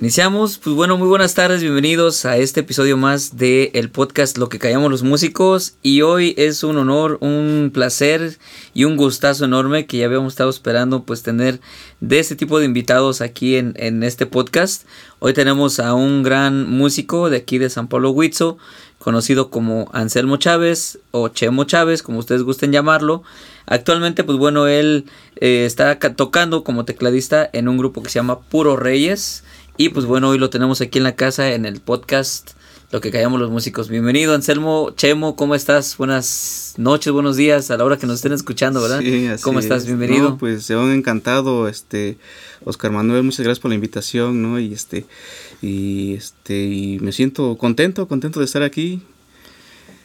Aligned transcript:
Iniciamos, 0.00 0.58
pues 0.58 0.74
bueno, 0.74 0.98
muy 0.98 1.06
buenas 1.06 1.34
tardes, 1.34 1.62
bienvenidos 1.62 2.24
a 2.24 2.36
este 2.36 2.60
episodio 2.60 2.96
más 2.96 3.36
de 3.36 3.70
el 3.74 3.90
podcast 3.90 4.36
Lo 4.38 4.48
que 4.48 4.58
callamos 4.58 4.90
los 4.90 5.04
músicos 5.04 5.76
y 5.82 6.02
hoy 6.02 6.34
es 6.36 6.64
un 6.64 6.78
honor, 6.78 7.18
un 7.20 7.70
placer 7.72 8.36
y 8.74 8.86
un 8.86 8.96
gustazo 8.96 9.44
enorme 9.44 9.86
que 9.86 9.98
ya 9.98 10.06
habíamos 10.06 10.32
estado 10.32 10.50
esperando 10.50 11.04
pues 11.04 11.22
tener 11.22 11.60
de 12.00 12.18
este 12.18 12.34
tipo 12.34 12.58
de 12.58 12.64
invitados 12.64 13.20
aquí 13.20 13.54
en, 13.54 13.72
en 13.76 14.02
este 14.02 14.26
podcast. 14.26 14.84
Hoy 15.20 15.32
tenemos 15.32 15.78
a 15.78 15.94
un 15.94 16.24
gran 16.24 16.68
músico 16.68 17.30
de 17.30 17.36
aquí 17.36 17.58
de 17.58 17.70
San 17.70 17.86
Pablo 17.86 18.10
Huitzo, 18.10 18.58
conocido 18.98 19.48
como 19.48 19.88
Anselmo 19.92 20.38
Chávez 20.38 20.98
o 21.12 21.28
Chemo 21.28 21.64
Chávez, 21.64 22.02
como 22.02 22.18
ustedes 22.18 22.42
gusten 22.42 22.72
llamarlo. 22.72 23.22
Actualmente, 23.66 24.24
pues 24.24 24.38
bueno, 24.38 24.66
él 24.66 25.06
eh, 25.36 25.64
está 25.64 25.98
tocando 25.98 26.64
como 26.64 26.84
tecladista 26.84 27.48
en 27.52 27.68
un 27.68 27.78
grupo 27.78 28.02
que 28.02 28.10
se 28.10 28.16
llama 28.18 28.40
Puro 28.40 28.76
Reyes. 28.76 29.44
Y 29.76 29.88
pues 29.88 30.06
bueno, 30.06 30.28
hoy 30.28 30.38
lo 30.38 30.50
tenemos 30.50 30.80
aquí 30.80 30.98
en 30.98 31.04
la 31.04 31.16
casa 31.16 31.52
en 31.52 31.66
el 31.66 31.80
podcast 31.80 32.52
Lo 32.92 33.00
que 33.00 33.10
callamos 33.10 33.40
los 33.40 33.50
músicos. 33.50 33.88
Bienvenido, 33.88 34.32
Anselmo 34.32 34.92
Chemo, 34.96 35.34
¿cómo 35.34 35.56
estás? 35.56 35.96
Buenas 35.96 36.74
noches, 36.76 37.12
buenos 37.12 37.34
días 37.34 37.72
a 37.72 37.76
la 37.76 37.84
hora 37.84 37.96
que 37.96 38.06
nos 38.06 38.16
estén 38.16 38.32
escuchando, 38.32 38.80
¿verdad? 38.80 39.00
Sí, 39.00 39.26
así 39.26 39.42
¿Cómo 39.42 39.58
estás? 39.58 39.84
Bienvenido. 39.84 40.30
No, 40.30 40.38
pues 40.38 40.64
se 40.64 40.74
han 40.74 40.92
encantado, 40.92 41.66
este, 41.66 42.18
Oscar 42.64 42.92
Manuel, 42.92 43.24
muchas 43.24 43.40
gracias 43.40 43.58
por 43.58 43.70
la 43.70 43.74
invitación, 43.74 44.42
¿no? 44.42 44.60
Y 44.60 44.72
este, 44.72 45.06
y 45.60 46.14
este, 46.14 46.66
y 46.66 47.00
me 47.00 47.10
siento 47.10 47.58
contento, 47.58 48.06
contento 48.06 48.38
de 48.38 48.46
estar 48.46 48.62
aquí. 48.62 49.02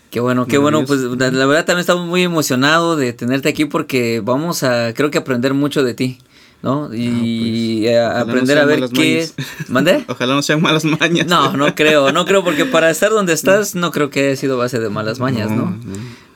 Qué 0.09 0.19
bueno, 0.19 0.47
qué 0.47 0.57
bueno, 0.57 0.83
pues 0.85 1.01
la, 1.01 1.29
la 1.29 1.45
verdad 1.45 1.65
también 1.65 1.81
estamos 1.81 2.07
muy 2.07 2.23
emocionados 2.23 2.97
de 2.97 3.13
tenerte 3.13 3.49
aquí 3.49 3.65
porque 3.65 4.19
vamos 4.25 4.63
a, 4.63 4.95
creo 4.95 5.11
que 5.11 5.19
aprender 5.19 5.53
mucho 5.53 5.83
de 5.83 5.93
ti. 5.93 6.17
¿No? 6.61 6.93
Y 6.93 7.87
Ah, 7.87 8.23
pues, 8.25 8.29
aprender 8.29 8.57
no 8.57 8.63
a 8.63 8.65
ver 8.65 8.89
qué. 8.89 9.27
¿Mandé? 9.69 10.03
Ojalá 10.07 10.35
no 10.35 10.41
sean 10.41 10.61
malas 10.61 10.85
mañas. 10.85 11.27
No, 11.27 11.55
no 11.55 11.73
creo, 11.75 12.11
no 12.11 12.25
creo, 12.25 12.43
porque 12.43 12.65
para 12.65 12.89
estar 12.89 13.11
donde 13.11 13.33
estás 13.33 13.75
no 13.75 13.91
creo 13.91 14.09
que 14.09 14.27
haya 14.27 14.35
sido 14.35 14.57
base 14.57 14.79
de 14.79 14.89
malas 14.89 15.19
mañas, 15.19 15.51
¿no? 15.51 15.77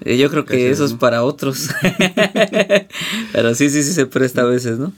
Eh, 0.02 0.18
Yo 0.18 0.30
creo 0.30 0.46
que 0.46 0.56
Gracias, 0.58 0.76
eso 0.76 0.86
es 0.86 0.94
para 0.94 1.24
otros. 1.24 1.70
Pero 3.32 3.56
sí, 3.56 3.70
sí, 3.70 3.84
sí 3.84 3.94
se 3.94 4.06
presta 4.06 4.42
a 4.42 4.46
veces, 4.46 4.80
¿no? 4.80 4.92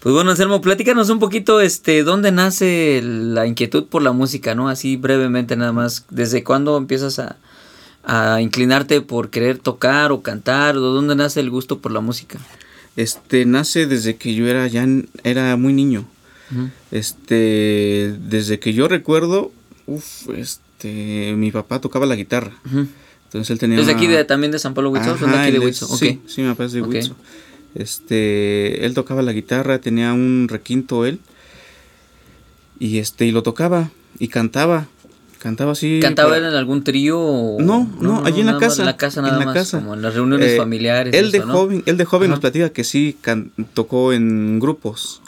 Pues 0.00 0.14
bueno, 0.14 0.32
Anselmo, 0.32 0.60
platícanos 0.60 1.10
un 1.10 1.20
poquito, 1.20 1.60
este, 1.60 2.02
¿dónde 2.02 2.32
nace 2.32 3.00
la 3.04 3.46
inquietud 3.46 3.84
por 3.86 4.02
la 4.02 4.10
música, 4.12 4.54
no? 4.56 4.68
Así 4.68 4.96
brevemente 4.96 5.54
nada 5.56 5.72
más, 5.72 6.06
¿desde 6.10 6.42
cuándo 6.42 6.76
empiezas 6.76 7.20
a, 7.20 7.36
a 8.04 8.40
inclinarte 8.40 9.00
por 9.00 9.30
querer 9.30 9.58
tocar 9.58 10.10
o 10.10 10.22
cantar? 10.22 10.76
¿O 10.76 10.80
dónde 10.80 11.14
nace 11.14 11.38
el 11.38 11.50
gusto 11.50 11.78
por 11.78 11.92
la 11.92 12.00
música? 12.00 12.40
Este, 12.96 13.46
nace 13.46 13.86
desde 13.86 14.16
que 14.16 14.34
yo 14.34 14.46
era 14.48 14.66
ya, 14.66 14.86
era 15.24 15.56
muy 15.56 15.72
niño. 15.72 16.04
Ujú. 16.50 16.68
Este, 16.90 18.14
desde 18.28 18.58
que 18.58 18.72
yo 18.74 18.88
recuerdo, 18.88 19.50
uff, 19.86 20.28
este, 20.36 21.34
mi 21.36 21.50
papá 21.50 21.80
tocaba 21.80 22.04
la 22.06 22.16
guitarra. 22.16 22.52
Ujú. 22.66 22.86
Entonces 23.24 23.50
él 23.50 23.58
tenía... 23.58 23.80
¿Es 23.80 23.86
de 23.86 23.92
aquí 23.92 24.06
de, 24.06 24.24
también 24.24 24.52
de 24.52 24.58
San 24.58 24.74
Pablo 24.74 24.90
Huicho? 24.90 25.16
¿Son 25.16 25.30
de 25.30 25.38
aquí 25.38 25.50
de 25.52 25.56
él 25.56 25.62
Huicho? 25.64 25.86
es- 25.86 25.90
Ok. 25.92 25.98
Sí, 25.98 26.20
sí, 26.26 26.42
mi 26.42 26.48
papá 26.50 26.64
es 26.66 26.72
de 26.72 26.82
Ok. 26.82 26.88
Huicho. 26.88 27.16
Este, 27.74 28.84
él 28.84 28.92
tocaba 28.92 29.22
la 29.22 29.32
guitarra, 29.32 29.78
tenía 29.78 30.12
un 30.12 30.48
requinto 30.50 31.06
él. 31.06 31.18
Y 32.78 32.98
este, 32.98 33.24
y 33.26 33.30
lo 33.30 33.42
tocaba 33.42 33.90
y 34.18 34.28
cantaba. 34.28 34.88
Cantaba 35.42 35.72
así. 35.72 35.98
¿Cantaba 36.00 36.38
en 36.38 36.44
algún 36.44 36.84
trío? 36.84 37.18
o- 37.20 37.60
No, 37.60 37.90
no, 38.00 38.24
allí 38.24 38.40
en 38.42 38.46
la 38.46 38.58
casa, 38.58 38.82
En 38.82 38.86
la 38.86 38.96
casa 38.96 39.18
en 39.20 39.26
nada 39.26 39.38
la 39.40 39.44
más, 39.46 39.54
casa. 39.54 39.78
como 39.80 39.94
en 39.94 40.02
las 40.02 40.14
reuniones 40.14 40.52
Eh, 40.52 40.56
familiares. 40.56 41.12
Él 41.14 41.32
de 41.32 41.40
joven, 41.40 41.82
él 41.86 41.96
de 41.96 42.04
joven 42.04 42.30
nos 42.30 42.38
platica 42.38 42.68
que 42.70 42.84
sí 42.84 43.16
can- 43.20 43.50
tocó 43.74 44.12
en 44.12 44.60
grupos, 44.60 45.20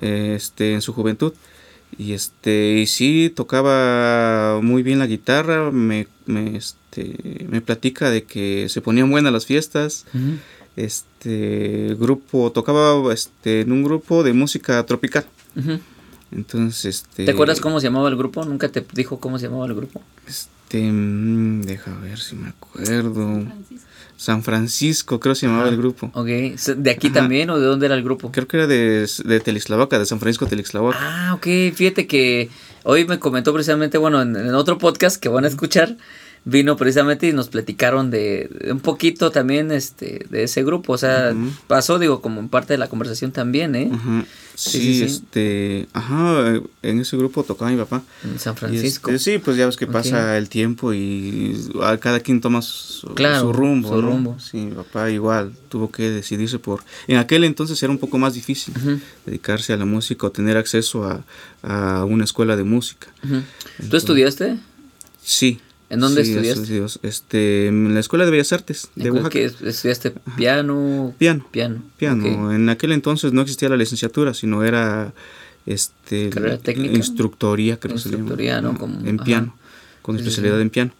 este, 0.00 0.74
en 0.74 0.82
su 0.82 0.92
juventud. 0.92 1.32
Y 1.96 2.14
este, 2.14 2.78
y 2.82 2.86
sí 2.88 3.32
tocaba 3.32 4.58
muy 4.60 4.82
bien 4.82 4.98
la 4.98 5.06
guitarra, 5.06 5.70
me, 5.70 6.08
me, 6.26 6.56
este, 6.56 7.46
me 7.48 7.60
platica 7.60 8.10
de 8.10 8.24
que 8.24 8.66
se 8.68 8.80
ponían 8.80 9.08
buenas 9.08 9.32
las 9.32 9.46
fiestas. 9.46 10.04
Este 10.74 11.94
grupo, 11.98 12.50
tocaba 12.50 13.12
este, 13.12 13.60
en 13.60 13.70
un 13.70 13.84
grupo 13.84 14.24
de 14.24 14.32
música 14.32 14.84
tropical. 14.84 15.24
Entonces, 16.34 16.84
este. 16.96 17.24
¿Te 17.24 17.30
acuerdas 17.30 17.60
cómo 17.60 17.80
se 17.80 17.86
llamaba 17.86 18.08
el 18.08 18.16
grupo? 18.16 18.44
¿Nunca 18.44 18.68
te 18.68 18.84
dijo 18.92 19.20
cómo 19.20 19.38
se 19.38 19.46
llamaba 19.46 19.66
el 19.66 19.74
grupo? 19.74 20.02
Este, 20.26 20.82
mm, 20.82 21.62
deja 21.62 21.96
ver 22.00 22.18
si 22.18 22.36
me 22.36 22.48
acuerdo. 22.48 23.42
San 24.16 24.42
Francisco, 24.42 25.18
creo 25.20 25.34
se 25.34 25.46
llamaba 25.46 25.64
Ajá. 25.64 25.72
el 25.72 25.76
grupo. 25.78 26.10
Ok. 26.14 26.26
¿De 26.26 26.90
aquí 26.90 27.08
Ajá. 27.08 27.14
también 27.14 27.50
o 27.50 27.58
de 27.58 27.66
dónde 27.66 27.86
era 27.86 27.94
el 27.96 28.02
grupo? 28.04 28.30
Creo 28.30 28.46
que 28.46 28.56
era 28.58 28.66
de, 28.66 29.08
de 29.24 29.40
Telixlavaca, 29.40 29.98
de 29.98 30.06
San 30.06 30.20
Francisco 30.20 30.46
Telixlavaca. 30.46 30.98
Ah, 31.00 31.34
ok. 31.34 31.46
Fíjate 31.74 32.06
que 32.06 32.48
hoy 32.84 33.04
me 33.06 33.18
comentó 33.18 33.52
precisamente, 33.52 33.98
bueno, 33.98 34.22
en, 34.22 34.36
en 34.36 34.54
otro 34.54 34.78
podcast 34.78 35.16
que 35.16 35.28
van 35.28 35.44
a 35.44 35.48
escuchar, 35.48 35.96
vino 36.46 36.76
precisamente 36.76 37.26
y 37.26 37.32
nos 37.32 37.48
platicaron 37.48 38.10
de, 38.10 38.50
de 38.60 38.72
un 38.72 38.80
poquito 38.80 39.30
también 39.30 39.70
este 39.72 40.26
de 40.28 40.42
ese 40.44 40.62
grupo. 40.62 40.92
O 40.92 40.98
sea, 40.98 41.34
pasó, 41.66 41.98
digo, 41.98 42.20
como 42.20 42.40
en 42.40 42.48
parte 42.48 42.74
de 42.74 42.78
la 42.78 42.88
conversación 42.88 43.32
también, 43.32 43.74
¿eh? 43.74 43.90
Sí, 44.56 44.70
Sí, 44.70 44.78
sí, 44.78 44.94
sí. 44.98 45.02
este, 45.04 45.88
ajá, 45.94 46.60
en 46.82 47.00
ese 47.00 47.16
grupo 47.16 47.42
tocaba 47.42 47.72
mi 47.72 47.76
papá. 47.76 48.02
En 48.22 48.38
San 48.38 48.54
Francisco. 48.54 49.10
este, 49.10 49.32
sí, 49.32 49.38
pues 49.38 49.56
ya 49.56 49.66
ves 49.66 49.76
que 49.76 49.88
pasa 49.88 50.38
el 50.38 50.48
tiempo 50.48 50.94
y 50.94 51.56
a 51.82 51.96
cada 51.96 52.20
quien 52.20 52.40
toma 52.40 52.62
su, 52.62 53.08
Claro, 53.14 53.40
su 53.46 53.52
rumbo. 53.52 53.88
su 53.88 53.94
¿no? 54.00 54.08
rumbo. 54.08 54.38
Sí, 54.38 54.58
mi 54.58 54.70
papá 54.72 55.10
igual 55.10 55.52
tuvo 55.68 55.90
que 55.90 56.08
decidirse 56.08 56.60
por... 56.60 56.84
En 57.08 57.16
aquel 57.16 57.42
entonces 57.42 57.82
era 57.82 57.90
un 57.90 57.98
poco 57.98 58.16
más 58.18 58.34
difícil 58.34 58.74
dedicarse 59.26 59.72
a 59.72 59.76
la 59.76 59.86
música 59.86 60.26
o 60.28 60.30
tener 60.30 60.56
acceso 60.56 61.04
a, 61.04 61.24
a 61.64 62.04
una 62.04 62.22
escuela 62.22 62.54
de 62.54 62.62
música. 62.62 63.08
ujú. 63.24 63.42
¿Tú 63.90 63.96
estudiaste? 63.96 64.56
Sí. 65.20 65.58
¿En 65.94 66.00
dónde 66.00 66.24
sí, 66.24 66.32
estudiaste? 66.36 67.06
Este, 67.08 67.66
en 67.68 67.94
la 67.94 68.00
Escuela 68.00 68.24
de 68.24 68.30
Bellas 68.30 68.52
Artes 68.52 68.90
de 68.94 69.04
¿En 69.08 69.12
Oaxaca. 69.12 69.30
qué 69.30 69.44
estudiaste 69.44 70.12
piano? 70.36 71.14
Piano. 71.18 71.44
Piano. 71.96 72.52
En 72.52 72.68
aquel 72.68 72.92
entonces 72.92 73.32
no 73.32 73.40
existía 73.42 73.68
la 73.68 73.76
licenciatura, 73.76 74.34
sino 74.34 74.62
era 74.64 75.12
este 75.66 76.30
¿Carrera 76.30 76.58
técnica? 76.58 76.94
instructoría, 76.94 77.78
creo 77.80 77.94
que 77.94 78.00
se 78.00 78.10
llama. 78.10 78.18
Instructoría, 78.20 78.60
¿no? 78.60 78.76
Como- 78.76 79.00
en 79.06 79.16
ajá. 79.16 79.24
piano, 79.24 79.56
con 80.02 80.16
sí, 80.16 80.22
especialidad 80.22 80.56
sí. 80.56 80.62
en 80.62 80.70
piano. 80.70 80.90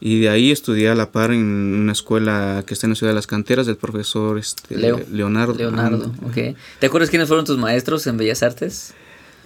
Y 0.00 0.20
de 0.20 0.28
ahí 0.30 0.50
estudié 0.50 0.88
a 0.88 0.96
la 0.96 1.12
par 1.12 1.30
en 1.30 1.38
una 1.44 1.92
escuela 1.92 2.64
que 2.66 2.74
está 2.74 2.86
en 2.88 2.90
la 2.90 2.96
ciudad 2.96 3.12
de 3.12 3.14
las 3.14 3.28
canteras 3.28 3.66
del 3.66 3.76
profesor 3.76 4.36
este, 4.36 4.76
Leo. 4.76 5.00
Leonardo. 5.12 5.54
Leonardo, 5.54 6.12
ok. 6.26 6.56
¿Te 6.80 6.86
acuerdas 6.86 7.08
quiénes 7.08 7.28
fueron 7.28 7.44
tus 7.46 7.56
maestros 7.56 8.04
en 8.08 8.16
Bellas 8.16 8.42
Artes? 8.42 8.94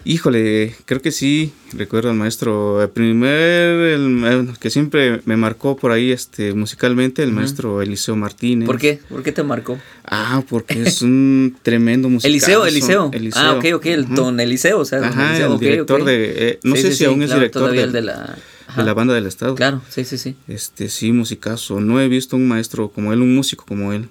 Híjole, 0.05 0.77
creo 0.85 1.03
que 1.03 1.11
sí, 1.11 1.53
recuerdo 1.73 2.11
al 2.11 2.17
maestro, 2.17 2.81
el 2.81 2.91
primer, 2.91 3.31
el, 3.33 4.51
que 4.61 4.71
siempre 4.71 5.21
me 5.25 5.37
marcó 5.37 5.77
por 5.77 5.91
ahí 5.91 6.13
este 6.13 6.55
musicalmente, 6.55 7.25
el 7.25 7.33
maestro 7.33 7.83
Eliseo 7.83 8.15
Martínez. 8.15 8.67
¿Por 8.67 8.79
qué? 8.79 9.01
¿Por 9.09 9.25
qué 9.25 9.33
te 9.33 9.43
marcó? 9.43 9.79
Ah, 10.05 10.45
porque 10.49 10.81
es 10.87 11.03
un 11.03 11.57
tremendo 11.61 12.09
músico. 12.09 12.29
Eliseo, 12.29 12.67
Eliseo. 12.67 13.11
Ah, 13.35 13.55
ok, 13.59 13.65
ok, 13.75 13.87
el 13.87 14.05
Ajá. 14.05 14.15
don 14.15 14.39
Eliseo, 14.39 14.79
o 14.79 14.85
sea, 14.85 15.01
don 15.01 15.09
Ajá, 15.09 15.31
Eliseo, 15.31 15.47
el 15.49 15.53
ok, 15.55 15.61
director 15.61 16.05
de, 16.05 16.35
eh, 16.51 16.61
no 16.63 16.77
Sí, 16.77 16.83
sé 16.83 16.89
sí, 16.89 16.93
si 16.93 16.99
sí, 16.99 17.05
aún 17.07 17.23
es 17.23 17.33
director 17.35 17.63
todavía 17.63 17.81
de, 17.81 17.87
el 17.89 17.93
de 17.93 18.03
la... 18.03 18.37
ajá. 18.69 18.81
de 18.81 18.87
la 18.87 18.95
banda 18.95 19.13
del 19.15 19.27
estado. 19.27 19.57
Claro, 19.57 19.83
sí, 19.89 20.05
sí, 20.05 20.19
sí. 20.19 20.37
Este, 20.47 20.89
sí, 20.89 21.11
musicazo. 21.11 21.81
No 21.81 22.01
he 22.01 22.07
visto 22.07 22.37
un 22.37 22.47
maestro 22.47 22.91
como 22.91 23.13
él, 23.13 23.23
un 23.23 23.35
músico 23.35 23.65
como 23.67 23.93
él. 23.93 24.09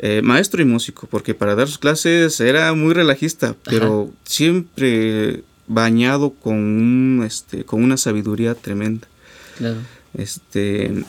Eh, 0.00 0.22
maestro 0.22 0.62
y 0.62 0.64
músico, 0.64 1.08
porque 1.10 1.34
para 1.34 1.56
dar 1.56 1.66
sus 1.66 1.78
clases 1.78 2.38
era 2.40 2.72
muy 2.72 2.94
relajista, 2.94 3.56
pero 3.64 4.12
siempre 4.24 5.42
bañado 5.66 6.30
con 6.30 6.54
un, 6.54 7.24
este, 7.26 7.64
con 7.64 7.82
una 7.82 7.96
sabiduría 7.96 8.54
tremenda. 8.54 9.08
Claro. 9.56 9.78
Este, 10.14 11.04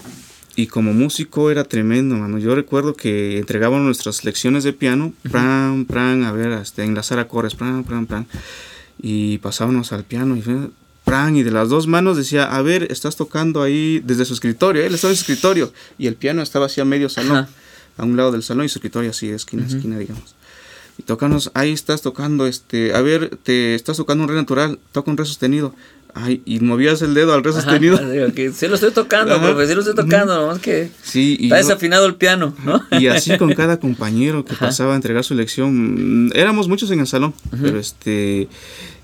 y 0.55 0.65
como 0.67 0.91
músico 0.93 1.51
era 1.51 1.65
tremendo, 1.65 2.15
mano. 2.15 2.39
Yo 2.39 2.55
recuerdo 2.55 2.95
que 2.95 3.37
entregaban 3.37 3.85
nuestras 3.85 4.25
lecciones 4.25 4.63
de 4.63 4.73
piano, 4.73 5.13
pran, 5.31 5.85
pran, 5.85 6.23
a 6.23 6.31
ver, 6.31 6.51
este, 6.53 6.83
enlazar 6.83 7.19
acordes, 7.19 7.53
pran, 7.53 7.83
pran, 7.83 8.07
pran. 8.07 8.25
Y 8.99 9.37
pasábamos 9.37 9.93
al 9.93 10.03
piano 10.03 10.35
y 10.35 10.43
pran, 11.05 11.35
y 11.37 11.43
de 11.43 11.51
las 11.51 11.69
dos 11.69 11.85
manos 11.85 12.17
decía, 12.17 12.43
a 12.43 12.61
ver, 12.63 12.91
estás 12.91 13.15
tocando 13.15 13.61
ahí 13.61 14.01
desde 14.03 14.25
su 14.25 14.33
escritorio, 14.33 14.83
él 14.83 14.95
estaba 14.95 15.11
en 15.11 15.17
su 15.17 15.21
escritorio, 15.21 15.71
y 15.97 16.07
el 16.07 16.15
piano 16.15 16.41
estaba 16.41 16.65
así 16.65 16.81
a 16.81 16.85
medio 16.85 17.07
salón, 17.07 17.37
Ajá. 17.37 17.49
A 17.99 18.05
un 18.05 18.17
lado 18.17 18.31
del 18.31 18.43
salón, 18.43 18.65
y 18.65 18.69
su 18.69 18.79
escritorio 18.79 19.11
así, 19.11 19.29
esquina 19.29 19.63
a 19.63 19.67
esquina, 19.67 19.97
digamos. 19.97 20.35
Y 20.97 21.03
tocanos, 21.03 21.51
ahí 21.53 21.71
estás 21.71 22.01
tocando, 22.01 22.45
este, 22.47 22.93
a 22.93 23.01
ver, 23.01 23.37
te 23.43 23.75
estás 23.75 23.97
tocando 23.97 24.23
un 24.23 24.29
re 24.29 24.35
natural, 24.35 24.79
toca 24.91 25.09
un 25.11 25.17
re 25.17 25.25
sostenido. 25.25 25.73
Ay, 26.15 26.41
y 26.43 26.59
movías 26.59 27.03
el 27.03 27.13
dedo 27.13 27.33
al 27.35 27.43
re 27.43 27.53
sostenido. 27.53 27.95
digo 28.11 28.33
que 28.33 28.51
sí 28.51 28.67
lo 28.67 28.73
estoy 28.75 28.91
tocando, 28.91 29.35
Ajá. 29.35 29.45
profe, 29.45 29.67
sí 29.67 29.73
lo 29.75 29.81
estoy 29.81 29.95
tocando, 29.95 30.35
nomás 30.35 30.57
que 30.57 30.89
Sí, 31.03 31.37
y, 31.39 31.43
está 31.45 31.61
yo- 31.61 31.67
desafinado 31.67 32.07
el 32.07 32.15
piano, 32.15 32.53
¿no? 32.65 32.81
y 32.99 33.05
así 33.07 33.37
con 33.37 33.53
cada 33.53 33.79
compañero 33.79 34.43
que 34.43 34.53
Ajá. 34.53 34.65
pasaba 34.65 34.93
a 34.93 34.95
entregar 34.95 35.23
su 35.23 35.35
lección. 35.35 36.25
Mm, 36.27 36.31
Éramos 36.33 36.67
muchos 36.67 36.89
en 36.89 36.99
el 36.99 37.07
salón, 37.07 37.33
pero 37.61 37.79
este 37.79 38.49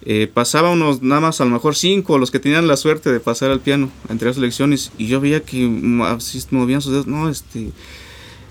eh, 0.03 0.27
pasaba 0.33 0.71
unos 0.71 1.03
nada 1.03 1.21
más 1.21 1.39
a 1.41 1.45
lo 1.45 1.51
mejor 1.51 1.75
cinco 1.75 2.17
los 2.17 2.31
que 2.31 2.39
tenían 2.39 2.67
la 2.67 2.75
suerte 2.75 3.11
de 3.11 3.19
pasar 3.19 3.51
al 3.51 3.59
piano 3.59 3.91
a 4.09 4.11
entregar 4.11 4.33
sus 4.33 4.41
lecciones 4.43 4.91
y 4.97 5.05
yo 5.05 5.21
veía 5.21 5.41
que 5.43 5.65
mm, 5.67 6.01
así 6.01 6.43
movían 6.49 6.81
sus 6.81 6.91
dedos. 6.91 7.05
No, 7.07 7.29
este 7.29 7.71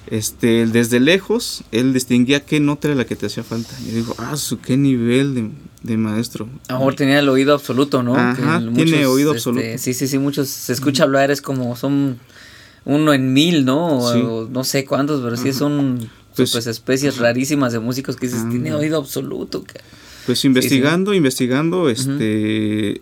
este, 0.07 0.67
desde 0.67 1.01
lejos, 1.01 1.65
él 1.73 1.93
distinguía 1.93 2.45
qué 2.45 2.61
nota 2.61 2.89
era 2.89 2.95
la 2.97 3.05
que 3.07 3.17
te 3.17 3.27
hacía 3.27 3.43
falta. 3.43 3.75
Y 3.83 3.91
yo 3.91 3.95
digo, 3.97 4.15
ah, 4.19 4.37
su 4.37 4.59
qué 4.61 4.77
nivel 4.77 5.35
de, 5.35 5.51
de 5.83 5.97
maestro. 5.97 6.49
A 6.69 6.75
lo 6.75 6.79
mejor 6.81 6.95
tenía 6.95 7.19
el 7.19 7.29
oído 7.29 7.55
absoluto, 7.55 8.03
¿no? 8.03 8.15
Ajá, 8.17 8.61
Que 8.61 8.85
tiene 8.85 9.07
oído 9.07 9.31
este, 9.35 9.39
absoluto. 9.51 9.67
sí, 9.79 9.95
sí, 9.95 10.07
sí, 10.09 10.19
muchos 10.19 10.49
se 10.49 10.73
escucha 10.73 11.05
hablar, 11.05 11.31
es 11.31 11.41
como 11.43 11.75
son 11.77 12.19
uno 12.85 13.15
en 13.15 13.33
mil, 13.33 13.65
¿no? 13.65 13.99
O, 13.99 14.13
Sí. 14.13 14.21
o 14.23 14.49
no 14.51 14.63
sé 14.65 14.85
cuántos, 14.85 15.23
pero 15.23 15.37
sí 15.37 15.49
Ajá. 15.51 15.59
son 15.59 16.11
Pues- 16.37 16.53
pues, 16.53 16.67
especies 16.67 17.17
rarísimas 17.19 17.73
de 17.73 17.79
músicos 17.79 18.17
que 18.17 18.27
dices, 18.27 18.43
Ah. 18.45 18.49
tiene 18.51 18.75
oído 18.75 18.99
absoluto. 18.99 19.63
ca-". 19.65 19.81
Pues 20.27 20.45
investigando, 20.45 21.15
investigando, 21.15 21.89
este 21.89 23.01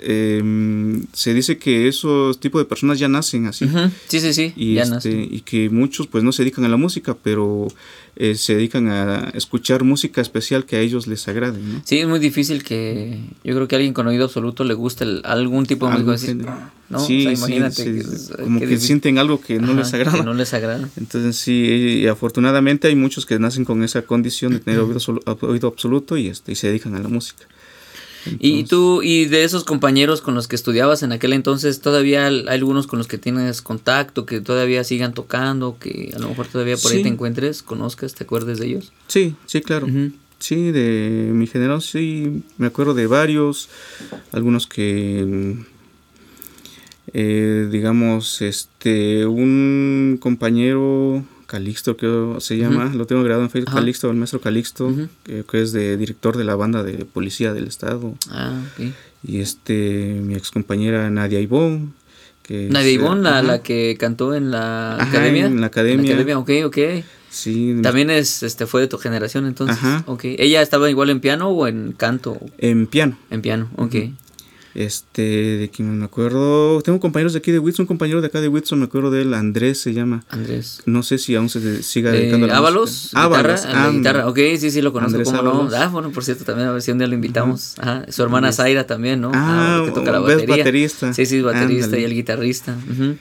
em, 0.00 1.04
se 1.12 1.34
dice 1.34 1.58
que 1.58 1.88
esos 1.88 2.38
tipos 2.40 2.60
de 2.60 2.64
personas 2.66 2.98
ya 2.98 3.08
nacen 3.08 3.46
así. 3.46 3.64
Ujú, 3.64 3.90
Sí, 4.08 4.20
sí, 4.20 4.32
sí. 4.32 4.52
Y, 4.56 4.74
ya 4.74 4.82
este, 4.82 4.94
nace. 4.94 5.28
y 5.30 5.40
que 5.40 5.70
muchos 5.70 6.06
pues 6.06 6.22
no 6.24 6.32
se 6.32 6.42
dedican 6.42 6.64
a 6.64 6.68
la 6.68 6.76
música, 6.76 7.16
pero 7.22 7.68
eh, 8.16 8.34
se 8.34 8.54
dedican 8.56 8.88
a 8.88 9.30
escuchar 9.34 9.84
música 9.84 10.20
especial 10.20 10.64
que 10.64 10.76
a 10.76 10.80
ellos 10.80 11.06
les 11.06 11.26
agrade, 11.28 11.58
¿no? 11.60 11.82
Sí, 11.84 11.98
es 11.98 12.08
muy 12.08 12.18
difícil 12.18 12.62
que 12.62 13.18
yo 13.44 13.54
creo 13.54 13.68
que 13.68 13.74
a 13.74 13.78
alguien 13.78 13.92
con 13.94 14.06
oído 14.06 14.24
absoluto 14.24 14.64
le 14.64 14.74
guste 14.74 15.04
el- 15.04 15.22
algún 15.24 15.66
tipo 15.66 15.88
de 15.90 15.98
música. 15.98 16.72
¿no? 16.88 17.00
Sí, 17.04 17.26
o 17.26 17.36
sea, 17.36 17.48
imagínate. 17.48 17.82
sí, 17.82 18.36
que 18.36 18.42
como 18.44 18.60
que 18.60 18.66
difícil. 18.66 18.86
sienten 18.86 19.18
algo 19.18 19.40
que 19.40 19.58
no 19.58 19.72
Ajá, 19.72 19.80
les 19.80 19.92
agrada. 19.94 20.18
que 20.18 20.24
no 20.24 20.34
les 20.34 20.54
agrada. 20.54 20.88
Entonces 20.96 21.34
sí, 21.36 22.00
y 22.02 22.06
afortunadamente 22.06 22.86
hay 22.86 22.94
muchos 22.94 23.26
que 23.26 23.38
nacen 23.40 23.64
con 23.64 23.82
esa 23.82 24.02
condición 24.02 24.52
de 24.52 24.60
tener 24.60 24.78
oído, 24.78 25.00
oído 25.40 25.66
absoluto 25.68 26.16
y, 26.16 26.28
este, 26.28 26.52
y 26.52 26.54
se 26.54 26.68
dedican 26.68 26.94
a 26.94 27.00
la 27.00 27.08
música. 27.08 27.44
Y 28.38 28.64
tú, 28.64 29.02
y 29.02 29.26
de 29.26 29.44
esos 29.44 29.64
compañeros 29.64 30.20
con 30.20 30.34
los 30.34 30.48
que 30.48 30.56
estudiabas 30.56 31.02
en 31.02 31.12
aquel 31.12 31.32
entonces, 31.32 31.80
¿todavía 31.80 32.26
hay 32.26 32.44
algunos 32.48 32.86
con 32.86 32.98
los 32.98 33.08
que 33.08 33.18
tienes 33.18 33.62
contacto, 33.62 34.26
que 34.26 34.40
todavía 34.40 34.84
sigan 34.84 35.14
tocando, 35.14 35.78
que 35.78 36.12
a 36.14 36.18
lo 36.18 36.28
mejor 36.28 36.46
todavía 36.48 36.76
por 36.76 36.92
ahí 36.92 37.02
te 37.02 37.08
encuentres, 37.08 37.62
conozcas, 37.62 38.14
te 38.14 38.24
acuerdes 38.24 38.58
de 38.58 38.66
ellos? 38.66 38.92
Sí, 39.08 39.34
sí, 39.46 39.60
claro. 39.60 39.86
Sí, 40.38 40.70
de 40.70 41.30
mi 41.32 41.46
generación 41.46 41.66
sí, 41.80 42.42
me 42.58 42.66
acuerdo 42.66 42.94
de 42.94 43.06
varios, 43.06 43.68
algunos 44.32 44.66
que, 44.66 45.56
eh, 47.12 47.68
digamos, 47.70 48.42
este, 48.42 49.26
un 49.26 50.18
compañero, 50.20 51.24
Calixto 51.46 51.96
que 51.96 52.36
se 52.40 52.56
llama, 52.56 52.92
lo 52.94 53.06
tengo 53.06 53.22
grabado 53.22 53.44
en 53.44 53.50
Facebook, 53.50 53.70
Ajá. 53.70 53.78
Calixto, 53.80 54.10
el 54.10 54.16
maestro 54.16 54.40
Calixto, 54.40 54.92
que, 55.24 55.44
que 55.48 55.62
es 55.62 55.72
de 55.72 55.96
director 55.96 56.36
de 56.36 56.44
la 56.44 56.56
banda 56.56 56.82
de 56.82 57.04
policía 57.04 57.52
del 57.52 57.66
estado, 57.68 58.14
Ah, 58.30 58.60
ok. 58.78 58.86
y 59.22 59.38
este, 59.40 60.18
mi 60.22 60.34
ex 60.34 60.50
compañera 60.50 61.08
Nadia 61.10 61.40
Ivón, 61.40 61.94
que 62.42 62.68
Nadia 62.70 62.90
Ivonne, 62.92 63.22
la, 63.22 63.42
la 63.42 63.62
que 63.62 63.96
cantó 63.98 64.34
en 64.34 64.50
la 64.50 64.96
Ajá, 64.96 65.08
academia. 65.08 65.46
en 65.46 65.60
la 65.60 65.66
academia. 65.68 66.38
ok, 66.38 66.50
ok. 66.64 66.78
sí, 67.30 67.76
También 67.82 68.10
es, 68.10 68.42
este, 68.42 68.66
fue 68.66 68.80
de 68.82 68.86
tu 68.88 68.98
generación 68.98 69.46
entonces. 69.46 69.76
Ajá. 69.76 70.04
Ok. 70.06 70.22
¿Ella 70.24 70.62
estaba 70.62 70.88
igual 70.90 71.10
en 71.10 71.20
piano 71.20 71.48
o 71.50 71.66
en 71.66 71.92
canto? 71.92 72.38
en 72.58 72.86
piano. 72.86 73.18
En 73.30 73.42
piano, 73.42 73.68
ok. 73.76 73.94
Este, 74.78 75.22
de 75.22 75.70
quien 75.70 75.98
me 75.98 76.04
acuerdo, 76.04 76.82
tengo 76.82 77.00
compañeros 77.00 77.32
de 77.32 77.38
aquí 77.38 77.50
de 77.50 77.58
Whitson, 77.58 77.84
un 77.84 77.86
compañero 77.86 78.20
de 78.20 78.26
acá 78.26 78.42
de 78.42 78.48
Whitson, 78.48 78.78
me 78.78 78.84
acuerdo 78.84 79.10
de 79.10 79.22
él, 79.22 79.32
Andrés 79.32 79.80
se 79.80 79.94
llama. 79.94 80.22
Andrés. 80.28 80.82
No 80.84 81.02
sé 81.02 81.16
si 81.16 81.34
aún 81.34 81.48
se 81.48 81.82
siga 81.82 82.10
Eh, 82.14 82.18
dedicando 82.20 82.44
a 82.44 82.48
la 82.50 82.56
Ábalos, 82.58 82.90
música. 82.90 83.26
guitarra, 83.26 83.38
Ábalos, 83.54 83.64
a 83.64 83.72
la 83.72 83.84
anda. 83.84 83.98
guitarra, 83.98 84.28
ok, 84.28 84.38
sí, 84.58 84.70
sí 84.70 84.82
lo 84.82 84.92
conozco, 84.92 85.22
cómo 85.22 85.42
no. 85.42 85.50
Ábalos. 85.52 85.74
Ah, 85.74 85.88
bueno, 85.88 86.10
por 86.10 86.24
cierto, 86.24 86.44
también 86.44 86.68
a 86.68 86.72
ver 86.72 86.82
si 86.82 86.90
un 86.90 86.98
día 86.98 87.06
lo 87.06 87.14
invitamos. 87.14 87.74
Ajá, 87.78 88.04
su 88.10 88.22
hermana. 88.22 88.52
Zaira 88.52 88.86
también, 88.86 89.22
¿no? 89.22 89.30
Ah, 89.34 89.80
que 89.86 89.92
toca 89.92 90.12
la 90.12 90.18
batería. 90.20 90.58
baterista. 90.58 91.14
Sí, 91.14 91.24
sí, 91.24 91.40
baterista 91.40 91.86
Ándale. 91.86 92.02
y 92.02 92.04
el 92.04 92.12
guitarrista. 92.14 92.76
Sí, 92.86 93.16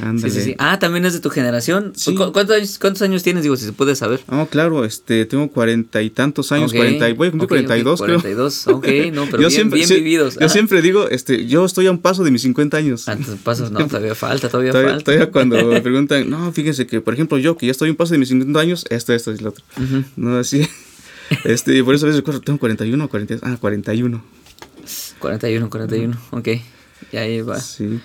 Ándale. 0.00 0.32
sí, 0.32 0.40
sí. 0.42 0.54
Ah, 0.58 0.78
también 0.78 1.04
es 1.06 1.12
de 1.12 1.20
tu 1.20 1.28
generación. 1.30 1.92
Sí. 1.96 2.14
¿Cu- 2.14 2.32
¿Cuántos, 2.32 2.56
años, 2.56 2.78
¿Cuántos 2.78 3.02
años 3.02 3.22
tienes, 3.22 3.42
digo, 3.42 3.56
si 3.56 3.64
se 3.64 3.72
puede 3.72 3.96
saber? 3.96 4.20
Ah, 4.28 4.46
claro, 4.50 4.84
este, 4.84 5.24
tengo 5.26 5.50
cuarenta 5.50 6.00
y 6.02 6.10
tantos 6.10 6.52
años, 6.52 6.72
cuarenta 6.72 7.08
y 7.08 7.14
voy 7.14 7.28
a 7.28 7.30
cumplir 7.30 7.48
cuarenta 7.48 7.76
y 7.76 7.82
dos, 7.82 8.00
creo. 8.00 8.20
42, 8.20 8.68
ok, 8.68 8.86
no, 9.12 9.24
pero 9.26 9.38
bien, 9.38 9.50
siempre, 9.50 9.76
bien 9.78 9.88
sí, 9.88 9.94
vividos. 9.96 10.34
Yo 10.38 10.46
Ah, 10.46 10.48
siempre 10.48 10.82
digo, 10.82 11.08
este, 11.08 11.46
yo 11.46 11.64
estoy 11.64 11.86
a 11.86 11.90
un 11.90 11.98
paso 11.98 12.22
de 12.24 12.30
mis 12.30 12.42
50 12.42 12.76
años. 12.76 13.08
ah, 13.08 13.12
entonces 13.14 13.40
pasas, 13.42 13.70
no, 13.72 13.78
todavía 13.88 14.14
falta, 14.14 14.48
todavía, 14.48 14.70
Todavía, 14.72 14.90
falta. 14.92 15.04
todavía 15.04 15.30
cuando 15.32 15.64
me 15.66 15.80
preguntan, 15.80 16.30
no, 16.30 16.52
fíjense 16.52 16.86
que, 16.86 17.00
por 17.00 17.14
ejemplo, 17.14 17.36
yo, 17.38 17.56
que 17.56 17.66
ya 17.66 17.72
estoy 17.72 17.88
a 17.88 17.92
un 17.92 17.96
paso 17.96 18.12
de 18.12 18.18
mis 18.18 18.28
50 18.28 18.60
años, 18.60 18.84
esto, 18.90 19.12
esto 19.12 19.32
y 19.32 19.38
lo 19.38 19.50
otro. 19.50 19.64
No, 20.16 20.36
así. 20.38 20.68
Este, 21.44 21.76
y 21.76 21.82
por 21.82 21.94
eso 21.94 22.06
a 22.06 22.08
veces 22.08 22.20
recuerdo, 22.20 22.40
tengo 22.40 22.58
41 22.58 23.04
o 23.04 23.08
42. 23.08 23.42
Ah, 23.44 23.56
41. 23.60 24.24
41, 25.18 25.68
41, 25.70 26.16
ok. 26.30 26.48
Ya 27.12 27.20
ahí 27.20 27.40
va. 27.42 27.58
Sí. 27.60 28.00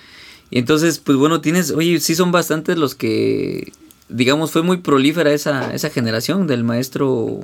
Y 0.54 0.58
entonces, 0.58 1.00
pues 1.00 1.18
bueno, 1.18 1.40
tienes, 1.40 1.72
oye, 1.72 1.98
sí 1.98 2.14
son 2.14 2.30
bastantes 2.30 2.78
los 2.78 2.94
que, 2.94 3.72
digamos, 4.08 4.52
fue 4.52 4.62
muy 4.62 4.76
prolífera 4.76 5.32
esa, 5.32 5.74
esa 5.74 5.90
generación 5.90 6.46
del 6.46 6.62
maestro 6.62 7.40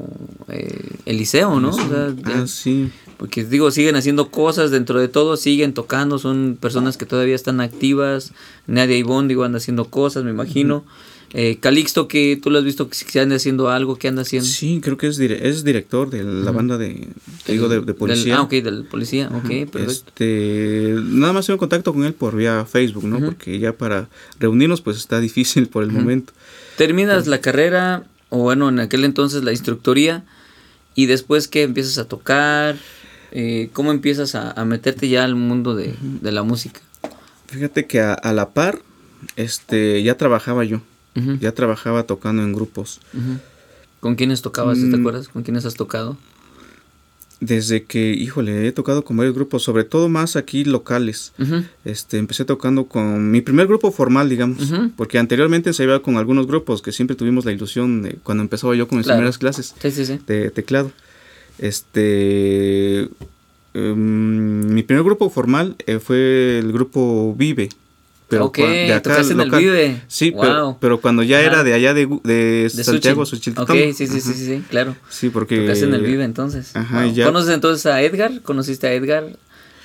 eh, 0.49 0.79
Eliseo, 1.07 1.59
¿no? 1.59 1.71
O 1.71 1.73
sea, 1.73 2.15
ya- 2.25 2.43
Ah, 2.43 2.47
sí. 2.47 2.89
porque 3.17 3.45
digo, 3.45 3.73
siguen 3.73 3.97
haciendo 3.97 4.31
cosas 4.31 4.71
dentro 4.71 5.01
de 5.01 5.09
todo, 5.09 5.37
siguen 5.37 5.75
tocando, 5.75 6.21
son 6.21 6.57
personas 6.61 6.97
que 6.97 7.05
todavía 7.05 7.35
están 7.35 7.61
activas. 7.61 8.31
Nadia 8.69 8.97
Ivonne, 8.97 9.27
digo, 9.27 9.43
anda 9.43 9.59
haciendo 9.59 9.87
cosas, 9.87 10.23
me 10.23 10.31
imagino. 10.31 10.85
Eh, 11.33 11.59
Calixto, 11.61 12.09
que 12.09 12.37
tú 12.43 12.51
lo 12.51 12.59
has 12.59 12.65
visto 12.65 12.89
que 12.89 12.97
sí 12.97 13.19
anda 13.21 13.37
haciendo 13.37 13.71
algo, 13.71 13.95
¿qué 13.97 14.09
anda 14.09 14.23
haciendo? 14.23 14.49
Sí, 14.49 14.81
creo 14.83 14.97
que 14.97 15.07
es, 15.07 15.17
dire- 15.17 15.39
es 15.43 15.63
director 15.63 16.11
de 16.11 16.25
la 16.25 16.51
banda 16.51 16.77
de, 16.77 17.07
te 17.47 17.53
digo, 17.53 17.69
de, 17.69 17.79
de 17.81 17.87
Del- 17.87 17.95
policía. 17.95 18.37
ah, 18.39 18.43
ok, 18.43 18.51
del 18.51 18.85
policía, 18.85 19.29
ok, 19.33 19.71
perfecto. 19.71 19.83
Este, 20.09 20.95
nada 21.05 21.33
más 21.33 21.47
tengo 21.47 21.59
contacto 21.59 21.93
con 21.95 22.05
él 22.05 22.15
por 22.15 22.35
vía 22.35 22.65
Facebook, 22.65 23.05
¿no? 23.05 23.21
Porque 23.21 23.59
ya 23.61 23.73
para 23.75 24.09
reunirnos 24.41 24.81
pues 24.81 24.97
está 24.97 25.21
difícil 25.21 25.69
por 25.69 25.85
el 25.85 25.93
momento. 25.93 26.33
Terminas 26.77 27.29
la 27.29 27.41
carrera, 27.41 28.03
o 28.29 28.39
bueno, 28.39 28.69
en 28.69 28.81
aquel 28.81 29.05
entonces 29.05 29.45
la 29.45 29.53
instructoría, 29.53 30.25
y 30.97 31.07
después 31.07 31.47
que 31.47 31.63
empiezas 31.63 31.99
a 31.99 32.07
tocar, 32.09 32.77
Eh, 33.33 33.71
¿cómo 33.73 33.93
empiezas 33.93 34.35
a, 34.35 34.51
a 34.51 34.65
meterte 34.65 35.09
ya 35.09 35.23
al 35.23 35.37
mundo 35.37 35.77
de, 35.77 35.95
de 36.01 36.33
la 36.33 36.43
música? 36.43 36.81
Fíjate 37.47 37.87
que 37.87 38.01
a, 38.01 38.13
a 38.15 38.33
la 38.33 38.51
par, 38.51 38.81
este, 39.37 40.03
ya 40.03 40.17
trabajaba 40.17 40.65
yo. 40.65 40.81
Ya 41.41 41.53
trabajaba 41.53 42.05
tocando 42.05 42.43
en 42.43 42.53
grupos. 42.53 43.01
¿Con 44.01 44.15
quiénes 44.15 44.41
tocabas? 44.43 44.79
¿Te 44.79 44.85
Mm. 44.87 45.01
acuerdas? 45.01 45.29
¿Con 45.29 45.43
quiénes 45.43 45.65
has 45.67 45.75
tocado? 45.75 46.17
Desde 47.41 47.85
que, 47.85 48.13
híjole, 48.13 48.67
he 48.69 48.73
tocado 48.73 49.03
con 49.03 49.17
varios 49.17 49.35
grupos, 49.35 49.63
sobre 49.63 49.85
todo 49.85 50.09
más 50.11 50.37
aquí 50.37 50.63
locales. 50.65 51.33
Este, 51.87 52.19
empecé 52.19 52.45
tocando 52.45 52.85
con 52.85 53.31
mi 53.31 53.41
primer 53.41 53.67
grupo 53.67 53.91
formal, 53.91 54.29
digamos, 54.29 54.71
porque 54.97 55.19
anteriormente 55.19 55.71
ensayaba 55.71 56.01
con 56.03 56.17
algunos 56.19 56.47
grupos 56.47 56.83
que 56.83 56.93
siempre 56.93 57.17
tuvimos 57.17 57.45
la 57.47 57.53
ilusión 57.53 58.03
de 58.03 58.17
cuando 58.23 58.43
empezaba 58.43 58.75
yo 58.77 58.87
con 58.89 58.99
mis 58.99 59.07
Claro. 59.07 59.19
primeras 59.21 59.39
clases 59.39 59.75
Sí, 59.81 59.91
sí, 59.91 60.05
sí. 60.05 60.19
de 60.27 60.51
teclado. 60.51 60.93
Este, 61.59 63.09
em, 63.75 64.73
mi 64.75 64.83
primer 64.83 65.05
grupo 65.05 65.31
formal 65.31 65.77
eh, 65.87 65.99
fue 65.99 66.59
el 66.59 66.73
grupo 66.73 67.35
Vive. 67.37 67.69
Ok, 68.39 68.59
cua- 68.59 68.69
de 68.87 68.93
acá 68.93 69.03
tocaste 69.03 69.33
en 69.33 69.41
el 69.41 69.49
local. 69.49 69.61
Vive. 69.63 70.03
Sí, 70.09 70.31
Wow. 70.31 70.41
pero, 70.43 70.77
pero 70.81 71.01
cuando 71.01 71.23
ya 71.23 71.39
Ajá. 71.39 71.47
era 71.47 71.65
de 71.65 71.75
allá 71.75 71.95
de, 71.95 72.07
de, 72.25 72.71
De 72.73 72.85
Santiago. 72.85 73.23
Ok, 73.23 73.29
sí, 73.31 73.93
sí, 73.95 74.07
sí, 74.07 74.21
sí, 74.21 74.35
sí, 74.35 74.65
claro. 74.71 74.97
Sí, 75.09 75.31
porque 75.31 75.59
Tocaste 75.61 75.85
en 75.87 75.95
el 75.95 76.03
Vive 76.03 76.25
entonces. 76.25 76.75
Ajá, 76.77 77.05
Wow. 77.05 77.13
ya. 77.15 77.25
¿Conoces 77.27 77.55
entonces 77.55 77.87
a 77.87 78.01
Edgar? 78.03 78.41
¿Conociste 78.43 78.87
a 78.87 78.93
Edgar? 78.93 79.25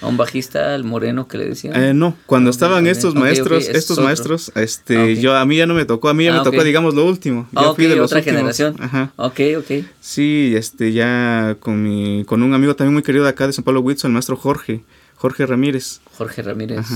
A 0.02 0.08
un 0.08 0.18
bajista, 0.18 0.76
al 0.76 0.84
moreno 0.84 1.26
que 1.30 1.38
le 1.38 1.46
decían. 1.46 1.82
Eh, 1.82 1.94
no, 1.94 2.18
cuando 2.26 2.50
Ok, 2.50 2.56
estaban 2.56 2.84
ok, 2.84 2.92
estos 2.92 3.12
ok, 3.12 3.16
ok, 3.18 3.24
maestros, 3.24 3.64
es 3.64 3.76
estos 3.76 3.92
otro. 3.98 4.04
maestros, 4.04 4.52
este, 4.56 4.98
Ah, 4.98 5.04
ok. 5.06 5.10
yo 5.22 5.36
a 5.38 5.46
mí 5.46 5.56
ya 5.56 5.66
no 5.66 5.74
me 5.74 5.86
tocó, 5.86 6.10
a 6.10 6.14
mí 6.14 6.26
ya 6.26 6.36
Ah, 6.36 6.40
me 6.40 6.44
tocó, 6.44 6.58
ok. 6.58 6.64
digamos, 6.66 6.94
lo 6.96 7.06
último. 7.06 7.48
Yo 7.54 7.60
Ah, 7.60 7.70
ok, 7.70 7.76
fui 7.78 7.86
de 7.86 7.96
los 7.96 8.08
otra 8.08 8.18
últimos. 8.20 8.38
generación. 8.38 8.76
Ajá. 8.80 9.14
Ok, 9.16 9.40
ok. 9.58 9.86
Sí, 10.02 10.54
este, 10.56 10.92
ya 10.92 11.56
con 11.62 11.82
mi, 11.82 12.26
con 12.26 12.44
un 12.44 12.54
amigo 12.54 12.76
también 12.76 12.94
muy 12.94 13.04
querido 13.04 13.24
de 13.24 13.30
acá 13.30 13.48
de 13.48 13.54
San 13.54 13.64
Pablo 13.64 13.80
Whitson, 13.80 14.10
el 14.10 14.14
maestro 14.14 14.36
Jorge, 14.36 14.84
Jorge 15.16 15.46
Ramírez. 15.46 16.02
Jorge 16.18 16.42
Ramírez. 16.42 16.80
Ajá. 16.80 16.96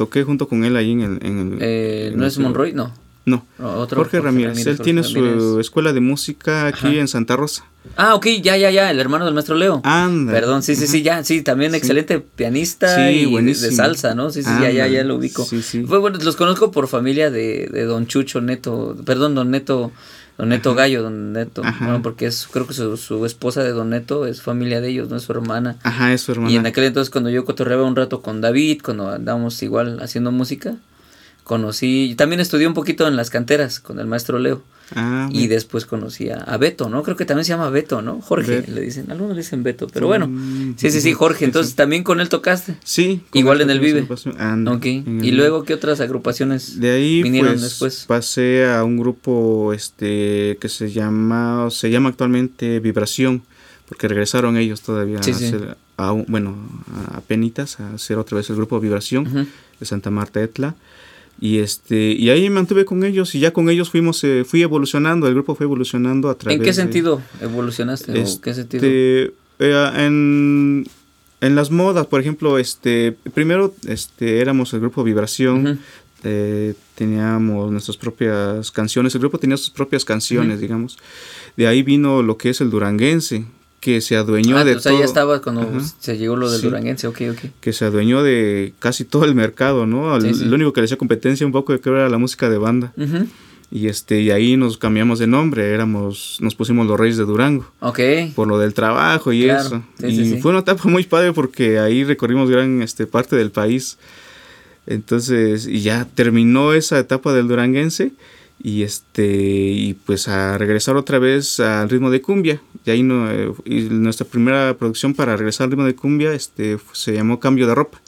Toqué 0.00 0.24
junto 0.24 0.48
con 0.48 0.64
él 0.64 0.76
ahí 0.78 0.92
en 0.92 1.00
el, 1.02 1.18
en 1.26 1.38
el- 1.52 1.58
Eh, 1.60 2.06
en 2.12 2.16
¿No 2.16 2.22
el- 2.24 2.28
es 2.28 2.38
Monroy? 2.38 2.72
No. 2.72 2.90
No. 3.26 3.44
Otro. 3.58 3.98
Jorge, 3.98 4.18
Ramírez. 4.18 4.56
Él 4.60 4.64
Jorge 4.78 4.82
tiene 4.82 5.02
Ramírez. 5.02 5.34
su 5.42 5.60
escuela 5.60 5.92
de 5.92 6.00
música 6.00 6.66
aquí 6.66 6.86
Ajá. 6.86 6.94
en 6.94 7.06
Santa 7.06 7.36
Rosa. 7.36 7.64
Ah, 7.98 8.14
ok, 8.14 8.26
ya, 8.42 8.56
ya, 8.56 8.70
ya, 8.70 8.90
el 8.90 8.98
hermano 8.98 9.26
del 9.26 9.34
maestro 9.34 9.56
Leo. 9.56 9.82
Anda. 9.84 10.32
Perdón, 10.32 10.62
sí, 10.62 10.74
sí, 10.74 10.86
sí, 10.86 11.02
ya, 11.02 11.22
sí, 11.22 11.42
también 11.42 11.72
Sí. 11.72 11.76
excelente 11.76 12.18
pianista 12.18 12.96
Sí, 12.96 13.02
y 13.02 13.14
de- 13.16 13.20
de, 13.20 13.26
buenísimo. 13.26 13.76
salsa, 13.76 14.14
¿no? 14.14 14.30
Sí, 14.30 14.42
sí, 14.42 14.48
ya, 14.62 14.70
ya, 14.70 14.86
ya 14.86 15.04
lo 15.04 15.16
ubico. 15.16 15.44
Sí, 15.44 15.60
sí. 15.62 15.80
Bueno, 15.80 16.18
los 16.22 16.34
conozco 16.36 16.70
por 16.70 16.88
familia 16.88 17.30
de, 17.30 17.68
de 17.70 17.84
Don 17.84 18.06
Chucho 18.06 18.40
Neto, 18.40 18.96
perdón, 19.04 19.34
Don 19.34 19.50
Neto, 19.50 19.92
Don 20.40 20.48
Neto 20.48 20.74
Gallo, 20.74 21.02
Don 21.02 21.34
Neto, 21.34 21.60
Ajá. 21.62 21.84
bueno, 21.84 22.00
porque 22.00 22.24
es, 22.24 22.48
creo 22.50 22.66
que 22.66 22.72
su, 22.72 22.96
su 22.96 23.26
esposa 23.26 23.62
de 23.62 23.72
Don 23.72 23.90
Neto 23.90 24.24
es 24.24 24.40
familia 24.40 24.80
de 24.80 24.88
ellos, 24.88 25.10
no 25.10 25.16
es 25.16 25.24
su 25.24 25.32
hermana. 25.32 25.76
Ajá, 25.82 26.14
es 26.14 26.22
su 26.22 26.32
hermana. 26.32 26.50
Y 26.50 26.56
en 26.56 26.64
aquel 26.64 26.84
entonces 26.84 27.10
cuando 27.10 27.28
yo 27.28 27.44
cotorreaba 27.44 27.84
un 27.84 27.94
rato 27.94 28.22
con 28.22 28.40
David, 28.40 28.80
cuando 28.82 29.10
andábamos 29.10 29.62
igual 29.62 30.00
haciendo 30.00 30.32
música, 30.32 30.76
conocí, 31.50 32.14
también 32.16 32.38
estudié 32.38 32.68
un 32.68 32.74
poquito 32.74 33.08
en 33.08 33.16
las 33.16 33.28
canteras 33.28 33.80
con 33.80 33.98
el 33.98 34.06
maestro 34.06 34.38
Leo. 34.38 34.62
Ah, 34.94 35.28
Y 35.32 35.48
después 35.48 35.84
conocí 35.84 36.30
a, 36.30 36.56
Beto, 36.58 36.88
¿no? 36.88 37.02
Creo 37.02 37.16
que 37.16 37.24
también 37.24 37.44
se 37.44 37.48
llama 37.50 37.70
Beto, 37.70 38.02
¿no? 38.02 38.20
Jorge, 38.20 38.60
Beto. 38.60 38.72
le 38.72 38.80
dicen, 38.82 39.10
algunos 39.10 39.34
le 39.36 39.42
dicen 39.42 39.64
Beto, 39.64 39.88
pero 39.92 40.06
bueno. 40.06 40.28
Mm, 40.28 40.74
Sí, 40.76 40.90
sí, 40.92 41.00
sí, 41.00 41.12
Jorge. 41.12 41.44
Entonces 41.44 41.74
también 41.74 42.04
con 42.04 42.20
él 42.20 42.28
tocaste. 42.28 42.76
Sí. 42.84 43.22
Igual 43.32 43.60
en 43.62 43.70
el 43.70 43.80
Vive. 43.80 43.98
agrupación. 44.00 44.40
Anda, 44.40 44.70
Ok. 44.72 44.86
en 44.86 45.18
el 45.20 45.24
Y 45.26 45.30
luego, 45.32 45.64
¿qué 45.64 45.74
otras 45.74 46.00
agrupaciones 46.00 46.78
De 46.80 46.90
ahí 46.92 47.20
vinieron 47.22 47.50
pues, 47.52 47.62
después? 47.62 48.04
pasé 48.06 48.64
a 48.70 48.84
un 48.84 48.96
grupo 48.96 49.72
este 49.72 50.56
que 50.60 50.68
se 50.68 50.92
llama 50.92 51.68
se 51.70 51.90
llama 51.90 52.10
actualmente 52.10 52.78
Vibración 52.80 53.42
porque 53.88 54.06
regresaron 54.08 54.56
ellos 54.56 54.82
todavía 54.82 55.20
Sí, 55.22 55.32
a 55.32 55.34
sí. 55.34 55.44
hacer, 55.46 55.76
a 55.96 56.12
un- 56.12 56.24
bueno, 56.28 56.54
a 57.12 57.20
penitas, 57.20 57.78
a 57.80 57.94
hacer 57.94 58.18
otra 58.18 58.36
vez 58.38 58.48
el 58.50 58.56
grupo 58.56 58.78
Vibración 58.80 59.24
de 59.80 59.86
Santa 59.86 60.10
Marta 60.10 60.40
Etla. 60.42 60.74
Y 61.42 61.58
este 61.58 62.12
y 62.12 62.28
ahí 62.28 62.42
me 62.44 62.50
mantuve 62.56 62.84
con 62.84 63.02
ellos 63.02 63.34
y 63.34 63.40
ya 63.40 63.52
con 63.52 63.70
ellos 63.70 63.88
fuimos 63.90 64.22
eh, 64.24 64.44
fui 64.46 64.62
evolucionando, 64.62 65.26
el 65.26 65.32
grupo 65.34 65.54
fue 65.54 65.64
evolucionando 65.64 66.28
a 66.28 66.34
través 66.36 66.58
¿En 66.58 66.62
qué 66.62 66.70
de- 66.70 66.74
sentido 66.74 67.22
evolucionaste? 67.40 68.12
¿O 68.12 68.40
qué 68.42 68.52
sentido? 68.54 68.84
este, 68.84 69.32
eh, 69.58 69.90
en, 69.96 70.86
en 71.40 71.54
las 71.54 71.70
modas, 71.70 72.06
por 72.08 72.20
ejemplo, 72.20 72.58
este 72.58 73.16
primero 73.32 73.74
este 73.86 74.40
éramos 74.40 74.74
el 74.74 74.80
grupo 74.80 75.02
Vibración, 75.02 75.80
eh, 76.24 76.74
teníamos 76.94 77.72
nuestras 77.72 77.96
propias 77.96 78.70
canciones, 78.70 79.14
el 79.14 79.20
grupo 79.22 79.38
tenía 79.38 79.56
sus 79.56 79.70
propias 79.70 80.04
canciones, 80.04 80.60
digamos. 80.60 80.98
De 81.56 81.66
ahí 81.66 81.82
vino 81.82 82.22
lo 82.22 82.36
que 82.36 82.50
es 82.50 82.60
el 82.60 82.68
duranguense, 82.68 83.46
que 83.80 84.00
se 84.02 84.14
adueñó 84.16 84.58
Ah, 84.58 84.64
de 84.64 84.74
o 84.76 84.80
sea, 84.80 84.92
todo, 84.92 85.00
ya 85.00 85.06
estaba 85.06 85.40
cuando 85.40 85.62
Ajá. 85.62 85.80
se 85.98 86.18
llegó 86.18 86.36
lo 86.36 86.50
del 86.50 86.60
Sí. 86.60 86.66
duranguense, 86.66 87.06
ok, 87.06 87.20
ok. 87.32 87.50
que 87.60 87.72
se 87.72 87.86
adueñó 87.86 88.22
de 88.22 88.74
casi 88.78 89.04
todo 89.04 89.24
el 89.24 89.34
mercado, 89.34 89.86
¿no? 89.86 90.20
Sí, 90.20 90.26
L- 90.28 90.36
sí. 90.36 90.44
Lo 90.44 90.56
único 90.56 90.72
que 90.74 90.80
le 90.82 90.84
hacía 90.84 90.98
competencia 90.98 91.46
un 91.46 91.52
poco 91.52 91.76
creo 91.78 91.96
era 91.96 92.08
la 92.10 92.18
música 92.18 92.50
de 92.50 92.58
banda. 92.58 92.92
Y 93.72 93.86
este 93.86 94.20
y 94.20 94.32
ahí 94.32 94.56
nos 94.56 94.76
cambiamos 94.78 95.20
de 95.20 95.28
nombre, 95.28 95.72
éramos 95.72 96.38
nos 96.40 96.56
pusimos 96.56 96.86
los 96.88 96.98
Reyes 96.98 97.16
de 97.18 97.24
Durango 97.24 97.70
Ok. 97.78 98.00
por 98.34 98.48
lo 98.48 98.58
del 98.58 98.74
trabajo 98.74 99.32
y 99.32 99.44
Claro, 99.44 99.84
eso. 99.98 100.08
y 100.08 100.40
fue 100.42 100.50
una 100.50 100.60
etapa 100.60 100.88
muy 100.88 101.04
padre 101.04 101.32
porque 101.32 101.78
ahí 101.78 102.02
recorrimos 102.02 102.50
gran 102.50 102.82
este 102.82 103.06
parte 103.06 103.36
del 103.36 103.50
país. 103.52 103.96
Entonces, 104.86 105.66
y 105.66 105.82
ya 105.82 106.06
terminó 106.14 106.72
esa 106.72 106.98
etapa 106.98 107.32
del 107.32 107.48
duranguense 107.48 108.12
y 108.62 108.82
este 108.82 109.26
y 109.26 109.94
pues 109.94 110.28
a 110.28 110.58
regresar 110.58 110.96
otra 110.96 111.18
vez 111.18 111.60
al 111.60 111.88
ritmo 111.88 112.10
de 112.10 112.20
cumbia. 112.20 112.60
Y 112.84 112.90
ahí 112.90 113.02
no, 113.02 113.30
eh, 113.30 113.52
y 113.64 113.80
nuestra 113.82 114.26
primera 114.26 114.74
producción 114.78 115.14
para 115.14 115.36
regresar 115.36 115.64
al 115.66 115.70
ritmo 115.72 115.84
de 115.86 115.94
cumbia 115.94 116.32
este 116.32 116.78
se 116.92 117.14
llamó 117.14 117.40
Cambio 117.40 117.66
de 117.66 117.74
ropa. 117.74 118.00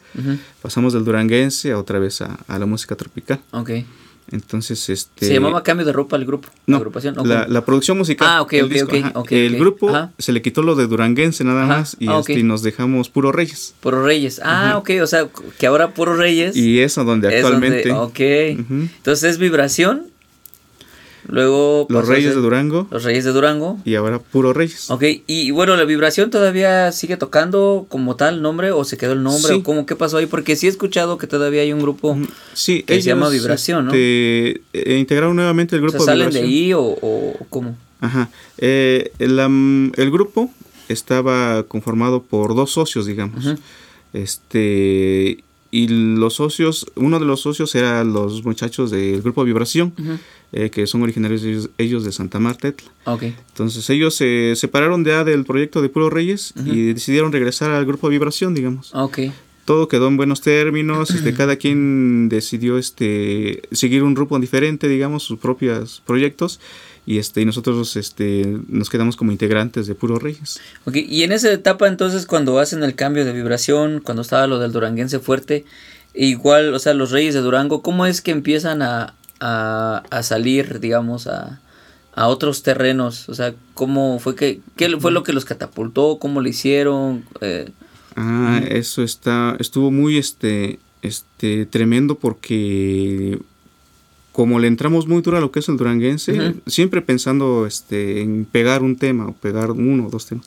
Pasamos 0.61 0.93
del 0.93 1.05
duranguense 1.05 1.73
a 1.73 1.79
otra 1.79 1.99
vez 1.99 2.21
a, 2.21 2.39
a 2.47 2.59
la 2.59 2.67
música 2.67 2.95
tropical. 2.97 3.41
Ok. 3.53 3.71
Entonces, 4.31 4.89
este 4.89 5.27
¿Se 5.27 5.35
llamaba 5.35 5.63
Cambio 5.63 5.85
de 5.85 5.93
Ropa 5.93 6.17
el 6.17 6.25
grupo? 6.25 6.49
no, 6.67 6.75
¿La 6.75 6.77
agrupación? 6.79 7.19
¿O 7.19 7.25
la, 7.25 7.43
cómo? 7.43 7.53
la 7.55 7.65
producción 7.65 7.99
musical. 7.99 8.29
Ah, 8.31 8.41
ok, 8.43 8.53
el 8.55 8.65
ok, 8.65 8.73
ok, 8.85 8.95
ajá. 9.03 9.13
ok, 9.17 9.33
el 9.33 9.55
ok. 9.55 9.61
grupo 9.61 9.89
Ajá. 9.91 10.13
se 10.19 10.33
le 10.33 10.41
quitó 10.41 10.63
lo 10.63 10.75
de 10.75 10.87
duranguense 10.87 11.45
nada 11.45 11.65
Ajá. 11.65 11.79
más 11.79 11.97
y, 11.99 12.09
Ah, 12.09 12.19
este, 12.21 12.33
ok. 12.35 12.39
y 12.39 12.43
nos 12.45 12.63
dejamos 12.63 13.11
puro 13.11 13.33
Reyes. 13.33 13.75
Puro 13.81 14.03
Reyes. 14.05 14.41
Ah, 14.45 14.77
ok, 14.79 14.91
o 15.03 15.07
sea, 15.07 15.29
que 15.59 15.67
ahora 15.67 15.93
Puro 15.93 16.15
Reyes. 16.17 16.57
Y 16.57 16.81
eso 16.81 17.05
donde 17.05 17.37
es 17.37 17.43
donde- 17.43 17.67
actualmente 17.67 17.93
ok. 17.93 18.61
Ujú. 18.65 18.75
Entonces 18.97 19.25
es 19.33 19.39
vibración. 19.39 20.07
Luego. 21.29 21.87
los 21.89 22.09
Reyes 22.09 22.35
de 22.35 22.41
Durango 22.41 22.87
Los 22.91 23.05
Reyes 23.05 23.25
de 23.25 23.33
Durango. 23.33 23.79
y 23.85 23.95
ahora 23.95 24.19
puro 24.19 24.53
Reyes. 24.53 24.91
Ok, 24.91 25.05
y 25.27 25.51
bueno, 25.53 25.77
la 25.77 25.85
vibración 25.85 26.31
todavía 26.31 26.91
sigue 26.93 27.17
tocando 27.17 27.87
como 27.89 28.17
tal 28.17 28.43
nombre 28.43 28.73
o 28.73 28.85
se 28.85 28.97
quedó 28.97 29.13
el 29.13 29.23
nombre 29.23 29.53
Sí. 29.53 29.61
o 29.61 29.63
cómo, 29.63 29.87
qué 29.87 29.95
pasó 29.97 30.17
ahí, 30.19 30.27
porque 30.27 30.57
sí 30.57 30.67
he 30.67 30.71
escuchado 30.71 31.19
que 31.19 31.27
todavía 31.27 31.63
hay 31.63 31.73
un 31.73 31.81
grupo, 31.81 32.11
Ujú. 32.11 32.27
Sí, 32.55 32.83
que 32.83 32.95
se 32.97 33.03
llama 33.03 33.29
Vibración, 33.29 33.87
¿no? 33.87 33.93
este, 33.93 34.61
eh, 34.73 34.99
integraron 34.99 35.37
nuevamente 35.37 35.77
el 35.77 35.83
o 35.83 35.85
grupo 35.85 35.99
sea, 36.05 36.15
salen 36.15 36.31
de 36.31 36.41
ahí 36.41 36.73
o, 36.73 36.81
o 36.83 37.35
cómo. 37.49 37.77
Ajá. 38.01 38.29
Eh, 38.59 39.13
el, 39.21 40.11
grupo 40.11 40.51
estaba 40.89 41.63
conformado 41.63 42.23
por 42.23 42.55
dos 42.57 42.73
socios, 42.73 43.07
digamos. 43.07 43.55
Este 44.13 45.39
y 45.71 45.89
los 45.89 46.35
socios, 46.35 46.87
uno 46.97 47.19
de 47.19 47.25
los 47.25 47.41
socios 47.41 47.75
era 47.75 48.05
los 48.05 48.45
muchachos 48.45 48.91
del 48.91 49.23
grupo 49.23 49.43
Vibración. 49.45 49.95
Eh, 50.53 50.69
que 50.71 50.87
son 50.87 51.03
originarios 51.03 51.43
ellos, 51.45 51.71
ellos 51.79 52.05
de 52.05 52.13
Santa 52.13 52.39
Marta. 52.39 52.69
Etla. 52.69 52.91
Ok, 53.05 53.23
Entonces 53.23 53.89
ellos 53.91 54.15
se 54.15 54.55
separaron 54.55 55.05
ya 55.05 55.25
del 55.25 55.45
proyecto 55.45 55.81
de 55.81 55.89
Puro 55.89 56.11
Reyes 56.11 56.53
y 56.65 56.93
decidieron 56.93 57.33
regresar 57.33 57.71
al 57.71 57.87
grupo 57.87 58.09
Vibración, 58.09 58.55
digamos. 58.55 58.93
Todo 59.65 59.87
quedó 59.87 60.09
en 60.09 60.17
buenos 60.17 60.41
términos, 60.41 61.11
este, 61.11 61.35
cada 61.35 61.55
quien 61.55 62.29
decidió 62.29 62.79
este, 62.79 63.63
seguir 63.71 64.03
un 64.03 64.17
rumbo 64.17 64.39
diferente, 64.41 64.89
digamos, 64.89 65.23
sus 65.23 65.39
propios 65.39 66.03
proyectos 66.05 66.59
y, 67.07 67.19
este, 67.19 67.41
y 67.41 67.45
nosotros 67.45 67.97
este, 67.97 68.59
nos 68.69 68.91
quedamos 68.91 69.17
como 69.17 69.33
integrantes 69.33 69.87
de 69.87 69.95
Puro 69.95 70.19
Reyes. 70.19 70.61
ok. 70.85 70.97
Y 70.97 71.23
en 71.23 71.33
esa 71.33 71.51
etapa 71.51 71.89
entonces 71.89 72.27
cuando 72.27 72.59
hacen 72.59 72.83
el 72.83 72.95
cambio 72.95 73.25
de 73.25 73.33
vibración, 73.33 74.01
cuando 74.01 74.23
estaba 74.23 74.47
lo 74.49 74.59
del 74.59 74.73
duranguense 74.73 75.19
fuerte, 75.21 75.65
igual, 76.13 76.75
o 76.75 76.79
sea, 76.79 76.93
los 76.93 77.11
Reyes 77.11 77.33
de 77.33 77.41
Durango, 77.41 77.83
¿cómo 77.83 78.05
es 78.05 78.21
que 78.21 78.33
empiezan 78.33 78.83
a, 78.83 79.15
a, 79.43 80.03
a 80.11 80.23
salir, 80.23 80.81
digamos, 80.81 81.27
a, 81.27 81.61
a 82.15 82.29
otros 82.29 82.63
terrenos? 82.63 83.29
O 83.29 83.35
sea, 83.35 83.55
¿cómo 83.75 84.19
fue 84.21 84.37
que, 84.37 84.61
qué 84.77 84.97
fue 84.99 85.13
lo 85.13 85.23
que 85.23 85.33
los 85.33 85.45
catapultó? 85.45 86.19
¿Cómo 86.19 86.41
lo 86.41 86.49
hicieron? 86.49 87.25
Eh, 87.41 87.71
Ah, 88.17 88.61
eso 88.69 89.03
está, 89.03 89.57
estuvo 89.59 89.91
muy 89.91 90.19
este, 90.19 90.79
este, 91.03 91.67
tremendo 91.67 92.17
porque 92.17 93.39
como 94.33 94.59
le 94.59 94.69
entramos 94.69 95.07
muy 95.07 95.23
duro 95.23 95.37
a 95.37 95.41
lo 95.41 95.51
que 95.51 95.61
es 95.61 95.69
el 95.69 95.77
duranguense, 95.77 96.55
siempre 96.67 97.03
pensando 97.03 97.67
este, 97.67 98.23
en 98.23 98.45
pegar 98.45 98.83
un 98.83 98.97
tema 98.97 99.27
o 99.29 99.33
pegar 99.33 99.71
uno 99.71 100.07
o 100.07 100.11
dos 100.11 100.27
temas. 100.27 100.47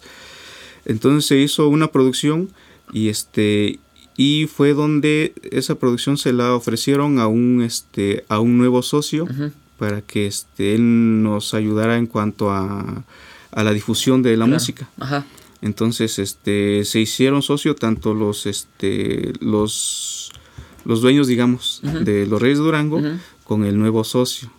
Entonces 0.85 1.25
se 1.25 1.37
hizo 1.37 1.67
una 1.69 1.91
producción 1.91 2.49
y 2.91 3.09
este 3.09 3.79
y 4.17 4.47
fue 4.47 4.73
donde 4.73 5.33
esa 5.51 5.75
producción 5.75 6.17
se 6.17 6.31
la 6.33 6.53
ofrecieron 6.55 7.19
a 7.19 7.27
un 7.27 7.61
este 7.61 8.23
a 8.29 8.39
un 8.39 8.57
nuevo 8.57 8.81
socio 8.81 9.27
para 9.77 10.01
que 10.01 10.25
este 10.27 10.75
él 10.75 11.21
nos 11.23 11.53
ayudara 11.53 11.97
en 11.97 12.07
cuanto 12.07 12.49
a, 12.51 13.03
a 13.51 13.63
la 13.63 13.71
difusión 13.73 14.21
de 14.23 14.31
la 14.37 14.45
Claro. 14.45 14.53
música. 14.53 14.89
Ajá. 14.99 15.25
Entonces, 15.61 16.19
este, 16.19 16.85
se 16.85 16.99
hicieron 16.99 17.41
socio 17.41 17.75
tanto 17.75 18.13
los, 18.13 18.45
este, 18.45 19.33
los, 19.39 20.31
los 20.83 21.01
dueños, 21.01 21.27
digamos, 21.27 21.81
de 22.03 22.27
los 22.27 22.39
Reyes 22.41 22.59
de 22.59 22.63
Durango 22.65 23.01
con 23.45 23.65
el 23.65 23.77
nuevo 23.77 24.03
socio. 24.03 24.51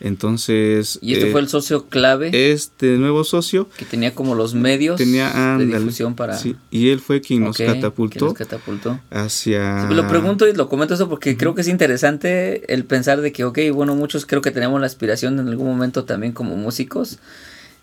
Entonces, 0.00 0.98
Y 1.02 1.14
este 1.14 1.28
eh, 1.28 1.32
fue 1.32 1.40
el 1.40 1.48
socio 1.48 1.86
clave 1.88 2.52
este 2.52 2.96
nuevo 2.98 3.24
socio 3.24 3.68
que 3.76 3.84
tenía 3.84 4.14
como 4.14 4.34
los 4.34 4.54
medios 4.54 4.96
tenía 4.96 5.26
de 5.30 5.38
ándale, 5.38 5.78
difusión 5.78 6.14
para... 6.14 6.36
sí, 6.36 6.56
y 6.70 6.90
él 6.90 7.00
fue 7.00 7.20
quien 7.20 7.44
nos 7.44 7.56
catapultó 7.56 8.26
nos 8.26 8.34
catapultó. 8.34 9.00
hacia 9.10 9.88
Sí, 9.88 9.94
Lo 9.94 10.06
pregunto 10.06 10.46
y 10.46 10.52
lo 10.54 10.68
comento 10.68 10.94
eso 10.94 11.08
porque 11.08 11.36
creo 11.36 11.54
que 11.54 11.62
es 11.62 11.68
interesante 11.68 12.72
el 12.72 12.84
pensar 12.84 13.20
de 13.20 13.32
que, 13.32 13.44
ok, 13.44 13.58
bueno, 13.72 13.96
muchos 13.96 14.24
creo 14.26 14.40
que 14.42 14.50
tenemos 14.50 14.80
la 14.80 14.86
aspiración 14.86 15.38
en 15.40 15.48
algún 15.48 15.66
momento 15.66 16.04
también 16.04 16.32
como 16.32 16.56
músicos. 16.56 17.18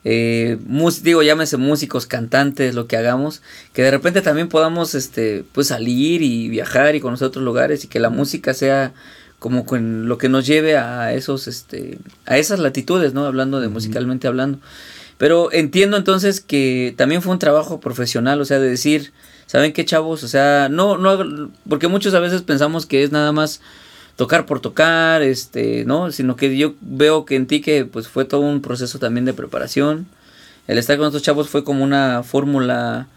Eh, 0.08 0.58
mus- 0.68 1.02
digo, 1.02 1.24
llámese 1.24 1.58
músicos, 1.58 2.06
cantantes, 2.06 2.76
lo 2.76 2.86
que 2.88 2.96
hagamos, 2.96 3.42
que 3.74 3.82
de 3.82 3.90
repente 3.92 4.22
también 4.22 4.50
podamos 4.50 4.94
este, 4.94 5.44
pues 5.52 5.68
salir 5.68 6.22
y 6.22 6.48
viajar 6.48 6.96
y 6.96 7.00
conocer 7.02 7.28
otros 7.28 7.44
lugares 7.44 7.84
y 7.84 7.88
que 7.88 8.00
la 8.00 8.10
música 8.12 8.54
sea 8.54 8.94
como 9.46 9.64
con 9.64 10.08
lo 10.10 10.18
que 10.18 10.28
nos 10.28 10.48
lleve 10.48 10.75
a 10.75 11.14
esos, 11.14 11.48
este, 11.48 12.00
a 12.25 12.40
esas 12.40 12.58
latitudes, 12.58 13.14
¿no? 13.14 13.28
Hablando 13.28 13.62
de 13.62 13.68
musicalmente 13.68 14.28
hablando. 14.28 14.58
Pero 15.20 15.54
entiendo 15.54 15.98
entonces 15.98 16.42
que 16.42 16.96
también 16.98 17.22
fue 17.22 17.32
un 17.32 17.38
trabajo 17.38 17.80
profesional, 17.80 18.42
o 18.42 18.46
sea, 18.46 18.58
de 18.58 18.68
decir, 18.68 19.14
¿saben 19.46 19.72
qué 19.72 19.86
chavos? 19.86 20.24
O 20.24 20.28
sea, 20.28 20.68
no, 20.68 20.98
no, 20.98 21.52
porque 21.70 21.88
muchos 21.88 22.16
a 22.16 22.20
veces 22.20 22.42
pensamos 22.42 22.88
que 22.88 23.04
es 23.04 23.12
nada 23.12 23.32
más 23.34 23.62
tocar 24.16 24.48
por 24.48 24.62
tocar, 24.62 25.22
este, 25.22 25.86
¿no? 25.86 26.12
Sino 26.12 26.36
que 26.36 26.58
yo 26.58 26.74
veo 26.82 27.25
que 27.25 27.36
en 27.36 27.46
ti 27.46 27.62
que 27.62 27.86
pues 27.86 28.08
fue 28.08 28.25
todo 28.25 28.42
un 28.42 28.64
proceso 28.64 28.98
también 28.98 29.25
de 29.25 29.34
preparación. 29.36 30.08
El 30.66 30.80
estar 30.80 30.98
con 30.98 31.06
estos 31.06 31.22
chavos 31.22 31.50
fue 31.50 31.64
como 31.64 31.84
una 31.84 32.24
fórmula 32.24 33.10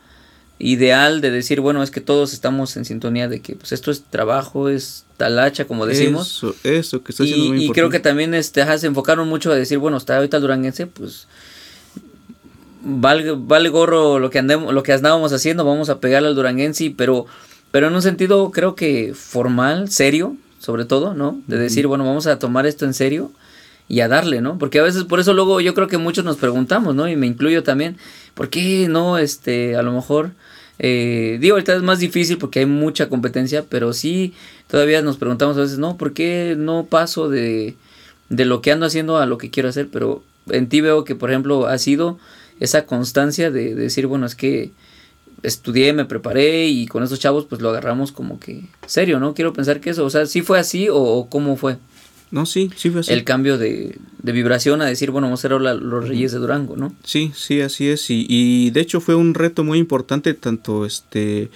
ideal 0.59 1.21
de 1.21 1.31
decir, 1.31 1.61
bueno, 1.61 1.83
es 1.83 1.91
que 1.91 2.01
todos 2.01 2.33
estamos 2.33 2.77
en 2.77 2.85
sintonía 2.85 3.29
de 3.29 3.41
que 3.41 3.55
pues 3.55 3.73
esto 3.73 3.91
es 3.91 4.03
trabajo, 4.03 4.69
es 4.69 5.05
talacha, 5.17 5.67
como 5.67 5.87
decimos. 5.87 6.39
Eso, 6.39 6.55
eso 6.65 7.03
que 7.03 7.13
está 7.13 7.25
haciendo 7.25 7.45
Y, 7.45 7.49
muy 7.49 7.65
y 7.67 7.71
creo 7.71 7.91
que 7.91 8.01
también 8.01 8.35
este, 8.35 8.63
ajá, 8.63 8.79
se 8.79 8.87
enfocaron 8.87 9.29
mucho 9.29 9.53
a 9.53 9.55
decir, 9.55 9.79
bueno, 9.79 9.97
está 9.97 10.17
ahorita 10.17 10.39
el 10.39 10.43
duranguense, 10.43 10.87
pues 10.87 11.27
vale, 12.83 13.35
vale 13.37 13.69
gorro 13.69 14.19
lo 14.19 14.31
que 14.31 14.39
andemos, 14.39 14.73
lo 14.73 14.83
que 14.83 14.93
andábamos 14.93 15.33
haciendo, 15.33 15.65
vamos 15.65 15.91
a 15.91 16.01
pegarle 16.01 16.29
al 16.29 16.35
duranguense, 16.35 16.93
pero, 16.97 17.27
pero 17.71 17.89
en 17.89 17.95
un 17.95 18.03
sentido 18.03 18.51
creo 18.51 18.75
que 18.75 19.13
formal, 19.15 19.91
serio, 19.91 20.37
sobre 20.59 20.85
todo, 20.85 21.15
¿no? 21.15 21.41
De 21.47 21.57
decir, 21.57 21.87
bueno, 21.87 22.05
vamos 22.05 22.27
a 22.27 22.39
tomar 22.39 22.67
esto 22.67 22.85
en 22.85 22.95
serio 22.95 23.31
y 23.89 24.01
a 24.01 24.09
darle, 24.09 24.41
¿no? 24.41 24.59
Porque 24.59 24.79
a 24.79 24.83
veces 24.83 25.05
por 25.05 25.21
eso 25.21 25.33
luego 25.33 25.61
yo 25.61 25.75
creo 25.75 25.89
que 25.89 25.99
muchos 25.99 26.25
nos 26.25 26.37
preguntamos, 26.37 26.95
¿no? 26.95 27.09
Y 27.09 27.17
me 27.17 27.27
incluyo 27.27 27.63
también, 27.63 27.97
¿por 28.35 28.51
qué 28.51 28.87
no, 28.89 29.19
este, 29.19 29.77
a 29.77 29.83
lo 29.83 29.93
mejor, 29.93 30.33
eh, 30.79 31.39
digo, 31.41 31.55
ahorita 31.55 31.75
es 31.75 31.83
más 31.83 31.99
difícil 31.99 32.39
porque 32.39 32.61
hay 32.61 32.67
mucha 32.67 33.09
competencia, 33.09 33.65
pero 33.69 33.93
sí, 33.93 34.35
todavía 34.69 35.03
nos 35.03 35.17
preguntamos 35.17 35.57
a 35.57 35.61
veces, 35.61 35.79
¿no? 35.79 35.97
¿Por 35.97 36.13
qué 36.13 36.55
no 36.57 36.87
paso 36.87 37.29
de, 37.29 37.75
de 38.29 38.45
lo 38.45 38.61
que 38.61 38.73
ando 38.73 38.87
haciendo 38.87 39.19
a 39.19 39.27
lo 39.27 39.39
que 39.39 39.51
quiero 39.51 39.69
hacer? 39.69 39.89
Pero 39.93 40.23
en 40.51 40.69
ti 40.69 40.81
veo 40.81 41.05
que, 41.05 41.15
por 41.15 41.31
ejemplo, 41.31 41.67
ha 41.67 41.79
sido 41.79 42.19
esa 42.61 42.87
constancia 42.87 43.51
de, 43.51 43.75
de 43.75 43.83
decir, 43.83 44.07
bueno, 44.07 44.27
es 44.27 44.35
que 44.35 44.71
estudié, 45.43 45.93
me 45.93 46.05
preparé 46.05 46.67
y 46.67 46.87
con 46.87 47.03
esos 47.03 47.21
chavos 47.21 47.45
pues 47.45 47.61
lo 47.61 47.71
agarramos 47.71 48.13
como 48.13 48.41
que 48.41 48.65
serio, 48.87 49.21
¿no? 49.21 49.35
Quiero 49.35 49.53
pensar 49.53 49.81
que 49.81 49.91
eso, 49.91 50.05
o 50.05 50.11
sea, 50.11 50.27
¿sí 50.27 50.43
fue 50.43 50.59
así 50.59 50.89
o, 50.89 50.97
o 50.97 51.29
cómo 51.29 51.57
fue? 51.57 51.79
No, 52.31 52.45
sí, 52.47 52.71
sí 52.77 52.91
fue 52.91 53.01
así. 53.01 53.13
el 53.13 53.25
cambio 53.25 53.57
de, 53.59 53.97
de 54.23 54.33
vibración 54.33 54.83
a 54.83 54.87
decir, 54.87 55.11
bueno, 55.11 55.27
vamos 55.29 55.41
a 55.41 55.49
ser 55.49 55.53
los 55.53 56.09
Reyes 56.09 56.33
de 56.33 56.39
Durango, 56.39 56.77
¿no? 56.77 56.93
Sí, 57.05 57.33
sí, 57.35 57.61
así 57.63 57.89
es. 57.89 58.11
Y, 58.11 58.27
y 58.29 58.71
de 58.71 58.81
hecho 58.81 59.01
fue 59.01 59.15
un 59.15 59.35
reto 59.35 59.65
muy 59.65 59.79
importante, 59.79 60.35
tanto 60.35 60.85
este 60.85 61.51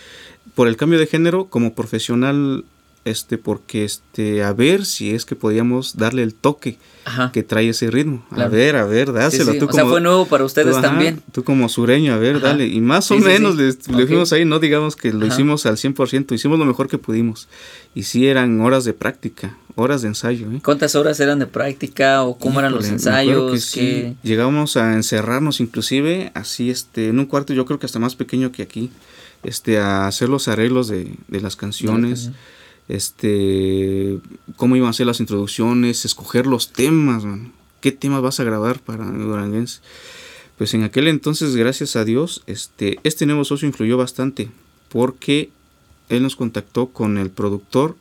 por 0.54 0.68
el 0.68 0.76
cambio 0.76 0.98
de 0.98 1.06
género 1.06 1.46
como 1.46 1.74
profesional 1.74 2.64
este 3.04 3.36
porque 3.36 3.84
este 3.84 4.44
a 4.44 4.52
ver 4.52 4.84
si 4.84 5.10
es 5.12 5.24
que 5.24 5.34
podíamos 5.34 5.96
darle 5.96 6.22
el 6.22 6.34
toque 6.34 6.78
que 7.32 7.42
trae 7.42 7.68
ese 7.68 7.90
ritmo. 7.90 8.24
A 8.30 8.46
ver 8.46 8.76
a 8.76 8.84
ver 8.84 9.12
dáselo. 9.12 9.54
Tú 9.54 9.66
o 9.68 9.72
sea 9.72 9.84
fue 9.84 10.00
nuevo 10.00 10.26
para 10.26 10.44
ustedes 10.44 10.80
también. 10.80 11.20
tú 11.32 11.42
como 11.42 11.68
sureño 11.68 12.14
a 12.14 12.18
ver 12.18 12.40
dale. 12.40 12.66
Y 12.66 12.80
más 12.80 13.10
o 13.10 13.18
menos 13.18 13.56
le, 13.56 13.72
fuimos 14.06 14.32
ahí 14.32 14.44
no 14.44 14.60
digamos 14.60 14.94
que 14.94 15.12
lo 15.12 15.26
hicimos 15.26 15.66
al 15.66 15.76
100% 15.76 16.32
hicimos 16.32 16.58
lo 16.58 16.64
mejor 16.64 16.88
que 16.88 16.98
pudimos. 16.98 17.48
Y 17.94 18.04
sí 18.04 18.26
eran 18.26 18.60
horas 18.60 18.84
de 18.84 18.92
práctica 18.92 19.56
horas 19.74 20.02
de 20.02 20.08
ensayo 20.08 20.52
¿eh? 20.52 20.60
cuántas 20.62 20.94
horas 20.94 21.18
eran 21.20 21.38
de 21.38 21.46
práctica 21.46 22.24
o 22.24 22.36
cómo 22.36 22.60
eran 22.60 22.74
los 22.74 22.88
ensayos 22.88 23.72
que 23.72 24.14
llegábamos 24.22 24.76
a 24.76 24.92
encerrarnos 24.92 25.60
inclusive 25.60 26.30
así 26.34 26.68
este 26.68 27.08
en 27.08 27.18
un 27.18 27.24
cuarto 27.24 27.54
yo 27.54 27.64
creo 27.64 27.78
que 27.78 27.86
hasta 27.86 27.98
más 27.98 28.14
pequeño 28.14 28.52
que 28.52 28.62
aquí 28.62 28.90
este 29.42 29.78
a 29.78 30.06
hacer 30.06 30.28
los 30.28 30.46
arreglos 30.48 30.88
de, 30.88 31.14
de 31.28 31.40
las 31.40 31.56
canciones 31.56 32.32
este, 32.88 34.18
cómo 34.56 34.76
iban 34.76 34.90
a 34.90 34.92
ser 34.92 35.06
las 35.06 35.20
introducciones, 35.20 36.04
escoger 36.04 36.46
los 36.46 36.72
temas, 36.72 37.24
qué 37.80 37.92
temas 37.92 38.22
vas 38.22 38.40
a 38.40 38.44
grabar 38.44 38.80
para 38.80 39.04
Duranguense. 39.04 39.80
Pues 40.58 40.74
en 40.74 40.84
aquel 40.84 41.08
entonces, 41.08 41.56
gracias 41.56 41.96
a 41.96 42.04
Dios, 42.04 42.42
este, 42.46 42.98
este 43.02 43.26
nuevo 43.26 43.44
socio 43.44 43.66
influyó 43.66 43.96
bastante 43.96 44.50
porque 44.88 45.50
él 46.08 46.22
nos 46.22 46.36
contactó 46.36 46.88
con 46.88 47.18
el 47.18 47.30
productor 47.30 47.96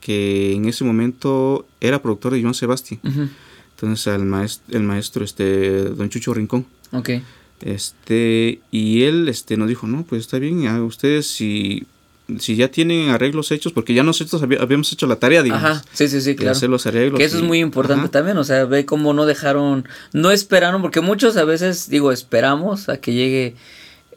que 0.00 0.54
en 0.54 0.64
ese 0.64 0.84
momento 0.84 1.66
era 1.80 2.02
productor 2.02 2.32
de 2.32 2.42
Joan 2.42 2.54
Sebastián. 2.54 3.00
Entonces 3.74 4.06
al 4.08 4.24
maestro, 4.24 4.76
el 4.76 4.82
maestro 4.82 5.24
este, 5.24 5.84
don 5.84 6.08
Chucho 6.08 6.34
Rincón. 6.34 6.66
Okay. 6.92 7.22
Este, 7.60 8.60
y 8.70 9.02
él 9.02 9.28
este, 9.28 9.56
nos 9.56 9.68
dijo, 9.68 9.86
no, 9.86 10.04
pues 10.04 10.22
está 10.22 10.38
bien, 10.38 10.66
a 10.66 10.82
ustedes 10.82 11.26
si 11.26 11.86
si 12.38 12.56
ya 12.56 12.68
tienen 12.68 13.10
arreglos 13.10 13.50
hechos, 13.50 13.72
porque 13.72 13.94
ya 13.94 14.02
nosotros 14.02 14.42
habíamos 14.42 14.92
hecho 14.92 15.06
la 15.06 15.16
tarea, 15.16 15.42
digamos. 15.42 15.64
Ajá, 15.64 15.84
sí, 15.92 16.08
sí, 16.08 16.20
sí, 16.20 16.36
claro. 16.36 16.52
hacer 16.52 16.68
los 16.68 16.86
arreglos. 16.86 17.18
Que 17.18 17.24
eso 17.24 17.38
es 17.38 17.42
muy 17.42 17.58
importante 17.58 18.08
también, 18.08 18.36
o 18.38 18.44
sea, 18.44 18.64
ve 18.64 18.84
cómo 18.84 19.12
no 19.12 19.26
dejaron, 19.26 19.88
no 20.12 20.30
esperaron, 20.30 20.82
porque 20.82 21.00
muchos 21.00 21.36
a 21.36 21.44
veces, 21.44 21.88
digo, 21.88 22.12
esperamos 22.12 22.88
a 22.88 22.98
que 22.98 23.12
llegue 23.12 23.54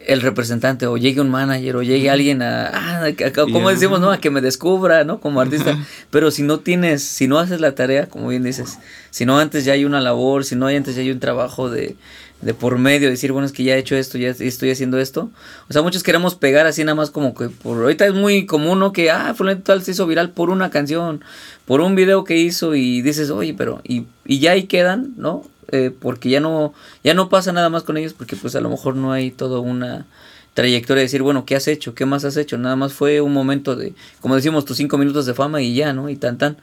el 0.06 0.22
representante 0.22 0.86
o 0.86 0.98
llegue 0.98 1.22
un 1.22 1.30
manager 1.30 1.78
o 1.78 1.84
llegue 1.84 2.10
alguien 2.10 2.42
a, 2.42 2.72
ah, 2.74 3.12
como 3.34 3.70
decimos, 3.70 4.00
¿no? 4.00 4.12
A 4.12 4.18
que 4.18 4.30
me 4.30 4.42
descubra, 4.42 5.04
¿no? 5.04 5.20
Como 5.20 5.42
artista. 5.42 5.78
Pero 6.10 6.32
si 6.32 6.44
no 6.44 6.60
tienes, 6.60 7.04
si 7.04 7.28
no 7.28 7.40
haces 7.40 7.62
la 7.62 7.76
tarea, 7.76 8.08
como 8.08 8.28
bien 8.28 8.44
dices, 8.44 8.80
si 9.12 9.26
no 9.26 9.40
antes 9.40 9.66
ya 9.66 9.74
hay 9.74 9.86
una 9.86 10.02
labor, 10.02 10.46
si 10.46 10.56
no 10.56 10.68
antes 10.68 10.96
ya 10.96 11.02
hay 11.02 11.12
un 11.12 11.20
trabajo 11.20 11.70
de, 11.70 11.96
de 12.44 12.54
por 12.54 12.78
medio, 12.78 13.10
decir, 13.10 13.32
bueno, 13.32 13.46
es 13.46 13.52
que 13.52 13.64
ya 13.64 13.76
he 13.76 13.80
hecho 13.80 13.96
esto, 13.96 14.18
ya 14.18 14.30
estoy 14.30 14.72
haciendo 14.72 15.00
esto. 15.00 15.30
O 15.70 15.74
sea, 15.74 15.82
muchos 15.82 16.04
queremos 16.04 16.36
pegar 16.36 16.66
así 16.66 16.84
nada 16.84 16.96
más 16.96 17.10
como 17.10 17.34
que 17.34 17.50
por 17.50 17.78
ahorita 17.78 18.06
es 18.06 18.14
muy 18.14 18.46
común, 18.46 18.80
¿no? 18.80 18.92
Que, 18.92 19.12
ah, 19.12 19.34
fulano 19.34 19.62
tal 19.62 19.82
se 19.82 19.92
hizo 19.92 20.06
viral 20.06 20.32
por 20.32 20.50
una 20.50 20.70
canción, 20.70 21.24
por 21.66 21.82
un 21.82 21.96
video 21.96 22.24
que 22.24 22.38
hizo 22.38 22.76
y 22.76 23.02
dices, 23.02 23.30
oye, 23.30 23.54
pero, 23.54 23.82
y, 23.84 24.06
y 24.26 24.40
ya 24.40 24.52
ahí 24.52 24.64
quedan, 24.64 25.14
¿no? 25.18 25.44
Eh, 25.72 25.92
porque 25.98 26.30
ya 26.30 26.40
no, 26.40 26.74
ya 27.04 27.14
no 27.14 27.30
pasa 27.30 27.54
nada 27.54 27.70
más 27.70 27.84
con 27.84 27.98
ellos 27.98 28.14
porque 28.14 28.36
pues 28.36 28.56
a 28.56 28.62
lo 28.62 28.70
mejor 28.70 28.96
no 28.96 29.12
hay 29.12 29.32
toda 29.32 29.60
una 29.60 30.06
trayectoria 30.54 31.02
de 31.02 31.06
decir, 31.06 31.22
bueno, 31.22 31.46
¿qué 31.46 31.56
has 31.56 31.68
hecho? 31.68 31.96
¿Qué 31.96 32.06
más 32.06 32.26
has 32.26 32.38
hecho? 32.38 32.58
Nada 32.58 32.76
más 32.76 32.94
fue 32.94 33.22
un 33.22 33.34
momento 33.34 33.76
de, 33.76 33.94
como 34.22 34.36
decimos, 34.36 34.66
tus 34.66 34.78
cinco 34.78 34.98
minutos 34.98 35.26
de 35.26 35.34
fama 35.34 35.62
y 35.62 35.74
ya, 35.76 35.94
¿no? 35.94 36.10
Y 36.10 36.16
tan 36.16 36.38
tan. 36.38 36.58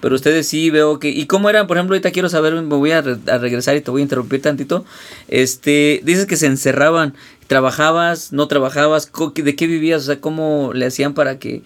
Pero 0.00 0.14
ustedes 0.14 0.46
sí 0.46 0.68
veo 0.68 0.98
que... 0.98 1.08
¿Y 1.08 1.26
cómo 1.26 1.48
eran? 1.48 1.66
Por 1.66 1.78
ejemplo, 1.78 1.94
ahorita 1.94 2.10
quiero 2.10 2.28
saber, 2.28 2.54
me 2.54 2.62
voy 2.62 2.90
a, 2.90 3.00
regresar 3.00 3.76
y 3.76 3.80
te 3.80 3.90
voy 3.90 4.02
a 4.02 4.04
interrumpir 4.04 4.42
tantito. 4.42 4.84
Este, 5.28 6.00
dices 6.04 6.26
que 6.26 6.36
se 6.36 6.46
encerraban. 6.46 7.14
¿Trabajabas? 7.46 8.32
¿No 8.32 8.46
trabajabas? 8.46 9.10
¿De 9.34 9.56
qué 9.56 9.66
vivías? 9.66 10.02
O 10.02 10.06
sea, 10.06 10.20
¿cómo 10.20 10.72
le 10.74 10.86
hacían 10.86 11.14
para 11.14 11.38
que 11.38 11.62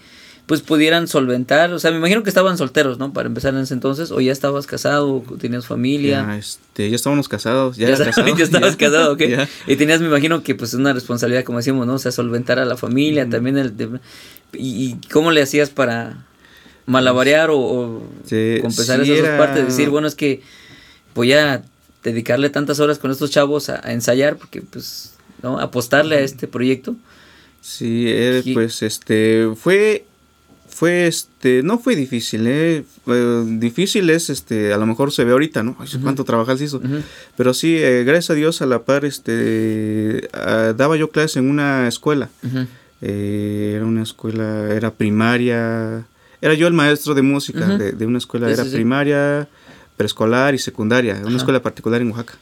pues 0.47 0.61
pudieran 0.61 1.09
solventar? 1.09 1.73
O 1.73 1.79
sea, 1.79 1.91
me 1.91 1.97
imagino 1.97 2.23
que 2.23 2.29
estaban 2.29 2.59
solteros, 2.59 2.99
¿no? 2.99 3.13
Para 3.13 3.28
empezar 3.28 3.54
en 3.54 3.61
ese 3.61 3.75
entonces. 3.75 4.11
¿O 4.11 4.21
ya 4.21 4.33
estabas 4.33 4.67
casado? 4.67 5.23
¿Tenías 5.39 5.67
familia? 5.67 6.25
Ya, 6.26 6.37
este, 6.37 6.91
ya 6.91 6.97
estábamos 6.97 7.28
casados. 7.28 7.76
Ya, 7.76 7.89
ya, 7.89 7.95
estabas 8.39 8.76
casado, 8.76 9.13
ok. 9.13 9.23
Y 9.67 9.76
tenías, 9.76 10.00
me 10.00 10.09
imagino 10.09 10.43
que 10.43 10.54
pues 10.54 10.75
una 10.75 10.93
responsabilidad, 10.93 11.45
como 11.45 11.59
decíamos, 11.59 11.87
¿no? 11.87 11.95
O 11.95 11.99
sea, 11.99 12.13
solventar 12.13 12.59
a 12.59 12.65
la 12.65 12.76
familia, 12.76 13.28
también 13.28 13.59
el... 13.59 14.00
¿Y 14.52 14.95
cómo 15.11 15.33
le 15.33 15.43
hacías 15.43 15.71
para 15.71 16.25
malabarear 16.87 17.50
o, 17.50 18.02
compensar 18.61 19.00
esas 19.00 19.19
dos 19.19 19.28
partes, 19.39 19.67
decir, 19.67 19.89
bueno, 19.91 20.07
es 20.07 20.15
que 20.15 20.43
voy 21.15 21.33
a 21.33 21.63
dedicarle 22.02 22.50
tantas 22.50 22.80
horas 22.80 22.99
con 22.99 23.11
estos 23.11 23.30
chavos 23.30 23.71
a, 23.71 23.93
ensayar, 23.93 24.37
porque 24.37 24.63
pues, 24.63 25.15
¿no? 25.43 25.59
Apostarle 25.59 26.17
a 26.17 26.21
este 26.21 26.47
proyecto. 26.47 26.97
Sí, 27.61 28.04
eh, 28.09 28.43
pues 28.52 28.83
este, 28.83 29.49
fue, 29.57 30.04
fue 30.75 31.06
este, 31.06 31.63
no 31.63 31.78
fue 31.78 31.95
difícil, 31.95 32.47
eh, 32.49 32.84
difícil 33.47 34.10
es, 34.10 34.28
este, 34.28 34.73
a 34.73 34.76
lo 34.76 34.87
mejor 34.87 35.13
se 35.13 35.23
ve 35.23 35.30
ahorita, 35.30 35.63
¿no? 35.63 35.76
cuánto 36.02 36.25
trabajar 36.25 36.58
se 36.58 36.65
hizo, 36.65 36.82
pero 37.37 37.54
sí, 37.54 37.76
eh, 37.76 38.02
gracias 38.04 38.30
a 38.30 38.34
Dios 38.34 38.60
a 38.60 38.67
la 38.67 38.82
par, 38.82 39.04
este, 39.04 40.28
ah, 40.32 40.75
daba 40.76 40.97
yo 40.97 41.10
clases 41.10 41.37
en 41.37 41.49
una 41.49 41.87
escuela, 41.87 42.28
era 43.00 43.84
una 43.84 44.02
escuela, 44.02 44.75
era 44.75 44.91
primaria, 44.91 46.06
era 46.43 46.54
yo 46.54 46.67
el 46.67 46.73
maestro 46.73 47.15
de 47.15 47.23
música 47.23 47.78
de, 47.78 48.06
una 48.06 48.19
escuela, 48.19 48.50
era 48.50 48.65
primaria, 48.65 49.49
preescolar 49.97 50.56
y 50.56 50.58
secundaria, 50.58 51.23
una 51.25 51.37
escuela 51.37 51.63
particular 51.63 52.02
en 52.02 52.10
Oaxaca. 52.10 52.34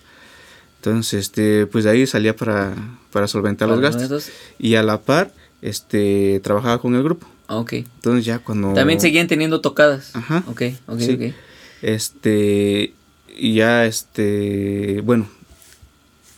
Entonces, 0.79 1.21
este, 1.21 1.67
pues 1.67 1.85
de 1.85 1.91
ahí 1.91 2.07
salía 2.07 2.35
para, 2.35 2.75
para 3.13 3.29
solventar 3.29 3.69
los 3.69 3.79
gastos. 3.79 4.31
Y 4.59 4.75
a 4.75 4.83
la 4.83 5.01
par, 5.01 5.33
este, 5.61 6.41
trabajaba 6.43 6.81
con 6.81 6.97
el 6.97 7.05
grupo. 7.05 7.29
Ah, 7.53 7.57
ok. 7.57 7.73
Entonces 7.75 8.25
ya 8.25 8.39
cuando... 8.39 8.73
También 8.73 8.99
seguían 8.99 9.27
teniendo 9.27 9.61
tocadas. 9.61 10.17
Ajá. 10.17 10.43
Ok, 10.47 10.63
ok, 10.87 11.01
ok. 11.15 11.35
Este, 11.83 12.95
y 13.37 13.55
ya, 13.57 13.85
este, 13.85 15.03
bueno, 15.03 15.29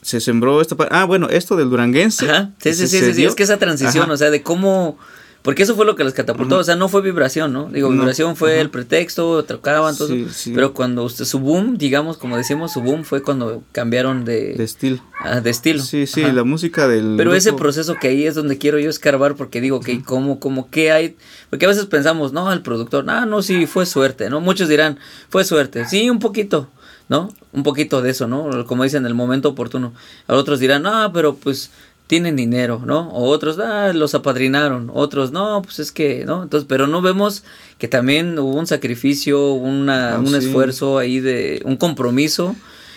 se 0.03 0.21
sembró 0.21 0.61
esta... 0.61 0.75
Ah, 0.91 1.05
bueno, 1.05 1.29
esto 1.29 1.55
del 1.55 1.71
duranguense. 1.71 2.29
Ajá, 2.29 2.51
sí, 2.59 2.75
sí, 2.75 2.89
sí, 2.89 3.15
sí, 3.15 3.25
es 3.25 3.37
que 3.37 3.45
esa 3.45 3.59
transición, 3.59 4.11
o 4.11 4.17
sea, 4.17 4.31
de 4.31 4.43
cómo 4.43 4.99
porque 5.45 5.63
eso 5.63 5.77
fue 5.77 5.85
lo 5.85 5.95
que 5.95 6.05
les 6.05 6.15
catapultó, 6.15 6.57
o 6.57 6.65
sea, 6.65 6.75
no 6.75 6.89
fue 6.89 7.03
vibración, 7.03 7.53
¿no? 7.53 7.69
Digo, 7.71 7.91
vibración 7.91 8.35
fue 8.35 8.61
el 8.61 8.71
pretexto, 8.71 9.45
tocaban, 9.45 9.95
todo. 9.95 10.09
Pero 10.55 10.73
cuando 10.73 11.05
usted, 11.05 11.27
su 11.27 11.39
boom, 11.39 11.77
digamos, 11.77 12.17
como 12.17 12.39
decimos, 12.39 12.73
su 12.73 12.81
boom 12.81 13.05
fue 13.05 13.21
cuando 13.21 13.63
cambiaron 13.73 14.25
de... 14.25 14.55
De 14.55 14.65
estilo. 14.65 15.05
Ah, 15.21 15.43
de 15.43 15.51
estilo. 15.51 15.83
Sí, 15.83 16.07
sí, 16.07 16.23
la 16.23 16.45
música 16.45 16.89
del... 16.89 17.17
Pero 17.19 17.35
ese 17.35 17.53
proceso 17.53 17.97
que 18.01 18.09
ahí 18.09 18.25
es 18.25 18.35
donde 18.35 18.57
quiero 18.57 18.79
yo 18.79 18.89
escarbar, 18.89 19.35
porque 19.35 19.61
digo, 19.61 19.81
que 19.81 20.03
¿cómo, 20.03 20.41
cómo, 20.41 20.71
qué 20.71 20.93
hay? 20.93 21.15
Porque 21.51 21.67
a 21.67 21.69
veces 21.69 21.85
pensamos, 21.85 22.33
no, 22.33 22.51
el 22.51 22.63
productor, 22.63 23.05
ah, 23.11 23.27
no, 23.27 23.43
sí, 23.43 23.67
fue 23.67 23.85
suerte, 23.85 24.31
¿no? 24.31 24.41
Muchos 24.41 24.71
dirán, 24.71 24.99
fue 25.29 25.45
suerte. 25.45 25.85
Sí, 25.85 26.09
un 26.09 26.21
poquito, 26.21 26.71
¿no? 27.11 27.29
Un 27.53 27.65
poquito 27.65 28.01
de 28.01 28.13
eso, 28.13 28.27
¿no? 28.27 28.65
Como 28.65 28.85
dicen, 28.85 29.05
el 29.05 29.13
momento 29.13 29.51
oportuno. 29.51 29.93
A 30.27 30.37
otros 30.37 30.59
dirán, 30.59 30.85
no, 30.85 31.13
pero 31.13 31.35
pues 31.35 31.71
tienen 32.07 32.37
dinero, 32.37 32.83
¿no? 32.85 33.09
O 33.11 33.31
otros, 33.31 33.59
ah, 33.59 33.93
los 33.95 34.15
apadrinaron, 34.15 34.91
otros, 34.93 35.33
no, 35.33 35.63
pues 35.63 35.79
es 35.79 35.91
que, 35.91 36.25
¿no? 36.27 36.43
Entonces, 36.43 36.67
pero 36.69 36.87
no 36.87 37.01
vemos 37.01 37.45
que 37.79 37.89
también 37.89 38.39
hubo 38.39 38.55
un 38.55 38.67
sacrificio, 38.67 39.53
una, 39.53 40.17
ah, 40.17 40.19
un 40.19 40.35
esfuerzo 40.35 40.99
ahí 40.99 41.21
de, 41.21 41.63
un 41.65 41.77
compromiso, 41.77 42.55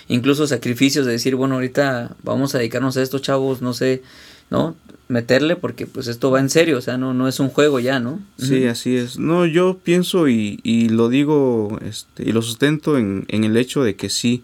incluso 0.10 0.46
sacrificios 0.46 1.06
de 1.06 1.14
decir, 1.14 1.36
bueno, 1.36 1.56
ahorita 1.56 2.16
vamos 2.24 2.54
a 2.54 2.58
dedicarnos 2.58 2.98
a 2.98 3.02
estos 3.02 3.22
chavos, 3.22 3.62
no 3.62 3.74
sé, 3.74 4.04
¿no? 4.50 4.76
Meterle 5.08 5.56
porque 5.56 5.88
pues 5.88 6.08
esto 6.08 6.30
va 6.32 6.42
en 6.42 6.50
serio, 6.50 6.78
o 6.78 6.82
sea, 6.82 6.98
no, 6.98 7.14
no 7.14 7.30
es 7.30 7.40
un 7.40 7.48
juego 7.48 7.80
ya, 7.80 8.02
¿no? 8.02 8.20
Sí, 8.38 8.66
así 8.66 8.98
es. 8.98 9.18
No, 9.18 9.46
yo 9.46 9.78
pienso 9.82 10.28
y, 10.28 10.60
y 10.64 10.90
lo 10.90 11.08
digo 11.08 11.80
este, 11.82 12.28
y 12.28 12.34
lo 12.34 12.42
sustento 12.42 12.98
en, 12.98 13.24
en 13.30 13.46
el 13.46 13.56
hecho 13.56 13.84
de 13.84 13.96
que 13.96 14.10
sí, 14.10 14.44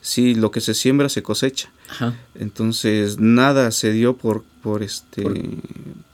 sí, 0.00 0.34
lo 0.34 0.50
que 0.50 0.60
se 0.60 0.74
siembra 0.74 1.08
se 1.08 1.22
cosecha. 1.22 1.70
Entonces, 2.34 3.18
nada 3.18 3.70
se 3.70 3.92
dio 3.92 4.16
por, 4.16 4.44
por 4.62 4.82
este, 4.82 5.24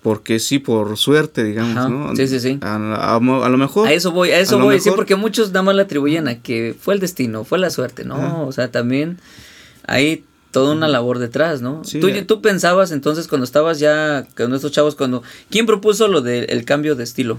porque 0.02 0.38
sí, 0.38 0.58
por 0.58 0.96
suerte, 0.96 1.44
digamos, 1.44 1.90
¿no? 1.90 2.16
Sí, 2.16 2.28
sí, 2.28 2.40
sí. 2.40 2.58
A, 2.62 3.18
lo 3.20 3.58
mejor. 3.58 3.88
A 3.88 3.92
eso 3.92 4.12
voy, 4.12 4.30
a 4.30 4.40
eso 4.40 4.58
voy, 4.58 4.80
sí, 4.80 4.90
porque 4.94 5.16
muchos 5.16 5.48
nada 5.48 5.62
más 5.62 5.74
le 5.74 5.82
atribuyen 5.82 6.28
a 6.28 6.40
que 6.40 6.74
fue 6.78 6.94
el 6.94 7.00
destino, 7.00 7.44
fue 7.44 7.58
la 7.58 7.70
suerte, 7.70 8.04
¿no? 8.04 8.46
O 8.46 8.52
sea, 8.52 8.70
también 8.70 9.18
hay 9.86 10.24
toda 10.50 10.72
una 10.74 10.88
labor 10.88 11.18
detrás, 11.18 11.60
¿no? 11.60 11.82
¿Tú, 12.00 12.08
eh. 12.08 12.22
tú 12.22 12.40
pensabas 12.40 12.90
entonces 12.90 13.28
cuando 13.28 13.44
estabas 13.44 13.78
ya 13.78 14.26
con 14.36 14.54
estos 14.54 14.72
chavos, 14.72 14.94
cuando, 14.94 15.22
¿quién 15.50 15.66
propuso 15.66 16.08
lo 16.08 16.22
del 16.22 16.64
cambio 16.64 16.94
de 16.94 17.04
estilo? 17.04 17.38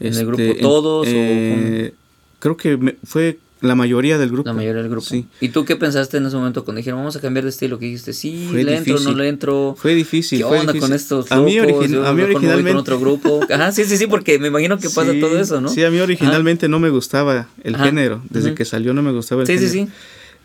¿En 0.00 0.14
el 0.14 0.26
grupo 0.26 0.42
este, 0.42 0.62
todos? 0.62 1.06
Eh, 1.10 1.92
creo 2.38 2.56
que 2.56 2.96
fue 3.04 3.38
La 3.64 3.74
mayoría 3.74 4.18
del 4.18 4.30
grupo. 4.30 4.46
La 4.48 4.52
mayoría 4.52 4.82
del 4.82 4.90
grupo. 4.90 5.06
Sí. 5.06 5.26
¿Y 5.40 5.48
tú 5.48 5.64
qué 5.64 5.74
pensaste 5.76 6.18
en 6.18 6.26
ese 6.26 6.36
momento 6.36 6.64
cuando 6.64 6.78
dijeron, 6.78 7.00
vamos 7.00 7.16
a 7.16 7.20
cambiar 7.20 7.44
de 7.44 7.50
estilo? 7.50 7.78
¿Qué 7.78 7.86
dijiste? 7.86 8.12
Sí, 8.12 8.48
Fue 8.50 8.62
le 8.62 8.76
entro, 8.76 9.00
no 9.00 9.12
le 9.14 9.28
entro. 9.28 9.74
Fue 9.78 9.94
difícil. 9.94 10.38
¿Qué 10.40 10.44
fue 10.44 10.58
onda 10.60 10.72
difícil. 10.72 10.88
con 10.90 10.96
estos 10.96 11.32
A 11.32 11.40
mí, 11.40 11.54
Yo 11.54 11.62
a 11.62 11.66
mí 11.66 12.22
originalmente. 12.22 12.70
con 12.70 12.76
otro 12.76 13.00
grupo. 13.00 13.40
Ajá, 13.50 13.72
sí, 13.72 13.84
sí, 13.84 13.96
sí, 13.96 14.06
porque 14.06 14.38
me 14.38 14.48
imagino 14.48 14.78
que 14.78 14.88
pasa 14.90 15.12
Sí, 15.12 15.20
todo 15.20 15.38
eso, 15.40 15.60
¿no? 15.60 15.68
Sí, 15.68 15.82
a 15.82 15.90
mí 15.90 15.98
originalmente 16.00 16.68
no 16.68 16.78
me 16.78 16.90
gustaba 16.90 17.48
el 17.62 17.74
Ajá. 17.74 17.84
género. 17.86 18.22
Desde 18.30 18.54
que 18.54 18.64
salió 18.64 18.92
no 18.94 19.02
me 19.02 19.12
gustaba 19.12 19.40
el 19.42 19.46
Sí, 19.46 19.58
sí, 19.58 19.68
género. 19.68 19.86
sí. 19.86 19.92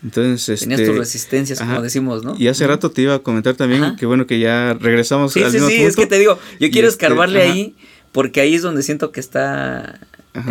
Entonces, 0.01 0.61
Tenías 0.61 0.79
este, 0.79 0.91
tus 0.91 0.99
resistencias, 0.99 1.59
como 1.59 1.81
decimos, 1.81 2.23
¿no? 2.23 2.33
Y 2.39 2.47
hace 2.47 2.65
rato 2.65 2.89
te 2.89 3.01
iba 3.01 3.15
a 3.15 3.19
comentar 3.19 3.55
también 3.55 3.83
Ajá. 3.83 3.95
que 3.97 4.05
bueno 4.05 4.25
que 4.27 4.39
ya 4.39 4.73
regresamos 4.75 5.33
Sí, 5.33 5.43
al 5.43 5.51
sí, 5.51 5.55
mismo 5.57 5.67
sí, 5.69 5.75
punto. 5.75 5.89
es 5.89 5.95
que 5.97 6.05
te 6.07 6.19
digo, 6.19 6.39
yo 6.59 6.69
quiero 6.71 6.87
este, 6.87 7.03
escarbarle 7.05 7.43
ajá. 7.43 7.51
ahí 7.51 7.75
porque 8.13 8.39
ahí 8.39 8.55
es 8.55 8.61
donde 8.61 8.81
siento 8.81 9.11
que 9.11 9.19
está. 9.19 9.99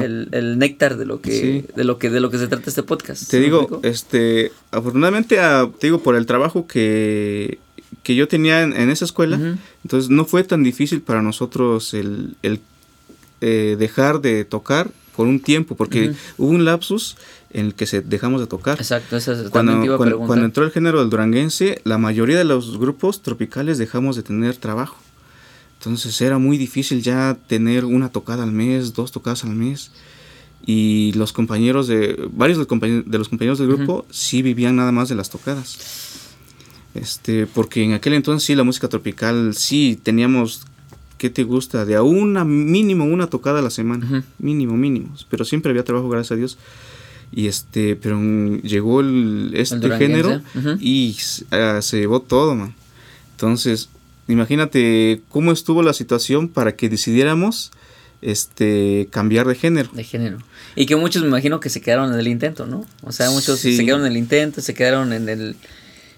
El, 0.03 0.29
el 0.33 0.59
néctar 0.59 0.97
de 0.97 1.07
lo 1.07 1.21
que 1.21 1.31
Sí. 1.31 1.65
de 1.77 1.85
lo 1.85 1.99
que 1.99 2.11
de 2.11 2.21
lo 2.21 2.31
que 2.31 2.39
se 2.39 2.49
trata 2.49 2.69
este 2.69 2.83
podcast. 2.83 3.23
Te 3.23 3.31
¿Sí 3.31 3.37
me 3.39 3.43
digo, 3.45 3.61
explico? 3.63 3.81
este, 3.85 4.53
afortunadamente, 4.71 5.39
ah, 5.41 5.69
te 5.79 5.87
digo, 5.89 6.01
por 6.03 6.17
el 6.17 6.27
trabajo 6.27 6.67
que, 6.67 7.59
que 8.03 8.15
yo 8.15 8.29
tenía 8.29 8.63
en, 8.63 8.73
en 8.75 8.91
esa 8.91 9.05
escuela, 9.05 9.57
entonces 9.85 10.11
no 10.11 10.25
fue 10.25 10.45
tan 10.45 10.63
difícil 10.63 11.01
para 11.01 11.23
nosotros 11.23 11.95
el, 11.95 12.35
el, 12.43 12.61
eh, 13.41 13.77
dejar 13.79 14.21
de 14.21 14.45
tocar 14.45 14.91
por 15.15 15.27
un 15.27 15.41
tiempo, 15.41 15.75
porque 15.77 16.13
hubo 16.37 16.51
un 16.51 16.65
lapsus 16.65 17.17
en 17.51 17.67
el 17.67 17.75
que 17.75 17.87
se 17.87 18.03
dejamos 18.03 18.41
de 18.41 18.47
tocar. 18.47 18.79
Exacto, 18.79 19.17
esa 19.17 19.33
es- 19.33 19.39
también 19.39 19.51
Cuando, 19.51 19.81
te 19.81 19.87
iba 19.87 19.95
a 19.95 19.99
cuando, 19.99 20.19
cuando 20.19 20.45
entró 20.45 20.65
el 20.65 20.71
género 20.71 21.01
del 21.01 21.11
duranguense, 21.11 21.81
la 21.85 21.99
mayoría 21.99 22.37
de 22.39 22.45
los 22.45 22.79
grupos 22.79 23.23
tropicales 23.23 23.79
dejamos 23.79 24.15
de 24.17 24.23
tener 24.23 24.57
trabajo. 24.57 24.97
Entonces 25.79 26.21
era 26.21 26.39
muy 26.39 26.59
difícil 26.59 27.03
ya 27.03 27.37
tener 27.47 27.85
una 27.85 28.09
tocada 28.11 28.43
al 28.43 28.53
mes, 28.53 28.95
dos 28.95 29.13
tocadas 29.13 29.45
al 29.45 29.55
mes. 29.55 29.91
Y 30.67 31.13
los 31.15 31.33
compañeros 31.33 31.87
de, 31.87 32.29
varios 32.33 32.59
de, 32.59 32.63
los 32.65 32.69
compañe- 32.69 33.05
de 33.05 33.19
los 33.19 33.29
compañeros 33.29 33.59
del 33.59 33.69
grupo 33.69 34.05
sí 34.11 34.43
vivían 34.43 34.77
nada 34.77 34.91
más 34.93 35.09
de 35.09 35.15
las 35.15 35.31
tocadas. 35.31 35.79
Este, 36.95 37.47
porque 37.47 37.85
en 37.85 37.93
aquel 37.93 38.15
entonces 38.15 38.45
sí 38.45 38.55
la 38.55 38.65
música 38.65 38.89
tropical 38.89 39.55
sí 39.55 39.99
teníamos, 40.03 40.63
¿qué 41.17 41.31
te 41.31 41.45
gusta? 41.45 41.85
De 41.85 41.95
a 41.95 42.03
una 42.03 42.45
mínimo 42.45 43.05
una 43.05 43.29
tocada 43.29 43.61
a 43.61 43.63
la 43.63 43.71
semana, 43.71 44.05
Ujú. 44.05 44.23
mínimo, 44.41 44.77
mínimo. 44.77 45.15
Pero 45.31 45.45
siempre 45.45 45.71
había 45.71 45.85
trabajo, 45.85 46.09
gracias 46.09 46.33
a 46.33 46.37
Dios. 46.37 46.59
Y 47.31 47.47
este, 47.47 47.95
pero 47.95 48.19
llegó 48.63 49.01
el, 49.01 49.53
este 49.55 49.77
duranguense, 49.79 50.23
género 50.23 50.43
ujú. 50.57 50.77
y 50.81 51.11
s- 51.17 51.45
ah, 51.51 51.81
se 51.83 51.99
llevó 52.01 52.21
todo, 52.21 52.55
man. 52.57 52.75
Entonces, 53.33 53.91
imagínate 54.29 55.21
cómo 55.31 55.53
estuvo 55.53 55.83
la 55.83 55.93
situación 55.93 56.49
para 56.49 56.77
que 56.77 56.89
decidiéramos 56.89 57.71
este 58.23 59.09
cambiar 59.11 59.47
de 59.47 59.55
género. 59.55 59.91
de 59.93 60.05
género. 60.05 60.39
Y 60.75 60.87
que 60.87 60.97
muchos 60.97 61.23
me 61.23 61.29
imagino 61.29 61.61
que 61.61 61.71
se 61.71 61.81
quedaron 61.81 62.13
en 62.13 62.19
el 62.19 62.29
intento, 62.29 62.67
¿no? 62.67 62.85
O 63.03 63.13
sea, 63.13 63.31
muchos 63.31 63.59
Sí. 63.61 63.77
se 63.77 63.85
quedaron 63.85 64.05
en 64.07 64.13
el 64.13 64.19
intento, 64.19 64.61
se 64.61 64.75
quedaron 64.75 65.13
en 65.13 65.29
el 65.29 65.57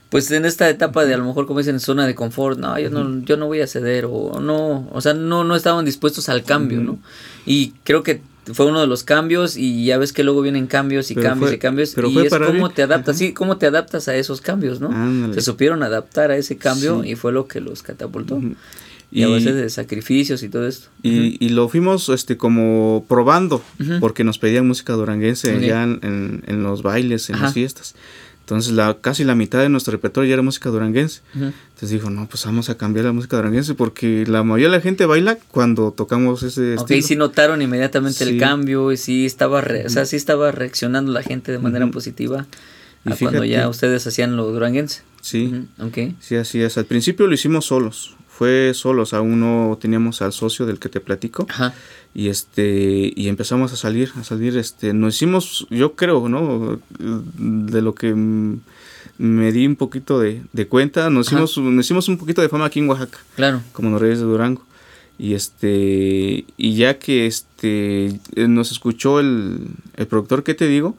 pues 0.08 0.28
en 0.32 0.44
esta 0.44 0.68
etapa 0.68 1.04
de 1.04 1.14
a 1.14 1.18
lo 1.18 1.24
mejor 1.24 1.46
como 1.46 1.60
dicen 1.60 1.78
zona 1.78 2.04
de 2.04 2.16
confort, 2.16 2.58
no, 2.58 2.76
yo 2.80 2.90
no 2.90 3.22
yo 3.24 3.36
no 3.36 3.46
voy 3.46 3.60
a 3.60 3.66
ceder 3.68 4.06
o 4.10 4.40
no, 4.40 4.88
o 4.92 5.00
sea, 5.00 5.14
no 5.14 5.44
no 5.44 5.54
estaban 5.54 5.84
dispuestos 5.84 6.28
al 6.28 6.42
cambio. 6.42 6.80
¿no? 6.80 6.98
Y 7.46 7.74
creo 7.84 8.02
que 8.02 8.20
fue 8.52 8.66
uno 8.66 8.80
de 8.80 8.86
los 8.86 9.04
cambios 9.04 9.56
y 9.56 9.84
ya 9.84 9.98
ves 9.98 10.12
que 10.12 10.24
luego 10.24 10.40
vienen 10.42 10.66
cambios 10.66 11.10
y 11.10 11.14
Pero 11.14 11.28
cambios 11.28 11.50
fue- 11.50 11.56
y 11.56 11.58
cambios 11.58 11.92
pero 11.94 12.08
y 12.08 12.14
fue 12.14 12.24
es 12.24 12.30
para 12.30 12.46
cómo 12.46 12.58
bien. 12.66 12.74
te 12.74 12.82
adaptas, 12.82 13.16
Ajá. 13.16 13.18
sí, 13.18 13.32
cómo 13.32 13.58
te 13.58 13.66
adaptas 13.66 14.08
a 14.08 14.16
esos 14.16 14.40
cambios, 14.40 14.80
¿no? 14.80 14.88
Ándale. 14.90 15.34
Se 15.34 15.40
supieron 15.42 15.82
adaptar 15.82 16.30
a 16.30 16.36
ese 16.36 16.56
cambio 16.56 17.02
Sí. 17.02 17.10
y 17.10 17.14
fue 17.16 17.32
lo 17.32 17.46
que 17.46 17.60
los 17.60 17.82
catapultó. 17.82 18.40
Y, 19.12 19.24
a 19.24 19.28
veces 19.28 19.56
de 19.56 19.68
sacrificios 19.70 20.42
y 20.44 20.48
todo 20.48 20.68
esto. 20.68 20.88
y, 21.02 21.36
y 21.44 21.48
lo 21.48 21.68
fuimos 21.68 22.08
este 22.10 22.36
como 22.36 23.04
probando 23.08 23.60
porque 23.98 24.22
nos 24.22 24.38
pedían 24.38 24.68
música 24.68 24.92
duranguense 24.92 25.60
ya 25.66 25.82
en, 25.82 25.98
en- 26.02 26.44
en 26.46 26.62
los 26.62 26.82
bailes, 26.82 27.28
en 27.28 27.34
Ajá. 27.36 27.44
las 27.46 27.54
fiestas. 27.54 27.94
Entonces 28.50 28.72
la 28.72 28.98
casi 29.00 29.22
la 29.22 29.34
mitad 29.36 29.60
de 29.60 29.68
nuestro 29.68 29.92
repertorio 29.92 30.28
ya 30.28 30.34
era 30.34 30.42
música 30.42 30.70
duranguense. 30.70 31.20
Entonces 31.34 31.90
dijo, 31.90 32.10
no, 32.10 32.28
pues 32.28 32.44
vamos 32.44 32.68
a 32.68 32.76
cambiar 32.76 33.06
la 33.06 33.12
música 33.12 33.36
duranguense 33.36 33.74
porque 33.74 34.24
la 34.26 34.42
mayoría 34.42 34.68
de 34.70 34.76
la 34.76 34.80
gente 34.82 35.06
baila 35.06 35.38
cuando 35.52 35.92
tocamos 35.92 36.42
ese 36.42 36.74
Ok, 36.74 36.80
estilo. 36.90 37.02
sí 37.06 37.16
notaron 37.16 37.62
inmediatamente 37.62 38.24
el 38.24 38.38
cambio 38.38 38.90
y 38.90 38.96
sí 38.96 39.24
estaba, 39.24 39.60
re- 39.60 39.86
o 39.86 39.88
sea, 39.88 40.04
sí 40.04 40.16
estaba 40.16 40.50
reaccionando 40.50 41.12
la 41.12 41.22
gente 41.22 41.52
de 41.52 41.58
manera 41.58 41.86
positiva 41.88 42.46
Y 43.06 43.12
a 43.12 43.16
cuando 43.16 43.44
ya 43.44 43.68
ustedes 43.68 44.06
hacían 44.06 44.36
lo 44.36 44.50
duranguense. 44.50 45.02
Sí. 45.22 45.66
Ok. 45.78 45.98
Sí, 46.20 46.34
así 46.36 46.60
es. 46.60 46.76
Al 46.76 46.86
principio 46.86 47.26
lo 47.28 47.34
hicimos 47.34 47.66
solos. 47.66 48.16
Fue 48.40 48.72
solos, 48.72 49.12
aún 49.12 49.38
no 49.38 49.76
teníamos 49.78 50.22
al 50.22 50.32
socio 50.32 50.64
del 50.64 50.78
que 50.78 50.88
te 50.88 50.98
platico. 51.00 51.44
Ajá. 51.50 51.74
Y 52.14 52.28
este 52.28 53.12
y 53.14 53.28
empezamos 53.28 53.70
a 53.74 53.76
salir, 53.76 54.10
a 54.16 54.24
salir 54.24 54.56
este 54.56 54.94
nos 54.94 55.16
hicimos, 55.16 55.66
yo 55.68 55.94
creo, 55.94 56.26
¿no? 56.30 56.78
De 57.68 57.82
lo 57.82 57.94
que 57.94 58.14
me 58.14 59.52
di 59.52 59.66
un 59.66 59.76
poquito 59.76 60.18
de, 60.18 60.40
de 60.54 60.66
cuenta, 60.66 61.10
nos 61.10 61.26
Ajá. 61.28 61.44
hicimos, 61.44 61.58
nos 61.74 61.84
hicimos 61.84 62.08
un 62.08 62.16
poquito 62.16 62.40
de 62.40 62.48
fama 62.48 62.64
aquí 62.64 62.78
en 62.78 62.88
Oaxaca, 62.88 63.18
Claro. 63.36 63.60
como 63.74 63.90
los 63.90 64.00
Reyes 64.00 64.20
de 64.20 64.24
Durango. 64.24 64.64
Y 65.18 65.34
este 65.34 66.46
y 66.56 66.76
ya 66.76 66.98
que 66.98 67.26
este 67.26 68.06
eh, 68.36 68.48
nos 68.48 68.72
escuchó 68.72 69.20
el, 69.20 69.66
el 69.98 70.06
productor 70.06 70.44
que 70.44 70.54
te 70.54 70.66
digo, 70.66 70.96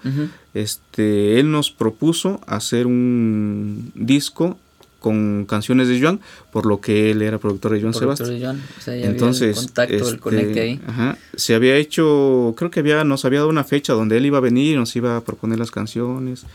este 0.53 1.39
él 1.39 1.49
nos 1.49 1.71
propuso 1.71 2.39
hacer 2.45 2.85
un 2.85 3.91
disco 3.95 4.59
con 5.01 5.45
canciones 5.45 5.87
de 5.87 5.99
Joan, 5.99 6.19
por 6.51 6.67
lo 6.67 6.79
que 6.79 7.09
él 7.09 7.23
era 7.23 7.39
productor 7.39 7.73
de 7.73 7.81
Joan 7.81 7.95
Sebastián. 7.95 8.29
de 8.29 8.39
Joan, 8.39 8.63
o 8.77 8.81
sea, 8.81 8.95
ya 8.95 9.07
Entonces, 9.07 9.57
había 9.57 9.61
el 9.61 9.65
contacto, 9.65 10.09
el 10.09 10.19
conecte 10.19 10.61
ahí. 10.61 10.79
Ajá, 10.87 11.17
se 11.35 11.55
había 11.55 11.75
hecho, 11.75 12.53
creo 12.55 12.69
que 12.69 12.81
había, 12.81 13.03
nos 13.03 13.25
había 13.25 13.39
dado 13.39 13.49
una 13.49 13.63
fecha 13.63 13.93
donde 13.93 14.17
él 14.17 14.27
iba 14.27 14.37
a 14.37 14.41
venir, 14.41 14.77
nos 14.77 14.95
iba 14.95 15.17
a 15.17 15.21
proponer 15.21 15.57
las 15.57 15.71
canciones, 15.71 16.45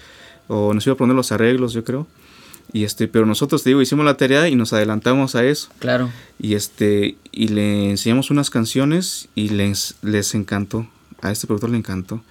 o 0.46 0.72
nos 0.72 0.87
iba 0.87 0.94
a 0.94 0.96
poner 0.96 1.16
los 1.16 1.32
arreglos, 1.32 1.72
yo 1.72 1.82
creo. 1.82 2.06
Y 2.72 2.85
este, 2.85 3.09
pero 3.09 3.26
nosotros, 3.26 3.64
te 3.64 3.70
digo, 3.70 3.82
hicimos 3.82 4.04
la 4.04 4.16
tarea 4.16 4.48
y 4.48 4.54
nos 4.54 4.72
adelantamos 4.72 5.35
a 5.35 5.44
eso. 5.44 5.68
Claro. 5.80 6.11
Y 6.38 6.54
este, 6.54 7.16
y 7.32 7.48
le 7.48 7.90
enseñamos 7.90 8.30
unas 8.30 8.50
canciones 8.50 9.28
y 9.35 9.48
les, 9.48 9.96
les 10.02 10.35
encantó. 10.37 10.87
A 11.20 11.32
este 11.32 11.48
productor 11.48 11.70
le 11.70 11.78
encantó. 11.78 12.22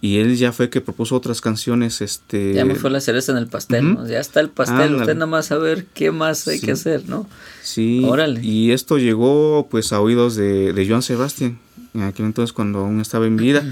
Y 0.00 0.18
él 0.18 0.36
ya 0.36 0.52
fue 0.52 0.68
que 0.68 0.80
propuso 0.80 1.16
otras 1.16 1.40
canciones, 1.40 2.00
este... 2.02 2.52
Ya 2.52 2.64
me 2.64 2.74
fue 2.74 2.90
la 2.90 3.00
cereza 3.00 3.32
en 3.32 3.38
el 3.38 3.46
pastel. 3.46 3.96
Ya 4.08 4.20
está 4.20 4.40
el 4.40 4.50
pastel, 4.50 4.94
usted 4.96 5.14
nada 5.14 5.26
más 5.26 5.50
a 5.52 5.56
ver 5.58 5.86
qué 5.94 6.10
más 6.10 6.46
hay 6.48 6.58
Sí. 6.58 6.66
que 6.66 6.72
hacer, 6.72 7.08
¿no? 7.08 7.26
Sí, 7.62 8.02
Órale. 8.04 8.40
y 8.44 8.72
esto 8.72 8.98
llegó 8.98 9.68
pues 9.70 9.92
a 9.92 10.00
oídos 10.00 10.36
de, 10.36 10.72
de 10.72 10.88
Joan 10.88 11.02
Sebastián, 11.02 11.58
en 11.94 12.02
aquel 12.02 12.26
entonces 12.26 12.52
cuando 12.52 12.80
aún 12.80 13.00
estaba 13.00 13.26
en 13.26 13.36
vida. 13.36 13.64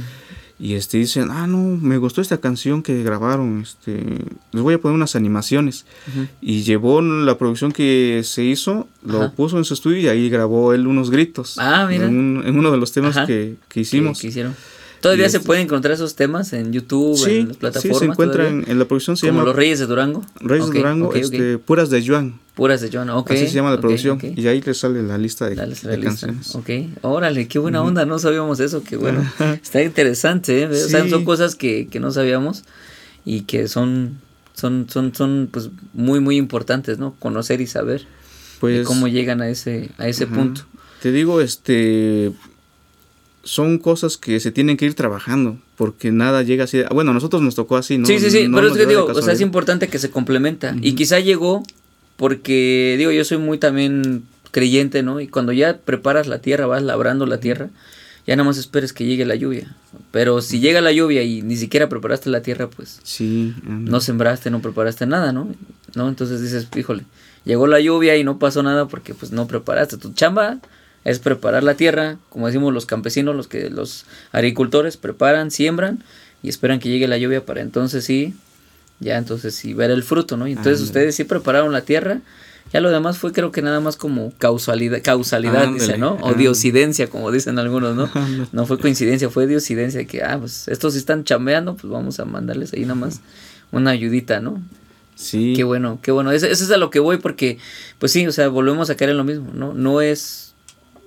Y 0.57 0.75
este 0.75 0.99
dicen, 0.99 1.31
ah, 1.33 1.47
no, 1.49 1.59
me 1.59 1.99
gustó 1.99 2.21
esta 2.21 2.39
canción 2.39 2.83
que 2.83 3.03
grabaron, 3.03 3.61
este, 3.63 4.03
les 4.53 4.63
voy 4.63 4.75
a 4.75 4.79
poner 4.81 4.95
unas 4.95 5.17
animaciones. 5.17 5.85
Y 6.41 6.63
llevó 6.63 7.03
la 7.03 7.37
producción 7.37 7.73
que 7.73 8.23
se 8.25 8.45
hizo, 8.45 8.87
lo 9.05 9.19
Ajá. 9.25 9.33
puso 9.33 9.59
en 9.59 9.65
su 9.65 9.75
estudio 9.75 9.99
y 9.99 10.07
ahí 10.09 10.31
grabó 10.31 10.73
él 10.73 10.87
unos 10.87 11.11
gritos. 11.11 11.57
Ah, 11.59 11.87
mira. 11.91 12.07
En, 12.07 12.17
un- 12.17 12.47
en 12.47 12.57
uno 12.59 12.71
de 12.71 12.79
los 12.79 12.93
temas 12.93 13.17
Ajá. 13.17 13.27
que, 13.27 13.57
que 13.69 13.81
hicimos. 13.81 14.21
Que 14.21 14.29
hicieron. 14.29 14.55
Todavía 15.05 15.29
se 15.29 15.37
este- 15.37 15.47
pueden 15.47 15.65
encontrar 15.65 15.95
esos 15.95 16.15
temas 16.17 16.53
en 16.53 16.73
YouTube, 16.73 17.17
Sí, 17.17 17.31
en 17.39 17.47
las 17.49 17.55
sí, 17.55 17.61
plataformas. 17.61 17.99
se 17.99 18.05
encuentra 18.07 18.39
todavía? 18.45 18.63
en, 18.65 18.71
en 18.71 18.79
la 18.79 18.85
producción, 18.87 19.17
se 19.17 19.27
Como 19.29 19.39
llama 19.39 19.47
Los 19.49 19.57
Reyes 19.57 19.79
de 19.79 19.87
Durango. 19.87 20.25
Reyes 20.41 20.71
de 20.71 20.79
Durango, 20.79 21.15
este, 21.15 21.59
Puras 21.59 21.91
de 21.91 22.07
Joan. 22.07 22.41
Puras 22.55 22.81
de 22.81 22.91
Joan, 22.93 23.11
ok. 23.11 23.31
Así 23.33 23.47
se 23.49 23.53
llama 23.55 23.71
la 23.71 23.81
producción. 23.81 24.19
Y 24.23 24.47
ahí 24.47 24.61
le 24.61 24.75
sale 24.75 25.03
la 25.03 25.19
lista 25.19 25.49
de, 25.49 25.57
se 25.57 25.61
de 25.89 25.97
la 25.99 26.05
lista. 26.11 26.27
canciones. 26.29 26.55
Ok, 26.55 26.71
órale, 27.03 27.49
qué 27.49 27.59
buena 27.59 27.83
onda, 27.83 28.07
no 28.07 28.19
sabíamos 28.19 28.61
eso, 28.61 28.83
qué 28.83 28.97
bueno. 28.97 29.23
Está 29.63 29.83
interesante, 29.83 30.63
¿eh? 30.63 30.67
O 30.67 30.75
sea, 30.75 31.03
Sí. 31.05 31.11
son 31.11 31.25
cosas 31.25 31.55
que, 31.57 31.87
que 31.89 32.01
no 32.01 32.11
sabíamos 32.13 32.65
y 33.25 33.43
que 33.43 33.69
son, 33.69 34.19
son, 34.55 34.87
son, 34.89 35.15
son, 35.15 35.49
pues, 35.51 35.71
muy, 35.93 36.21
muy 36.21 36.37
importantes, 36.37 36.99
¿no? 36.99 37.15
Conocer 37.19 37.61
y 37.61 37.67
saber 37.67 38.03
de 38.03 38.07
Pues, 38.61 38.87
cómo 38.87 39.09
llegan 39.09 39.43
a 39.43 39.49
ese, 39.49 39.91
a 39.99 40.09
ese 40.09 40.25
Ajá. 40.25 40.35
punto. 40.35 40.63
Te 41.03 41.11
digo, 41.13 41.41
este 41.43 42.33
son 43.45 43.79
cosas 43.79 44.17
que 44.17 44.41
se 44.41 44.51
tienen 44.51 44.77
que 44.77 44.87
ir 44.87 44.95
trabajando, 44.95 45.59
porque 45.77 46.11
nada 46.13 46.43
llega 46.43 46.65
así. 46.65 46.79
de- 46.79 46.87
bueno, 46.87 47.11
a 47.11 47.15
nosotros 47.15 47.43
nos 47.43 47.55
tocó 47.55 47.77
así, 47.77 47.99
¿no? 47.99 48.07
sí, 48.07 48.19
sí, 48.19 48.31
sí, 48.31 48.49
No 48.49 48.57
pero 48.57 48.69
es 48.69 48.75
que 48.77 48.87
digo, 48.87 49.05
o 49.07 49.23
sea, 49.23 49.33
es 49.35 49.41
importante 49.41 49.89
que 49.89 49.99
se 49.99 50.11
complementa. 50.11 50.75
Y 50.81 50.95
quizá 50.95 51.21
llegó 51.21 51.63
porque, 52.17 52.95
digo, 52.99 53.11
yo 53.11 53.25
soy 53.25 53.39
muy 53.39 53.59
también 53.59 54.25
creyente, 54.51 55.03
¿no? 55.03 55.21
Y 55.21 55.27
cuando 55.29 55.53
ya 55.53 55.79
preparas 55.79 56.27
la 56.27 56.39
tierra, 56.39 56.67
vas 56.67 56.83
labrando 56.83 57.27
la 57.27 57.39
tierra, 57.41 57.71
ya 58.27 58.37
nada 58.37 58.47
más 58.47 58.57
esperes 58.57 58.93
que 58.93 59.05
llegue 59.05 59.25
la 59.27 59.35
lluvia. 59.35 59.75
Pero 60.11 60.41
si 60.41 60.61
llega 60.61 60.81
la 60.81 60.93
lluvia 60.93 61.23
y 61.23 61.43
ni 61.43 61.57
siquiera 61.57 61.89
preparaste 61.89 62.31
la 62.31 62.41
tierra, 62.43 62.69
pues 62.71 63.01
Sí, 63.03 63.53
no 63.67 64.01
sembraste, 64.01 64.51
no 64.51 64.61
preparaste 64.63 65.07
nada, 65.07 65.33
¿no? 65.33 65.49
¿No? 65.95 66.09
Entonces 66.09 66.41
dices, 66.41 66.69
híjole, 66.77 67.03
llegó 67.45 67.67
la 67.67 67.81
lluvia 67.81 68.17
y 68.17 68.25
no 68.25 68.39
pasó 68.39 68.63
nada 68.63 68.87
porque 68.87 69.13
pues 69.15 69.33
no 69.33 69.47
preparaste. 69.47 69.97
Tu 69.99 70.13
chamba 70.13 70.59
es 71.05 71.19
preparar 71.19 71.63
la 71.63 71.75
tierra, 71.75 72.17
como 72.31 72.47
decimos 72.47 72.73
los 72.73 72.87
campesinos, 72.87 73.37
los 73.37 73.47
que 73.47 73.71
los 73.71 74.07
agricultores 74.33 74.97
preparan, 74.97 75.51
siembran 75.51 76.03
y 76.43 76.49
esperan 76.49 76.81
que 76.81 76.89
llegue 76.89 77.09
la 77.09 77.19
lluvia 77.19 77.45
para 77.45 77.61
entonces 77.61 78.05
sí, 78.05 78.35
ya 79.01 79.19
entonces 79.19 79.55
sí 79.55 79.75
ver 79.75 79.91
el 79.91 80.03
fruto, 80.03 80.37
¿no? 80.37 80.47
Y 80.47 80.53
entonces 80.53 80.81
ustedes 80.81 81.15
sí 81.15 81.25
prepararon 81.25 81.73
la 81.73 81.83
tierra 81.83 82.21
Ya 82.73 82.81
lo 82.81 82.91
demás 82.91 83.19
fue 83.19 83.33
creo 83.33 83.53
que 83.53 83.61
nada 83.61 83.81
más 83.81 83.97
como 83.97 84.33
causalidad, 84.39 85.03
causalidad 85.03 85.69
dice, 85.69 85.99
¿no? 85.99 86.13
O 86.23 86.31
ah. 86.31 86.35
diosidencia, 86.35 87.09
como 87.09 87.31
dicen 87.31 87.59
algunos, 87.59 87.95
¿no? 87.95 88.11
no 88.53 88.67
fue 88.67 88.79
coincidencia, 88.79 89.29
fue 89.29 89.47
diosidencia, 89.47 90.07
que, 90.07 90.23
ah, 90.23 90.39
pues 90.41 90.69
estos 90.69 90.97
están 90.97 91.25
chambeando, 91.25 91.77
pues 91.77 91.91
vamos 91.93 92.19
a 92.19 92.25
mandarles 92.25 92.73
ahí 92.73 92.83
nada 92.83 92.95
más 92.95 93.21
una 93.73 93.91
ayudita, 93.91 94.41
¿no? 94.41 94.63
Sí. 95.17 95.53
Qué 95.55 95.65
bueno, 95.65 95.99
qué 96.03 96.11
bueno. 96.11 96.33
Eso, 96.33 96.47
eso 96.47 96.65
es 96.65 96.71
a 96.71 96.77
lo 96.77 96.91
que 96.91 96.99
voy 96.99 97.19
porque, 97.19 97.59
pues 97.99 98.11
sí, 98.13 98.27
o 98.27 98.33
sea, 98.33 98.49
volvemos 98.49 98.91
a 98.91 98.97
caer 98.97 99.11
en 99.11 99.19
lo 99.19 99.25
mismo, 99.25 99.51
¿no? 99.53 99.75
No 99.75 100.01
es 100.01 100.54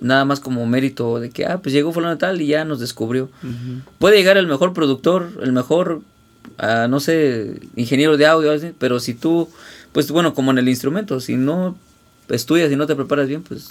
nada 0.00 0.24
más 0.24 0.40
como 0.40 0.66
mérito 0.66 1.20
de 1.20 1.30
que, 1.30 1.46
ah, 1.46 1.58
pues 1.58 1.72
llegó 1.72 1.92
fulano 1.92 2.18
tal 2.18 2.40
y 2.40 2.46
ya 2.46 2.64
nos 2.64 2.80
descubrió. 2.80 3.28
Puede 3.98 4.16
llegar 4.16 4.36
el 4.36 4.46
mejor 4.46 4.72
productor, 4.72 5.30
el 5.42 5.52
mejor, 5.52 6.02
ah, 6.58 6.86
no 6.88 7.00
sé, 7.00 7.60
ingeniero 7.76 8.16
de 8.16 8.26
audio, 8.26 8.52
pero 8.78 9.00
si 9.00 9.14
tú, 9.14 9.48
pues 9.92 10.10
bueno, 10.10 10.34
como 10.34 10.50
en 10.50 10.58
el 10.58 10.68
instrumento, 10.68 11.20
si 11.20 11.36
no 11.36 11.76
estudias 12.28 12.70
y 12.70 12.76
no 12.76 12.86
te 12.86 12.94
preparas 12.94 13.28
bien, 13.28 13.42
pues 13.42 13.70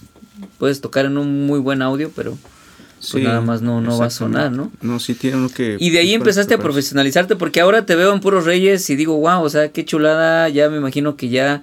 puedes 0.57 0.81
tocar 0.81 1.05
en 1.05 1.17
un 1.17 1.45
muy 1.45 1.59
buen 1.59 1.81
audio, 1.81 2.11
pero 2.15 2.31
pues 2.31 2.57
Sí, 2.99 3.21
nada 3.21 3.41
más 3.41 3.61
no, 3.61 3.79
no 3.79 3.99
va 3.99 4.07
a 4.07 4.09
sonar, 4.09 4.51
¿no? 4.51 4.71
No, 4.81 4.99
sí 4.99 5.13
tiene 5.13 5.37
uno 5.37 5.49
que... 5.49 5.77
Y 5.79 5.91
de 5.91 5.99
ahí 5.99 6.07
pues, 6.07 6.15
empezaste 6.15 6.55
a 6.55 6.57
profesionalizarte 6.57 7.35
porque 7.35 7.61
ahora 7.61 7.85
te 7.85 7.95
veo 7.95 8.11
en 8.11 8.19
Puros 8.19 8.45
Reyes 8.45 8.89
y 8.89 8.95
digo, 8.95 9.15
wow, 9.17 9.43
o 9.43 9.49
sea, 9.49 9.71
qué 9.71 9.85
chulada, 9.85 10.49
ya 10.49 10.69
me 10.69 10.77
imagino 10.77 11.15
que 11.15 11.29
ya 11.29 11.61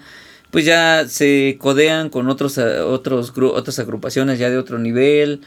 pues 0.54 0.64
ya 0.64 1.06
se 1.08 1.56
codean 1.60 2.10
con 2.10 2.28
otros 2.28 2.58
eh, 2.58 2.78
otros 2.78 3.32
otras 3.36 3.78
agrupaciones 3.80 4.38
ya 4.38 4.50
de 4.50 4.56
otro 4.56 4.78
nivel, 4.78 5.40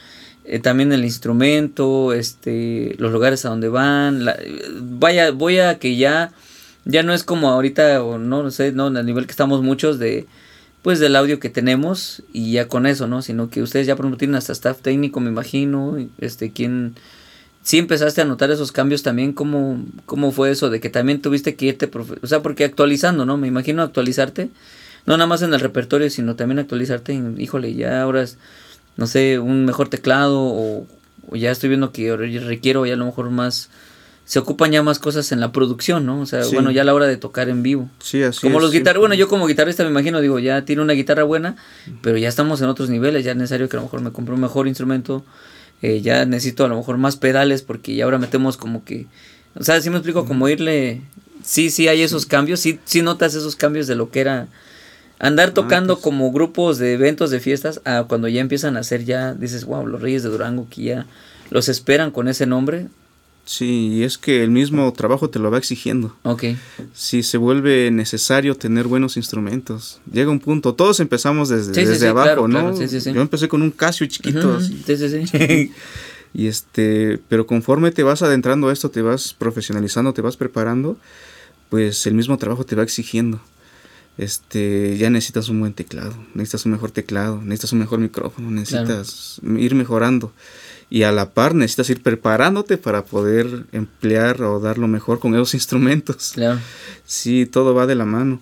eh, 0.43 0.59
también 0.59 0.91
el 0.91 1.05
instrumento, 1.05 2.11
este 2.11 2.93
los 2.97 3.13
lugares 3.13 3.45
a 3.45 3.49
donde 3.49 3.69
van, 3.69 4.25
la- 4.25 4.37
vaya, 4.81 5.31
voy 5.31 5.59
a 5.59 5.79
que 5.79 5.95
ya 5.95 6.33
ya 6.83 7.03
no 7.03 7.13
es 7.13 7.23
como 7.23 7.49
ahorita 7.49 8.03
o 8.03 8.17
no, 8.17 8.43
no 8.43 8.51
sé, 8.51 8.73
no, 8.73 8.87
al 8.87 9.05
nivel 9.05 9.25
que 9.27 9.31
estamos 9.31 9.61
muchos 9.63 9.97
de 9.97 10.25
pues 10.81 10.99
del 10.99 11.15
audio 11.15 11.39
que 11.39 11.49
tenemos 11.49 12.23
y 12.33 12.51
ya 12.51 12.67
con 12.67 12.85
eso, 12.85 13.07
¿no? 13.07 13.21
Sino 13.21 13.49
que 13.49 13.61
ustedes 13.61 13.87
ya 13.87 13.95
por 13.95 14.17
tienen 14.17 14.35
hasta 14.35 14.51
staff 14.53 14.81
técnico, 14.81 15.21
me 15.21 15.29
imagino, 15.29 15.97
este 16.19 16.51
quién 16.51 16.95
sí 17.63 17.77
empezaste 17.77 18.21
a 18.21 18.25
notar 18.25 18.51
esos 18.51 18.71
cambios 18.73 19.03
también, 19.03 19.33
¿cómo, 19.33 19.83
cómo 20.05 20.31
fue 20.33 20.51
eso 20.51 20.69
de 20.69 20.79
que 20.81 20.89
también 20.89 21.21
tuviste 21.21 21.55
que 21.55 21.65
irte, 21.67 21.89
o 22.21 22.27
sea, 22.27 22.41
porque 22.41 22.65
actualizando, 22.65 23.25
¿no? 23.25 23.37
Me 23.37 23.47
imagino 23.47 23.83
actualizarte, 23.83 24.49
no 25.07 25.17
nada 25.17 25.25
más 25.25 25.41
en 25.41 25.51
el 25.53 25.59
repertorio, 25.59 26.07
sino 26.11 26.35
también 26.35 26.59
actualizarte 26.59 27.13
en, 27.13 27.41
híjole, 27.41 27.73
ya 27.73 28.03
ahora 28.03 28.21
es, 28.21 28.37
no 28.97 29.07
sé, 29.07 29.39
un 29.39 29.65
mejor 29.65 29.89
teclado 29.89 30.39
o, 30.39 30.85
o 31.29 31.35
ya 31.35 31.49
estoy 31.49 31.69
viendo 31.69 31.91
que 31.91 32.15
re- 32.15 32.39
requiero 32.41 32.85
ya 32.85 32.93
a 32.93 32.97
lo 32.97 33.05
mejor 33.05 33.29
más, 33.31 33.69
se 34.25 34.37
ocupan 34.39 34.71
ya 34.71 34.83
más 34.83 34.99
cosas 34.99 35.31
en 35.31 35.39
la 35.39 35.51
producción, 35.53 36.05
¿no? 36.05 36.19
O 36.21 36.25
sea, 36.25 36.43
Sí. 36.43 36.53
bueno, 36.53 36.69
ya 36.71 36.81
a 36.81 36.85
la 36.85 36.93
hora 36.93 37.07
de 37.07 37.15
tocar 37.17 37.47
en 37.49 37.63
vivo. 37.63 37.89
Sí, 37.99 38.21
así 38.21 38.41
Como 38.41 38.57
es, 38.57 38.61
los 38.63 38.71
sí. 38.71 38.77
guitarras, 38.79 38.99
bueno, 38.99 39.15
yo 39.15 39.27
como 39.29 39.47
guitarrista 39.47 39.83
me 39.83 39.89
imagino, 39.89 40.19
digo, 40.21 40.37
ya 40.39 40.65
tiene 40.65 40.81
una 40.81 40.93
guitarra 40.93 41.23
buena, 41.23 41.55
pero 42.01 42.17
ya 42.17 42.27
estamos 42.27 42.61
en 42.61 42.67
otros 42.67 42.89
niveles, 42.89 43.23
ya 43.23 43.31
es 43.31 43.37
necesario 43.37 43.69
que 43.69 43.77
a 43.77 43.79
lo 43.79 43.83
mejor 43.85 44.01
me 44.01 44.11
compre 44.11 44.33
un 44.35 44.41
mejor 44.41 44.67
instrumento, 44.67 45.23
eh, 45.81 46.01
ya 46.01 46.25
necesito 46.25 46.65
a 46.65 46.67
lo 46.67 46.75
mejor 46.75 46.97
más 46.97 47.15
pedales, 47.15 47.61
porque 47.61 47.95
ya 47.95 48.03
ahora 48.03 48.17
metemos 48.17 48.57
como 48.57 48.83
que, 48.83 49.05
o 49.55 49.63
sea, 49.63 49.79
si 49.79 49.89
me 49.89 49.95
explico, 49.97 50.25
como 50.25 50.49
irle, 50.49 51.01
sí, 51.43 51.69
sí 51.69 51.87
hay 51.87 52.01
esos 52.01 52.25
cambios, 52.25 52.59
sí, 52.59 52.79
sí 52.83 53.01
notas 53.01 53.35
esos 53.35 53.55
cambios 53.55 53.87
de 53.87 53.95
lo 53.95 54.09
que 54.11 54.19
era 54.19 54.47
andar 55.19 55.51
tocando 55.51 55.95
pues. 55.95 56.03
como 56.03 56.31
grupos 56.31 56.77
de 56.77 56.93
eventos, 56.93 57.29
de 57.31 57.39
fiestas, 57.39 57.81
a 57.85 58.03
cuando 58.03 58.27
ya 58.27 58.41
empiezan 58.41 58.77
a 58.77 58.81
hacer 58.81 59.05
ya, 59.05 59.33
dices, 59.33 59.65
wow, 59.65 59.85
los 59.87 60.01
Reyes 60.01 60.23
de 60.23 60.29
Durango, 60.29 60.67
que 60.69 60.83
ya 60.83 61.05
los 61.49 61.69
esperan 61.69 62.11
con 62.11 62.27
ese 62.27 62.45
nombre, 62.45 62.87
Sí, 63.45 63.91
y 63.93 64.03
es 64.03 64.17
que 64.17 64.43
el 64.43 64.51
mismo 64.51 64.91
trabajo 64.91 65.29
te 65.29 65.39
lo 65.39 65.49
va 65.49 65.57
exigiendo. 65.57 66.13
ok, 66.23 66.43
Si 66.93 67.23
se 67.23 67.37
vuelve 67.37 67.89
necesario 67.91 68.55
tener 68.55 68.87
buenos 68.87 69.15
instrumentos. 69.15 70.01
Llega 70.11 70.29
un 70.29 70.41
punto, 70.41 70.73
todos 70.75 70.99
empezamos 70.99 71.47
desde, 71.47 71.73
Sí, 71.73 71.79
desde 71.79 71.99
sí, 71.99 72.05
abajo, 72.07 72.25
claro, 72.25 72.47
¿no? 72.49 72.59
claro, 72.59 72.75
sí, 72.75 72.89
sí, 72.89 72.99
sí. 72.99 73.13
Yo 73.13 73.21
empecé 73.21 73.47
con 73.47 73.61
un 73.61 73.71
Casio 73.71 74.05
chiquito, 74.07 74.57
así. 74.57 74.83
sí, 74.85 74.97
sí, 74.97 75.27
sí. 75.27 75.71
Y 76.33 76.47
este, 76.47 77.19
pero 77.29 77.47
conforme 77.47 77.91
te 77.91 78.03
vas 78.03 78.21
adentrando 78.21 78.67
a 78.67 78.73
esto, 78.73 78.91
te 78.91 79.01
vas 79.01 79.33
profesionalizando, 79.33 80.13
te 80.13 80.21
vas 80.21 80.35
preparando, 80.35 80.97
pues 81.69 82.05
el 82.05 82.15
mismo 82.15 82.37
trabajo 82.37 82.65
te 82.65 82.75
va 82.75 82.83
exigiendo. 82.83 83.39
Este, 84.17 84.97
ya 84.97 85.09
necesitas 85.09 85.47
un 85.49 85.59
buen 85.59 85.73
teclado, 85.73 86.15
necesitas 86.33 86.65
un 86.65 86.71
mejor 86.71 86.91
teclado, 86.91 87.39
necesitas 87.41 87.73
un 87.73 87.79
mejor 87.79 87.99
micrófono, 87.99 88.49
necesitas 88.49 89.39
ir 89.43 89.75
mejorando. 89.75 90.33
Y 90.89 91.03
a 91.03 91.11
la 91.11 91.31
par 91.31 91.53
necesitas 91.53 91.89
ir 91.89 92.01
preparándote 92.01 92.77
para 92.77 93.05
poder 93.05 93.65
emplear 93.73 94.41
o 94.41 94.59
dar 94.59 94.77
lo 94.77 94.87
mejor 94.87 95.19
con 95.19 95.35
esos 95.35 95.53
instrumentos. 95.53 96.31
claro, 96.33 96.59
Sí, 97.05 97.45
todo 97.45 97.75
va 97.75 97.85
de 97.85 97.95
la 97.95 98.05
mano. 98.05 98.39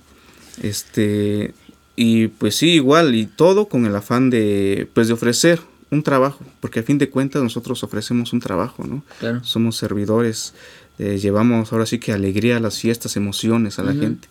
Este, 0.61 1.53
y 1.95 2.27
pues 2.27 2.55
sí, 2.55 2.71
igual, 2.71 3.15
y 3.15 3.25
todo 3.25 3.67
con 3.67 3.85
el 3.85 3.95
afán 3.95 4.29
de, 4.29 4.87
pues 4.93 5.07
de 5.07 5.13
ofrecer 5.13 5.59
un 5.91 6.03
trabajo, 6.03 6.43
porque 6.59 6.79
a 6.79 6.83
fin 6.83 6.97
de 6.97 7.09
cuentas 7.09 7.43
nosotros 7.43 7.83
ofrecemos 7.83 8.33
un 8.33 8.39
trabajo, 8.39 8.83
¿no? 8.85 9.03
claro. 9.19 9.43
Somos 9.43 9.77
servidores, 9.77 10.53
eh, 10.99 11.17
llevamos 11.19 11.71
ahora 11.71 11.85
sí 11.85 11.99
que 11.99 12.11
alegría 12.11 12.57
a 12.57 12.59
las 12.59 12.79
fiestas, 12.79 13.15
emociones 13.15 13.79
a 13.79 13.83
la 13.83 13.93
gente. 13.93 14.27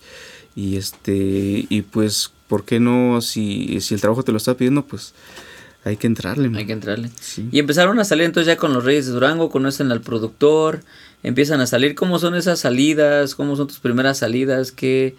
Y 0.57 0.77
este, 0.77 1.67
y 1.69 1.83
pues, 1.83 2.33
¿por 2.49 2.65
qué 2.65 2.81
no? 2.81 3.21
Si, 3.21 3.81
si 3.81 3.95
el 3.95 4.01
trabajo 4.01 4.23
te 4.23 4.33
lo 4.33 4.39
está 4.39 4.55
pidiendo, 4.55 4.85
pues 4.85 5.15
hay 5.85 5.97
que 5.97 6.07
entrarle. 6.07 6.49
man. 6.49 6.59
Hay 6.59 6.67
que 6.67 6.73
entrarle. 6.73 7.11
Sí. 7.21 7.49
Y 7.53 7.59
empezaron 7.59 7.99
a 7.99 8.05
salir 8.05 8.25
entonces 8.25 8.47
ya 8.47 8.57
con 8.57 8.73
los 8.73 8.85
Reyes 8.85 9.07
de 9.07 9.13
Durango, 9.13 9.51
conocen 9.51 9.93
al 9.93 10.01
productor, 10.01 10.81
empiezan 11.23 11.61
a 11.61 11.67
salir. 11.67 11.95
¿Cómo 11.95 12.19
son 12.19 12.35
esas 12.35 12.61
salidas? 12.61 13.35
¿Cómo 13.35 13.57
son 13.57 13.67
tus 13.67 13.81
primeras 13.81 14.19
salidas? 14.19 14.73
¿Qué, 14.73 15.17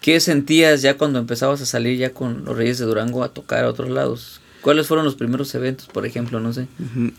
qué 0.00 0.20
sentías 0.20 0.82
ya 0.82 0.98
cuando 0.98 1.18
empezabas 1.18 1.62
a 1.62 1.66
salir 1.66 1.98
ya 1.98 2.12
con 2.12 2.44
los 2.44 2.56
Reyes 2.56 2.78
de 2.78 2.84
Durango 2.84 3.24
a 3.24 3.28
tocar 3.28 3.64
a 3.64 3.70
otros 3.70 3.88
lados? 3.90 4.40
¿Cuáles 4.60 4.86
fueron 4.86 5.04
los 5.04 5.14
primeros 5.14 5.54
eventos, 5.54 5.86
por 5.88 6.06
ejemplo? 6.06 6.40
No 6.40 6.52
sé. 6.54 6.66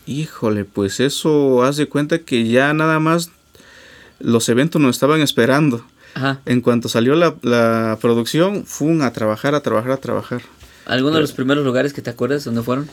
Híjole, 0.04 0.64
pues 0.64 0.98
eso 0.98 1.62
haz 1.62 1.76
de 1.76 1.86
cuenta 1.86 2.18
que 2.18 2.48
ya 2.48 2.74
nada 2.74 2.98
más 2.98 3.30
los 4.18 4.48
eventos 4.48 4.82
nos 4.82 4.96
estaban 4.96 5.20
esperando. 5.20 5.84
Ajá. 6.16 6.40
En 6.46 6.62
cuanto 6.62 6.88
salió 6.88 7.14
la, 7.14 7.34
la 7.42 7.98
producción, 8.00 8.64
fue 8.64 9.04
a 9.04 9.12
trabajar, 9.12 9.54
a 9.54 9.60
trabajar, 9.60 9.92
a 9.92 9.96
trabajar. 9.98 10.40
¿Alguno 10.86 11.16
de 11.16 11.20
los 11.20 11.32
primeros 11.32 11.62
lugares 11.62 11.92
que 11.92 12.00
te 12.00 12.08
acuerdas 12.08 12.44
dónde 12.44 12.62
fueron? 12.62 12.88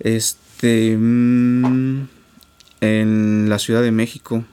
Este, 0.00 0.96
mm, 0.96 2.08
en 2.80 3.46
la 3.50 3.58
Ciudad 3.58 3.82
de 3.82 3.92
México. 3.92 4.44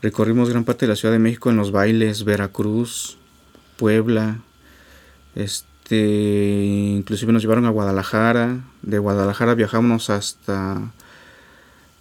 Recorrimos 0.00 0.48
gran 0.48 0.64
parte 0.64 0.86
de 0.86 0.90
la 0.92 0.96
Ciudad 0.96 1.12
de 1.12 1.18
México 1.18 1.50
en 1.50 1.58
los 1.58 1.72
bailes, 1.72 2.24
Veracruz, 2.24 3.18
Puebla. 3.76 4.38
Este, 5.34 6.64
inclusive 6.64 7.34
nos 7.34 7.42
llevaron 7.42 7.66
a 7.66 7.70
Guadalajara. 7.70 8.60
De 8.80 8.98
Guadalajara 8.98 9.54
viajamos 9.54 10.08
hasta 10.08 10.90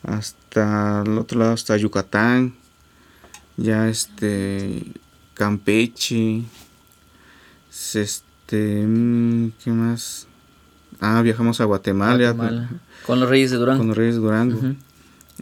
hasta 0.02 1.04
el 1.06 1.18
otro 1.18 1.40
lado, 1.40 1.52
hasta 1.52 1.76
Yucatán. 1.76 2.54
Ya 3.58 3.90
este 3.90 4.84
Campeche. 5.34 6.44
Este, 7.94 8.86
mm, 8.86 9.52
¿qué 9.64 9.72
más? 9.72 10.28
Ah, 11.00 11.22
viajamos 11.22 11.60
a 11.60 11.66
Guatemala, 11.66 12.32
Guatemala. 12.32 12.70
Con 13.06 13.20
los 13.20 13.30
Reyes 13.30 13.52
de 13.52 13.58
Durango. 13.58 13.80
con 13.80 13.88
los 13.88 13.98
Reyes 13.98 14.16
de 14.16 14.22
Durango. 14.22 14.60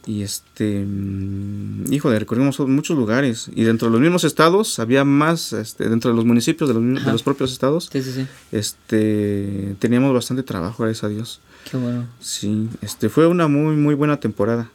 Y 0.05 0.21
este, 0.23 0.85
mm, 0.87 1.91
híjole, 1.91 2.17
recorrimos 2.17 2.57
muchos 2.61 2.97
lugares. 2.97 3.49
Y 3.53 3.63
dentro 3.63 3.87
de 3.89 3.91
los 3.91 4.01
mismos 4.01 4.23
estados, 4.23 4.79
había 4.79 5.03
más, 5.03 5.53
este, 5.53 5.89
dentro 5.89 6.09
de 6.11 6.15
los 6.15 6.25
municipios 6.25 6.69
de 6.69 6.73
los, 6.73 7.03
de 7.05 7.11
los 7.11 7.21
propios 7.23 7.51
estados, 7.51 7.89
Sí, 7.91 8.01
sí, 8.01 8.11
sí. 8.13 8.27
este, 8.51 9.75
teníamos 9.79 10.13
bastante 10.13 10.43
trabajo, 10.43 10.83
gracias 10.83 11.03
a 11.03 11.09
Dios. 11.09 11.41
Qué 11.69 11.77
bueno. 11.77 12.07
Sí, 12.19 12.69
este, 12.81 13.09
fue 13.09 13.27
una 13.27 13.47
muy, 13.47 13.75
muy 13.75 13.93
buena 13.93 14.19
temporada. 14.19 14.71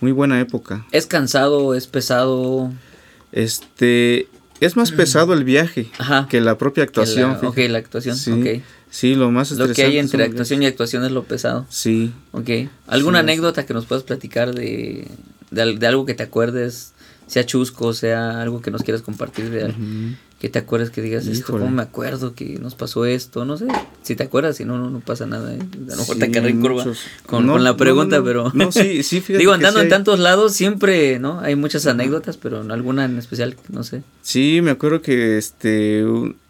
Muy 0.00 0.12
buena 0.12 0.40
época. 0.40 0.84
¿Es 0.92 1.06
cansado? 1.06 1.74
¿Es 1.74 1.86
pesado? 1.86 2.70
Este, 3.32 4.28
es 4.60 4.76
más 4.76 4.92
pesado 4.92 5.34
el 5.34 5.44
viaje 5.44 5.90
Ajá. 5.98 6.26
que 6.30 6.40
la 6.40 6.56
propia 6.58 6.84
actuación. 6.84 7.38
La- 7.42 7.48
ok, 7.48 7.58
la 7.68 7.78
actuación. 7.78 8.16
Sí, 8.16 8.62
sí, 8.90 9.14
lo 9.14 9.30
más 9.30 9.50
Lo 9.52 9.66
que 9.72 9.82
hay 9.82 9.98
estresante 9.98 10.00
entre 10.00 10.24
actuación 10.24 10.62
y 10.62 10.66
actuación 10.66 11.04
es 11.04 11.10
lo 11.12 11.24
pesado. 11.24 11.66
Sí, 11.68 12.12
Ok. 12.32 12.50
¿Alguna 12.86 13.18
Sí, 13.18 13.22
anécdota 13.24 13.66
que 13.66 13.74
nos 13.74 13.86
puedas 13.86 14.04
platicar 14.04 14.54
de, 14.54 15.08
de, 15.50 15.62
al- 15.62 15.78
de 15.78 15.86
algo 15.86 16.06
que 16.06 16.14
te 16.14 16.22
acuerdes? 16.22 16.92
Sea 17.26 17.46
chusco, 17.46 17.92
sea 17.94 18.42
algo 18.42 18.60
que 18.60 18.70
nos 18.70 18.82
quieras 18.82 19.00
compartir 19.02 19.48
de 19.50 19.64
ujú. 19.64 20.16
Que 20.44 20.50
te 20.50 20.58
acuerdes 20.58 20.90
que 20.90 21.00
digas 21.00 21.26
esto. 21.26 21.52
¿cómo 21.52 21.70
me 21.70 21.80
acuerdo 21.80 22.34
que 22.34 22.58
nos 22.58 22.74
pasó 22.74 23.06
esto? 23.06 23.46
No 23.46 23.56
sé, 23.56 23.66
si 24.02 24.14
te 24.14 24.24
acuerdas, 24.24 24.58
si 24.58 24.66
no, 24.66 24.76
no, 24.76 24.90
no 24.90 25.00
pasa 25.00 25.24
nada. 25.24 25.54
¿eh? 25.54 25.58
A 25.58 25.90
lo 25.92 25.96
mejor 25.96 26.18
te 26.18 26.26
en 26.26 26.60
curva 26.60 26.84
muchos- 26.84 27.00
con, 27.24 27.46
No, 27.46 27.54
con 27.54 27.64
la 27.64 27.78
pregunta, 27.78 28.18
no, 28.18 28.24
pero... 28.24 28.50
No, 28.52 28.70
sí, 28.70 29.02
sí, 29.02 29.20
fíjate 29.22 29.38
Digo, 29.38 29.54
andando 29.54 29.78
sí 29.80 29.86
en 29.86 29.86
hay- 29.86 29.96
tantos 29.96 30.18
lados, 30.18 30.52
siempre, 30.52 31.18
¿no? 31.18 31.40
Hay 31.40 31.56
muchas 31.56 31.86
anécdotas, 31.86 32.36
pero 32.36 32.60
alguna 32.60 33.06
en 33.06 33.16
especial, 33.16 33.56
no 33.70 33.84
sé. 33.84 34.02
Sí, 34.20 34.60
me 34.62 34.70
acuerdo 34.72 35.00
que 35.00 35.38
este 35.38 36.04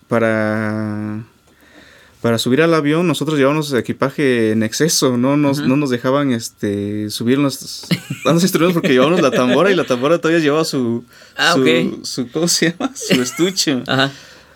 para 0.09 1.23
para 2.25 2.39
subir 2.39 2.63
al 2.63 2.73
avión 2.73 3.07
nosotros 3.07 3.37
llevábamos 3.37 3.71
equipaje 3.75 4.53
en 4.53 4.63
exceso, 4.63 5.19
no 5.19 5.37
nos 5.37 5.59
Ujú. 5.59 5.69
no 5.69 5.77
nos 5.77 5.91
dejaban 5.91 6.33
este 6.33 7.11
subir 7.11 7.37
los, 7.37 7.87
los 8.25 8.43
instrumentos 8.43 8.73
porque 8.73 8.95
llevábamos 8.95 9.21
la 9.21 9.31
tambora 9.31 9.71
y 9.71 9.75
la 9.75 9.85
tambora 9.85 10.17
todavía 10.17 10.41
llevaba 10.41 10.65
su 10.65 11.05
Ah, 11.37 11.55
su, 12.03 12.27
¿cómo 12.33 12.49
se 12.49 12.71
llama? 12.71 12.93
su 12.97 13.21
estuche. 13.21 13.83
Ajá. 13.87 14.11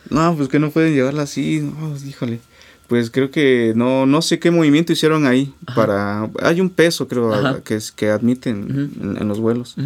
No, 0.08 0.34
pues 0.34 0.48
que 0.48 0.58
no 0.58 0.70
pueden 0.70 0.94
llevarla 0.94 1.24
así, 1.24 1.60
no, 1.60 1.94
híjole. 2.08 2.40
Pues 2.86 3.10
creo 3.10 3.30
que 3.30 3.74
no, 3.76 4.06
no 4.06 4.22
sé 4.22 4.38
qué 4.38 4.50
movimiento 4.50 4.94
hicieron 4.94 5.26
ahí 5.26 5.52
para... 5.74 6.30
Hay 6.40 6.62
un 6.62 6.70
peso, 6.70 7.06
creo, 7.06 7.62
que, 7.64 7.74
es, 7.74 7.92
que 7.92 8.08
admiten 8.08 8.94
en, 9.20 9.28
los 9.28 9.40
vuelos. 9.40 9.76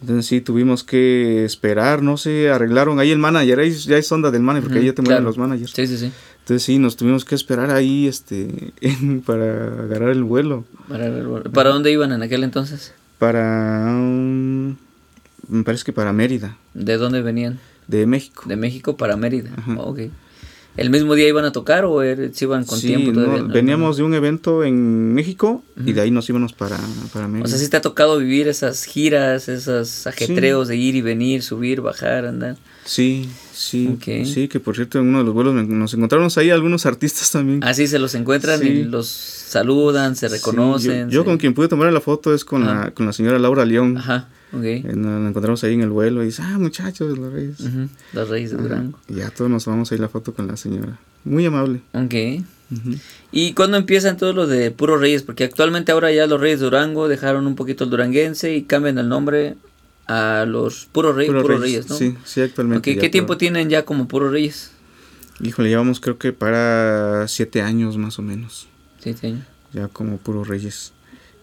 Entonces 0.00 0.26
sí, 0.26 0.40
tuvimos 0.40 0.82
que 0.82 1.44
esperar, 1.44 2.02
no 2.02 2.16
sé, 2.16 2.50
arreglaron 2.50 2.98
ahí 2.98 3.12
el 3.12 3.18
manager, 3.18 3.60
ahí 3.60 3.70
ya 3.70 3.96
es 3.96 4.10
onda 4.10 4.32
del 4.32 4.42
manager, 4.42 4.64
porque 4.64 4.80
ahí 4.80 4.86
ya 4.86 4.94
te 4.94 5.02
mueven 5.02 5.22
los 5.22 5.38
managers. 5.38 5.70
Sí, 5.70 5.86
sí, 5.86 5.96
sí. 5.96 6.12
Entonces 6.44 6.62
sí, 6.62 6.78
nos 6.78 6.96
tuvimos 6.96 7.24
que 7.24 7.34
esperar 7.34 7.70
ahí 7.70 8.06
este, 8.06 8.74
para 9.26 9.64
agarrar 9.84 10.10
el 10.10 10.24
vuelo. 10.24 10.66
Para, 10.88 11.70
dónde 11.70 11.90
iban 11.90 12.12
en 12.12 12.22
aquel 12.22 12.44
entonces? 12.44 12.92
Para... 13.18 13.90
me 13.90 15.64
parece 15.64 15.84
que 15.84 15.94
para 15.94 16.12
Mérida. 16.12 16.58
¿De 16.74 16.98
dónde 16.98 17.22
venían? 17.22 17.58
De 17.88 18.04
México. 18.04 18.42
De 18.46 18.56
México 18.56 18.98
para 18.98 19.16
Mérida. 19.16 19.52
ok. 19.78 20.00
¿El 20.76 20.90
mismo 20.90 21.14
día 21.14 21.28
iban 21.28 21.44
a 21.44 21.52
tocar 21.52 21.84
o 21.84 22.02
er, 22.02 22.34
se 22.34 22.46
iban 22.46 22.64
con 22.64 22.80
tiempo 22.80 23.12
todavía? 23.12 23.42
veníamos 23.44 23.96
de 23.96 24.02
un 24.02 24.12
evento 24.14 24.64
en 24.64 25.14
México 25.14 25.62
y 25.84 25.92
de 25.92 26.00
ahí 26.00 26.10
nos 26.10 26.28
íbamos 26.28 26.52
para, 26.52 26.78
para 27.12 27.28
Mérida. 27.28 27.44
O 27.44 27.48
sea, 27.48 27.58
sí 27.58 27.68
te 27.68 27.76
ha 27.76 27.80
tocado 27.80 28.18
vivir 28.18 28.48
esas 28.48 28.84
giras, 28.84 29.48
esos 29.48 30.06
ajetreos 30.06 30.66
de 30.68 30.76
ir 30.76 30.96
y 30.96 31.00
venir, 31.00 31.42
subir, 31.42 31.80
bajar, 31.80 32.26
andar. 32.26 32.56
Sí, 32.84 33.28
sí. 33.52 33.96
Sí, 34.24 34.48
que 34.48 34.58
por 34.58 34.74
cierto 34.74 34.98
en 34.98 35.06
uno 35.06 35.18
de 35.18 35.24
los 35.24 35.34
vuelos 35.34 35.54
nos 35.54 35.94
encontraron 35.94 36.28
ahí 36.36 36.50
algunos 36.50 36.86
artistas 36.86 37.30
también. 37.30 37.60
Ah, 37.62 37.72
sí, 37.72 37.86
se 37.86 37.98
los 38.00 38.14
encuentran 38.14 38.66
y 38.66 38.82
los 38.82 39.06
saludan, 39.08 40.16
se 40.16 40.28
reconocen. 40.28 41.08
yo, 41.08 41.24
con 41.24 41.38
quien 41.38 41.54
pude 41.54 41.68
tomar 41.68 41.92
la 41.92 42.00
foto 42.00 42.34
es 42.34 42.44
con, 42.44 42.66
la, 42.66 42.90
con 42.90 43.06
la 43.06 43.12
señora 43.12 43.38
Laura 43.38 43.64
León. 43.64 43.96
Ajá. 43.96 44.28
Okay. 44.58 44.84
Eh, 44.86 44.92
nos 44.94 45.28
encontramos 45.28 45.64
ahí 45.64 45.74
en 45.74 45.82
el 45.82 45.90
vuelo 45.90 46.22
y 46.22 46.26
dice, 46.26 46.42
ah, 46.42 46.58
muchachos, 46.58 47.18
los 47.18 47.32
reyes. 47.32 47.58
Los 48.12 48.28
reyes 48.28 48.50
de 48.50 48.58
Durango. 48.58 48.98
Y 49.08 49.14
ya 49.14 49.30
todos 49.30 49.50
nos 49.50 49.66
vamos 49.66 49.90
ahí 49.92 49.98
la 49.98 50.08
foto 50.08 50.34
con 50.34 50.46
la 50.46 50.56
señora. 50.56 50.98
Muy 51.24 51.46
amable. 51.46 51.80
Ok. 51.92 52.44
¿Y 53.32 53.52
cuándo 53.54 53.76
empiezan 53.76 54.16
todos 54.16 54.34
los 54.34 54.48
de 54.48 54.70
Puro 54.70 54.96
Reyes? 54.96 55.22
Porque 55.22 55.44
actualmente 55.44 55.92
ahora 55.92 56.12
ya 56.12 56.26
los 56.26 56.40
Reyes 56.40 56.60
de 56.60 56.64
Durango 56.66 57.08
dejaron 57.08 57.46
un 57.46 57.54
poquito 57.54 57.84
el 57.84 57.90
duranguense 57.90 58.54
y 58.54 58.62
cambian 58.62 58.98
el 58.98 59.08
nombre 59.08 59.56
a 60.06 60.44
los 60.46 60.86
Puros 60.86 61.16
Reyes, 61.16 61.32
Puro 61.32 61.58
Reyes, 61.58 61.88
¿no? 61.88 61.96
Sí, 61.96 62.16
sí, 62.24 62.40
actualmente. 62.40 62.96
¿Qué 62.96 63.08
tiempo 63.08 63.36
tienen 63.36 63.68
ya 63.70 63.84
como 63.84 64.08
Puro 64.08 64.30
Reyes? 64.30 64.70
Híjole, 65.40 65.68
llevamos 65.68 66.00
creo 66.00 66.18
que 66.18 66.32
para 66.32 67.26
siete 67.28 67.62
años 67.62 67.96
más 67.96 68.18
o 68.18 68.22
menos. 68.22 68.68
Siete 69.00 69.28
años. 69.28 69.46
Ya 69.72 69.88
como 69.88 70.18
Puro 70.18 70.44
Reyes. 70.44 70.92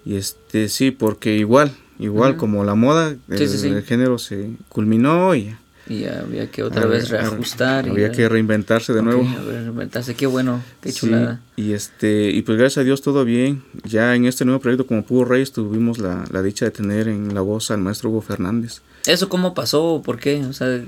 Y 0.05 0.15
este, 0.15 0.69
sí, 0.69 0.91
porque 0.91 1.37
igual, 1.37 1.71
igual 2.01 2.37
como 2.37 2.63
la 2.63 2.75
moda, 2.75 3.15
el, 3.29 3.83
género 3.83 4.17
se 4.17 4.51
culminó 4.69 5.33
y 5.35 5.55
y 5.87 6.05
había 6.05 6.49
que 6.49 6.63
otra 6.63 6.85
vez 6.85 7.09
reajustar. 7.09 7.89
Había 7.89 8.11
que 8.11 8.29
reinventarse 8.29 8.93
de 8.93 9.01
nuevo. 9.01 9.27
reinventarse, 9.45 10.15
qué 10.15 10.25
bueno, 10.25 10.63
qué 10.81 10.93
chulada. 10.93 11.41
y 11.55 11.73
este 11.73 12.29
y 12.29 12.43
pues 12.43 12.57
gracias 12.57 12.79
a 12.79 12.83
Dios 12.85 13.01
todo 13.01 13.25
bien. 13.25 13.63
Ya 13.83 14.15
en 14.15 14.25
este 14.25 14.45
nuevo 14.45 14.61
proyecto 14.61 14.87
como 14.87 15.03
Puro 15.03 15.25
Reyes 15.25 15.51
tuvimos 15.51 15.97
la, 15.97 16.23
la 16.31 16.41
dicha 16.41 16.65
de 16.65 16.71
tener 16.71 17.07
en 17.07 17.33
la 17.33 17.41
voz 17.41 17.71
al 17.71 17.79
maestro 17.79 18.09
Hugo 18.09 18.21
Fernández. 18.21 18.81
¿Eso 19.05 19.27
cómo 19.27 19.53
pasó? 19.53 20.01
¿Por 20.05 20.19
qué? 20.19 20.45
O 20.45 20.53
sea... 20.53 20.81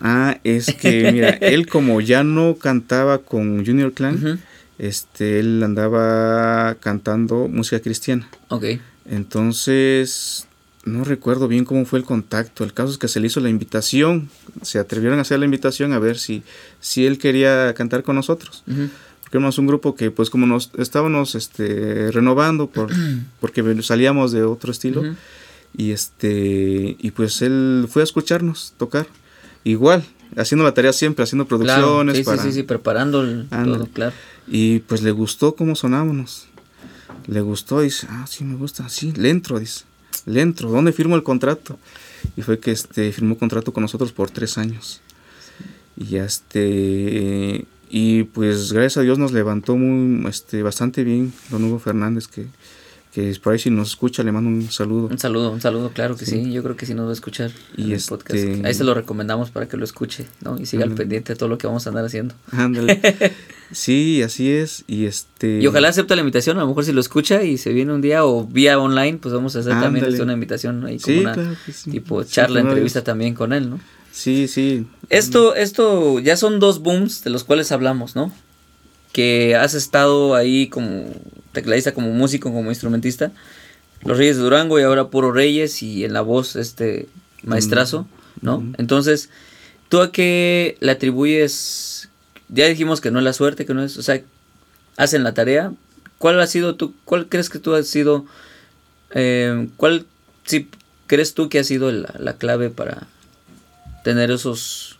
Ah, 0.00 0.38
es 0.42 0.74
que 0.74 1.12
mira, 1.12 1.28
él 1.40 1.66
como 1.68 2.00
ya 2.00 2.24
no 2.24 2.56
cantaba 2.56 3.18
con 3.18 3.64
Junior 3.64 3.92
Clan, 3.92 4.40
este, 4.78 5.38
él 5.38 5.62
andaba 5.62 6.76
cantando 6.80 7.46
música 7.48 7.80
cristiana. 7.80 8.28
Ok. 8.48 8.64
Entonces, 9.06 10.46
no 10.84 11.04
recuerdo 11.04 11.48
bien 11.48 11.64
cómo 11.64 11.84
fue 11.84 11.98
el 11.98 12.04
contacto. 12.04 12.64
El 12.64 12.72
caso 12.72 12.90
es 12.90 12.98
que 12.98 13.08
se 13.08 13.20
le 13.20 13.28
hizo 13.28 13.40
la 13.40 13.48
invitación. 13.48 14.30
Se 14.62 14.78
atrevieron 14.78 15.18
a 15.18 15.22
hacer 15.22 15.38
la 15.38 15.44
invitación 15.44 15.92
a 15.92 15.98
ver 15.98 16.18
si, 16.18 16.42
si 16.80 17.06
él 17.06 17.18
quería 17.18 17.72
cantar 17.74 18.02
con 18.02 18.16
nosotros. 18.16 18.64
Porque 18.66 19.38
éramos 19.38 19.58
un 19.58 19.66
grupo 19.66 19.94
que, 19.94 20.10
pues, 20.10 20.30
como 20.30 20.46
nos 20.46 20.70
estábamos 20.78 21.34
este, 21.34 22.10
renovando 22.10 22.68
por, 22.68 22.90
porque 23.40 23.82
salíamos 23.82 24.32
de 24.32 24.44
otro 24.44 24.72
estilo. 24.72 25.02
Y 25.74 25.92
este 25.92 26.96
y 26.98 27.12
pues 27.12 27.40
él 27.40 27.86
fue 27.88 28.02
a 28.02 28.04
escucharnos 28.04 28.74
tocar. 28.76 29.06
Igual, 29.64 30.04
haciendo 30.36 30.64
la 30.64 30.74
tarea 30.74 30.92
siempre, 30.92 31.22
haciendo 31.22 31.46
producciones. 31.46 32.16
Sí, 32.16 32.24
sí, 32.42 32.52
sí, 32.52 32.62
preparando 32.62 33.24
todo, 33.48 33.86
claro. 33.86 34.12
Y 34.46 34.80
pues 34.80 35.02
le 35.02 35.12
gustó 35.12 35.54
cómo 35.54 35.74
sonábamos. 35.76 36.48
Le 37.26 37.40
gustó, 37.40 37.80
dice, 37.80 38.06
ah, 38.10 38.26
sí, 38.28 38.44
me 38.44 38.56
gusta, 38.56 38.88
sí, 38.88 39.12
le 39.12 39.30
entro, 39.30 39.58
dice, 39.58 39.84
le 40.26 40.40
entro, 40.40 40.70
¿dónde 40.70 40.92
firmo 40.92 41.16
el 41.16 41.22
contrato? 41.22 41.78
Y 42.36 42.42
fue 42.42 42.58
que 42.58 42.70
este, 42.70 43.12
firmó 43.12 43.38
contrato 43.38 43.72
con 43.72 43.82
nosotros 43.82 44.12
por 44.12 44.30
tres 44.30 44.58
años. 44.58 45.00
Y 45.96 46.16
este, 46.16 47.66
y 47.90 48.24
pues 48.24 48.72
gracias 48.72 48.96
a 48.98 49.02
Dios 49.02 49.18
nos 49.18 49.32
levantó 49.32 49.76
muy, 49.76 50.28
este, 50.28 50.62
bastante 50.62 51.04
bien 51.04 51.32
don 51.50 51.64
Hugo 51.64 51.78
Fernández, 51.78 52.26
que 52.26 52.46
que 53.12 53.38
por 53.42 53.52
ahí 53.52 53.58
si 53.58 53.68
nos 53.68 53.90
escucha 53.90 54.22
le 54.22 54.32
mando 54.32 54.48
un 54.48 54.70
saludo. 54.70 55.08
Un 55.08 55.18
saludo, 55.18 55.50
un 55.50 55.60
saludo, 55.60 55.90
claro 55.90 56.16
que 56.16 56.24
sí, 56.24 56.50
yo 56.50 56.62
creo 56.62 56.76
que 56.76 56.86
sí 56.86 56.94
nos 56.94 57.06
va 57.06 57.10
a 57.10 57.12
escuchar 57.12 57.50
y 57.76 57.84
el 57.84 57.92
este 57.92 58.08
podcast. 58.08 58.64
Ahí 58.64 58.72
se 58.72 58.84
lo 58.84 58.94
recomendamos 58.94 59.50
para 59.50 59.68
que 59.68 59.76
lo 59.76 59.84
escuche, 59.84 60.24
¿no? 60.40 60.58
Y 60.58 60.64
siga 60.64 60.84
al 60.84 60.92
pendiente 60.92 61.34
de 61.34 61.38
todo 61.38 61.50
lo 61.50 61.58
que 61.58 61.66
vamos 61.66 61.86
a 61.86 61.90
andar 61.90 62.06
haciendo. 62.06 62.34
Ándale. 62.52 63.02
sí, 63.70 64.22
así 64.22 64.50
es, 64.50 64.84
y 64.86 65.04
este... 65.04 65.60
Y 65.60 65.66
ojalá 65.66 65.88
acepte 65.88 66.16
la 66.16 66.22
invitación, 66.22 66.56
a 66.56 66.60
lo 66.60 66.68
mejor 66.68 66.86
si 66.86 66.92
lo 66.92 67.02
escucha 67.02 67.42
y 67.42 67.58
se 67.58 67.74
viene 67.74 67.92
un 67.92 68.00
día 68.00 68.24
o 68.24 68.46
vía 68.46 68.78
online, 68.78 69.18
pues 69.18 69.34
vamos 69.34 69.56
a 69.56 69.58
hacer 69.58 69.72
también 69.72 70.06
una 70.22 70.32
invitación 70.32 70.86
ahí 70.86 70.98
como 70.98 71.20
una 71.20 71.56
tipo 71.90 72.24
charla, 72.24 72.60
entrevista 72.60 73.04
también 73.04 73.34
con 73.34 73.52
él, 73.52 73.68
¿no? 73.68 73.78
Sí, 74.10 74.48
sí. 74.48 74.86
Esto, 75.10 75.54
esto 75.54 76.18
ya 76.18 76.38
son 76.38 76.60
dos 76.60 76.80
booms 76.80 77.24
de 77.24 77.30
los 77.30 77.44
cuales 77.44 77.72
hablamos, 77.72 78.16
¿no? 78.16 78.32
Que 79.12 79.54
has 79.54 79.74
estado 79.74 80.34
ahí 80.34 80.68
como 80.68 81.12
tecladista, 81.52 81.92
como 81.92 82.10
músico, 82.10 82.52
como 82.52 82.70
instrumentista. 82.70 83.32
Los 84.04 84.18
Reyes 84.18 84.36
de 84.36 84.42
Durango 84.42 84.80
y 84.80 84.82
ahora 84.82 85.08
Puro 85.08 85.32
Reyes 85.32 85.82
y 85.82 86.04
en 86.04 86.12
la 86.12 86.22
voz 86.22 86.56
este 86.56 87.08
maestrazo, 87.44 88.08
¿no? 88.40 88.64
Entonces, 88.78 89.30
¿tú 89.88 90.00
a 90.00 90.10
qué 90.10 90.76
le 90.80 90.92
atribuyes? 90.92 92.08
Ya 92.48 92.66
dijimos 92.66 93.00
que 93.00 93.10
no 93.10 93.18
es 93.18 93.24
la 93.24 93.32
suerte, 93.32 93.64
que 93.64 93.74
no 93.74 93.82
es, 93.82 93.96
o 93.96 94.02
sea, 94.02 94.20
hacen 94.96 95.22
la 95.22 95.34
tarea. 95.34 95.72
¿Cuál 96.18 96.40
ha 96.40 96.46
sido 96.46 96.74
tú, 96.74 96.94
cuál 97.04 97.28
crees 97.28 97.48
que 97.48 97.58
tú 97.58 97.74
has 97.74 97.86
sido, 97.86 98.26
eh, 99.12 99.68
cuál 99.76 100.06
si 100.44 100.68
crees 101.06 101.34
tú 101.34 101.48
que 101.48 101.60
ha 101.60 101.64
sido 101.64 101.90
la, 101.92 102.14
la 102.18 102.36
clave 102.36 102.70
para 102.70 103.06
tener 104.04 104.30
esos 104.30 104.98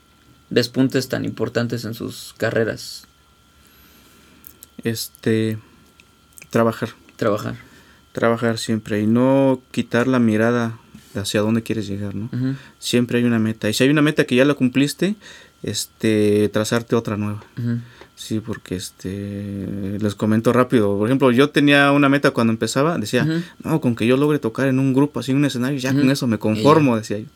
despuntes 0.50 1.08
tan 1.08 1.24
importantes 1.24 1.84
en 1.84 1.94
sus 1.94 2.34
carreras? 2.38 3.06
Este, 4.84 5.58
Trabajar. 6.52 6.90
Trabajar. 7.16 7.54
Trabajar 8.12 8.58
siempre 8.58 9.00
y 9.00 9.06
no 9.06 9.62
quitar 9.70 10.06
la 10.06 10.18
mirada 10.18 10.78
hacia 11.14 11.40
dónde 11.40 11.62
quieres 11.62 11.86
llegar, 11.86 12.14
¿no? 12.14 12.28
Siempre 12.78 13.18
hay 13.18 13.24
una 13.24 13.38
meta. 13.38 13.70
Y 13.70 13.72
si 13.72 13.84
hay 13.84 13.90
una 13.90 14.02
meta 14.02 14.24
que 14.24 14.36
ya 14.36 14.44
la 14.44 14.52
cumpliste, 14.52 15.14
este, 15.62 16.50
trazarte 16.52 16.94
otra 16.94 17.16
nueva. 17.16 17.42
Sí, 18.16 18.40
porque 18.40 18.76
este, 18.76 19.96
les 19.98 20.14
comento 20.14 20.52
rápido. 20.52 20.98
Por 20.98 21.08
ejemplo, 21.08 21.30
yo 21.30 21.48
tenía 21.48 21.90
una 21.90 22.10
meta 22.10 22.32
cuando 22.32 22.52
empezaba, 22.52 22.98
decía, 22.98 23.26
no, 23.64 23.80
con 23.80 23.96
que 23.96 24.06
yo 24.06 24.18
logre 24.18 24.38
tocar 24.38 24.68
en 24.68 24.78
un 24.78 24.92
grupo, 24.92 25.20
así 25.20 25.30
en 25.30 25.38
un 25.38 25.46
escenario, 25.46 25.78
ya 25.78 25.94
con 25.94 26.10
eso 26.10 26.26
me 26.26 26.38
conformo, 26.38 26.98
decía 26.98 27.18
yo. 27.18 27.26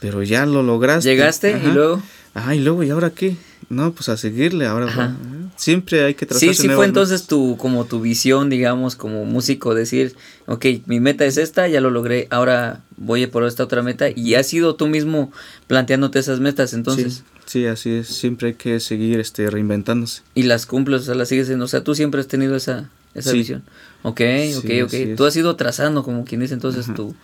Pero 0.00 0.22
ya 0.22 0.46
lo 0.46 0.62
lograste. 0.62 1.10
Llegaste 1.10 1.60
y 1.62 1.70
luego. 1.70 2.02
Ajá, 2.32 2.54
y 2.54 2.60
luego, 2.60 2.82
¿y 2.82 2.88
ahora 2.88 3.10
qué? 3.10 3.36
No, 3.72 3.92
pues 3.92 4.10
a 4.10 4.18
seguirle, 4.18 4.66
ahora 4.66 5.16
siempre 5.56 6.04
hay 6.04 6.14
que 6.14 6.26
trazarse 6.26 6.54
Sí, 6.54 6.62
sí 6.62 6.68
fue 6.68 6.84
entonces 6.84 7.26
tu, 7.26 7.56
como 7.56 7.86
tu 7.86 8.02
visión, 8.02 8.50
digamos, 8.50 8.96
como 8.96 9.24
músico, 9.24 9.74
decir, 9.74 10.14
ok, 10.46 10.66
mi 10.84 11.00
meta 11.00 11.24
es 11.24 11.38
esta, 11.38 11.66
ya 11.68 11.80
lo 11.80 11.90
logré, 11.90 12.28
ahora 12.30 12.82
voy 12.98 13.22
a 13.22 13.30
por 13.30 13.44
esta 13.44 13.64
otra 13.64 13.82
meta, 13.82 14.10
y 14.14 14.34
has 14.34 14.46
sido 14.46 14.74
tú 14.74 14.88
mismo 14.88 15.32
planteándote 15.68 16.18
esas 16.18 16.38
metas, 16.38 16.74
entonces. 16.74 17.24
Sí, 17.46 17.64
así 17.64 17.90
es, 17.92 18.08
siempre 18.08 18.48
hay 18.48 18.54
que 18.54 18.78
seguir 18.78 19.18
este, 19.18 19.48
reinventándose. 19.48 20.20
Y 20.34 20.42
las 20.42 20.66
cumples, 20.66 21.00
o 21.00 21.04
sea, 21.04 21.14
las 21.14 21.30
sigues 21.30 21.46
haciendo, 21.46 21.64
o 21.64 21.68
sea, 21.68 21.82
tú 21.82 21.94
siempre 21.94 22.20
has 22.20 22.28
tenido 22.28 22.54
esa, 22.54 22.90
esa 23.14 23.32
visión. 23.32 23.62
Ok, 24.02 24.20
ok, 24.58 24.70
ok, 24.84 25.16
tú 25.16 25.24
has 25.24 25.34
ido 25.34 25.56
trazando, 25.56 26.02
como 26.02 26.26
quien 26.26 26.42
dice 26.42 26.52
entonces, 26.52 26.92
tu, 26.94 27.14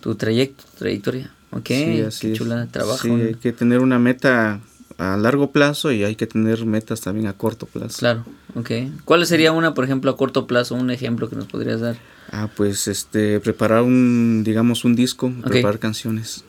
tu 0.00 0.16
trayecto, 0.16 0.64
trayectoria. 0.78 1.30
Ok, 1.50 1.64
qué 1.64 2.32
chula 2.34 2.66
trabajo. 2.70 2.98
Sí, 2.98 3.10
hay 3.10 3.34
que 3.36 3.52
tener 3.52 3.80
una 3.80 3.98
meta 3.98 4.60
a 4.98 5.16
largo 5.16 5.52
plazo 5.52 5.92
y 5.92 6.02
hay 6.02 6.16
que 6.16 6.26
tener 6.26 6.66
metas 6.66 7.00
también 7.00 7.28
a 7.28 7.32
corto 7.32 7.66
plazo. 7.66 7.98
Claro, 8.00 8.24
ok. 8.56 8.70
¿Cuál 9.04 9.24
sería 9.26 9.52
una, 9.52 9.72
por 9.72 9.84
ejemplo, 9.84 10.10
a 10.10 10.16
corto 10.16 10.46
plazo, 10.46 10.74
un 10.74 10.90
ejemplo 10.90 11.30
que 11.30 11.36
nos 11.36 11.46
podrías 11.46 11.80
dar? 11.80 11.96
Ah, 12.32 12.48
pues 12.54 12.88
este, 12.88 13.38
preparar 13.40 13.82
un, 13.82 14.42
digamos, 14.44 14.84
un 14.84 14.96
disco, 14.96 15.32
preparar 15.44 15.78
canciones. 15.78 16.44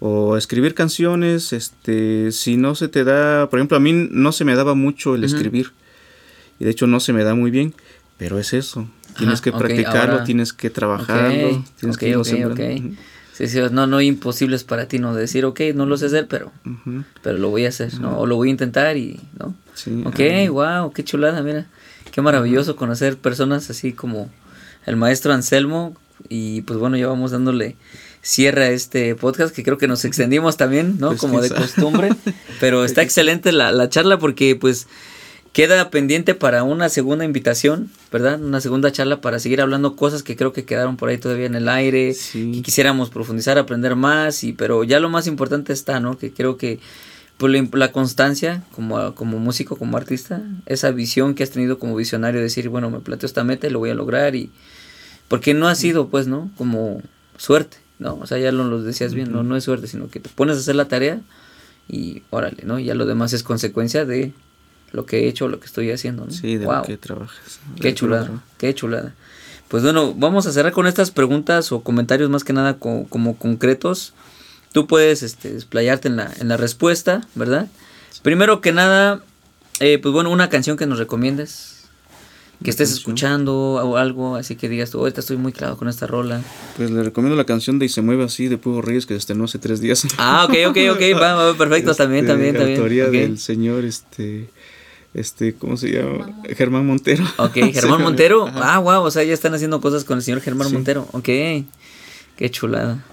O 0.00 0.36
escribir 0.36 0.74
canciones, 0.74 1.52
este, 1.52 2.32
si 2.32 2.56
no 2.56 2.74
se 2.74 2.88
te 2.88 3.04
da, 3.04 3.48
por 3.48 3.58
ejemplo, 3.58 3.76
a 3.76 3.80
mí 3.80 3.92
no 4.10 4.32
se 4.32 4.44
me 4.44 4.54
daba 4.54 4.74
mucho 4.74 5.14
el 5.14 5.22
escribir. 5.22 5.72
Y 6.58 6.64
de 6.64 6.70
hecho 6.70 6.86
no 6.86 7.00
se 7.00 7.12
me 7.12 7.22
da 7.22 7.34
muy 7.34 7.50
bien, 7.50 7.74
pero 8.16 8.38
es 8.38 8.54
eso. 8.54 8.88
Tienes 9.18 9.40
que 9.40 9.52
practicarlo, 9.52 10.24
tienes 10.24 10.52
que 10.52 10.70
trabajarlo, 10.70 11.64
tienes 11.78 11.98
que 11.98 12.08
irlo 12.08 12.24
Sí, 13.34 13.48
sí, 13.48 13.58
no, 13.72 13.88
no 13.88 14.00
imposibles 14.00 14.62
para 14.62 14.86
ti, 14.86 15.00
¿no? 15.00 15.12
Decir, 15.12 15.44
ok, 15.44 15.60
no 15.74 15.86
lo 15.86 15.96
sé 15.96 16.06
hacer, 16.06 16.28
pero, 16.28 16.52
pero 17.20 17.36
lo 17.36 17.50
voy 17.50 17.66
a 17.66 17.70
hacer, 17.70 17.92
¿no? 17.98 18.16
O 18.18 18.26
lo 18.26 18.36
voy 18.36 18.48
a 18.48 18.52
intentar 18.52 18.96
y, 18.96 19.20
¿no? 19.38 19.54
Sí. 19.74 20.04
Ok, 20.06 20.20
wow, 20.50 20.92
qué 20.92 21.02
chulada, 21.02 21.42
mira. 21.42 21.66
Qué 22.12 22.22
maravilloso 22.22 22.76
conocer 22.76 23.16
personas 23.16 23.68
así 23.70 23.92
como 23.92 24.30
el 24.86 24.94
maestro 24.94 25.32
Anselmo. 25.32 25.96
Y 26.28 26.62
pues 26.62 26.78
bueno, 26.78 26.96
ya 26.96 27.08
vamos 27.08 27.32
dándole 27.32 27.76
cierre 28.22 28.66
a 28.66 28.70
este 28.70 29.16
podcast, 29.16 29.52
que 29.52 29.64
creo 29.64 29.78
que 29.78 29.88
nos 29.88 30.04
extendimos 30.04 30.56
también, 30.56 30.98
¿no? 31.00 31.08
Pues 31.08 31.20
como 31.20 31.40
de 31.40 31.50
costumbre. 31.50 32.10
Pero 32.60 32.84
está 32.84 33.02
excelente 33.02 33.50
la, 33.50 33.72
la 33.72 33.88
charla 33.88 34.16
porque 34.16 34.54
pues 34.54 34.86
Queda 35.54 35.88
pendiente 35.88 36.34
para 36.34 36.64
una 36.64 36.88
segunda 36.88 37.24
invitación, 37.24 37.88
¿verdad? 38.10 38.42
Una 38.42 38.60
segunda 38.60 38.90
charla 38.90 39.20
para 39.20 39.38
seguir 39.38 39.60
hablando 39.60 39.94
cosas 39.94 40.24
que 40.24 40.34
creo 40.34 40.52
que 40.52 40.64
quedaron 40.64 40.96
por 40.96 41.10
ahí 41.10 41.16
todavía 41.16 41.46
en 41.46 41.54
el 41.54 41.68
aire, 41.68 42.12
y 42.34 42.60
quisiéramos 42.62 43.08
profundizar, 43.08 43.56
aprender 43.56 43.94
más, 43.94 44.42
y 44.42 44.52
pero 44.52 44.82
ya 44.82 44.98
lo 44.98 45.10
más 45.10 45.28
importante 45.28 45.72
está, 45.72 46.00
¿no? 46.00 46.18
Que 46.18 46.32
creo 46.32 46.56
que 46.56 46.80
por 47.38 47.52
pues, 47.52 47.68
la, 47.72 47.92
constancia 47.92 48.64
como, 48.72 49.14
como 49.14 49.38
músico, 49.38 49.76
como 49.76 49.96
artista, 49.96 50.42
esa 50.66 50.90
visión 50.90 51.36
que 51.36 51.44
has 51.44 51.50
tenido 51.50 51.78
como 51.78 51.94
visionario, 51.94 52.40
decir, 52.40 52.68
bueno, 52.68 52.90
me 52.90 52.98
planteo 52.98 53.28
esta 53.28 53.44
meta 53.44 53.68
y 53.68 53.70
lo 53.70 53.78
voy 53.78 53.90
a 53.90 53.94
lograr, 53.94 54.34
y 54.34 54.50
porque 55.28 55.54
no 55.54 55.68
ha 55.68 55.76
sido, 55.76 56.08
pues, 56.08 56.26
¿no? 56.26 56.50
Como 56.58 57.00
suerte, 57.36 57.76
¿no? 58.00 58.16
O 58.16 58.26
sea, 58.26 58.38
ya 58.38 58.50
lo, 58.50 58.64
lo 58.64 58.82
decías 58.82 59.14
bien, 59.14 59.30
no, 59.30 59.44
no 59.44 59.56
es 59.56 59.62
suerte, 59.62 59.86
sino 59.86 60.08
que 60.08 60.18
te 60.18 60.30
pones 60.30 60.56
a 60.56 60.58
hacer 60.58 60.74
la 60.74 60.88
tarea 60.88 61.20
y 61.88 62.24
órale, 62.30 62.64
¿no? 62.64 62.80
Ya 62.80 62.96
lo 62.96 63.06
demás 63.06 63.32
es 63.32 63.44
consecuencia 63.44 64.04
de 64.04 64.32
lo 64.94 65.06
que 65.06 65.24
he 65.24 65.28
hecho, 65.28 65.48
lo 65.48 65.58
que 65.58 65.66
estoy 65.66 65.90
haciendo. 65.90 66.24
¿no? 66.24 66.30
Sí, 66.30 66.56
de 66.56 66.66
lo 66.66 66.82
que 66.82 66.96
trabajas. 66.96 67.60
Qué 67.80 67.94
chulada, 67.94 68.42
qué 68.58 68.74
chulada. 68.74 69.14
Pues 69.68 69.82
bueno, 69.82 70.14
vamos 70.14 70.46
a 70.46 70.52
cerrar 70.52 70.72
con 70.72 70.86
estas 70.86 71.10
preguntas 71.10 71.72
o 71.72 71.80
comentarios 71.80 72.30
más 72.30 72.44
que 72.44 72.52
nada 72.52 72.78
como, 72.78 73.36
concretos. 73.36 74.14
Tú 74.72 74.86
puedes 74.86 75.22
este, 75.22 75.52
desplayarte 75.52 76.08
en 76.08 76.16
la, 76.16 76.32
en 76.38 76.48
la 76.48 76.56
respuesta, 76.56 77.26
¿verdad? 77.34 77.68
Primero 78.22 78.60
que 78.60 78.72
nada, 78.72 79.22
eh, 79.80 79.98
pues 79.98 80.12
bueno, 80.12 80.30
una 80.30 80.48
canción 80.48 80.76
que 80.76 80.86
nos 80.86 80.98
recomiendes. 80.98 81.72
Que 82.62 82.70
estés 82.70 82.92
escuchando 82.92 83.52
o 83.54 83.96
algo, 83.96 84.36
así 84.36 84.54
que 84.54 84.68
digas 84.68 84.90
tú, 84.90 84.98
ahorita 85.00 85.20
estoy 85.20 85.36
muy 85.36 85.52
claro 85.52 85.76
con 85.76 85.88
esta 85.88 86.06
rola. 86.06 86.40
Pues 86.76 86.90
le 86.90 87.02
recomiendo 87.02 87.36
la 87.36 87.44
canción 87.44 87.78
de 87.78 87.86
Y 87.86 87.88
se 87.88 88.00
mueve 88.00 88.24
así 88.24 88.46
de 88.46 88.56
Pugo 88.56 88.80
Reyes 88.80 89.06
que 89.06 89.14
se 89.14 89.18
estrenó 89.18 89.44
hace 89.44 89.58
tres 89.58 89.80
días. 89.80 90.06
Ah, 90.18 90.46
ok, 90.48 90.54
ok, 90.68 90.78
ok, 90.92 91.20
va, 91.20 91.54
perfecto, 91.58 91.94
también, 91.96 92.26
también, 92.26 92.54
también. 92.54 92.80
La 92.80 93.10
del 93.10 93.38
señor, 93.38 93.84
este 93.84 94.48
este, 95.14 95.54
¿cómo 95.54 95.76
se 95.76 95.90
llama? 95.92 96.28
Germán 96.56 96.86
Montero. 96.86 97.24
Ok, 97.38 97.54
Germán 97.72 98.02
Montero. 98.02 98.46
Ah, 98.56 98.78
wow, 98.78 99.02
o 99.02 99.10
sea, 99.10 99.22
ya 99.22 99.32
están 99.32 99.54
haciendo 99.54 99.80
cosas 99.80 100.04
con 100.04 100.18
el 100.18 100.22
señor 100.22 100.40
Germán 100.40 100.72
Montero. 100.72 101.08
Ok, 101.12 101.24
qué 101.24 102.50
chulada. 102.50 103.04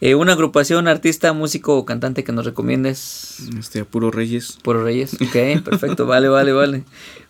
Eh, 0.00 0.16
una 0.16 0.32
agrupación, 0.32 0.88
artista, 0.88 1.32
músico 1.32 1.76
o 1.78 1.84
cantante 1.84 2.24
que 2.24 2.32
nos 2.32 2.44
recomiendes. 2.44 3.36
Este, 3.56 3.84
Puro 3.84 4.10
Reyes. 4.10 4.58
Puro 4.60 4.82
Reyes, 4.82 5.14
ok, 5.14 5.62
perfecto, 5.64 6.06
vale, 6.06 6.28
vale, 6.28 6.50
vale. 6.52 6.82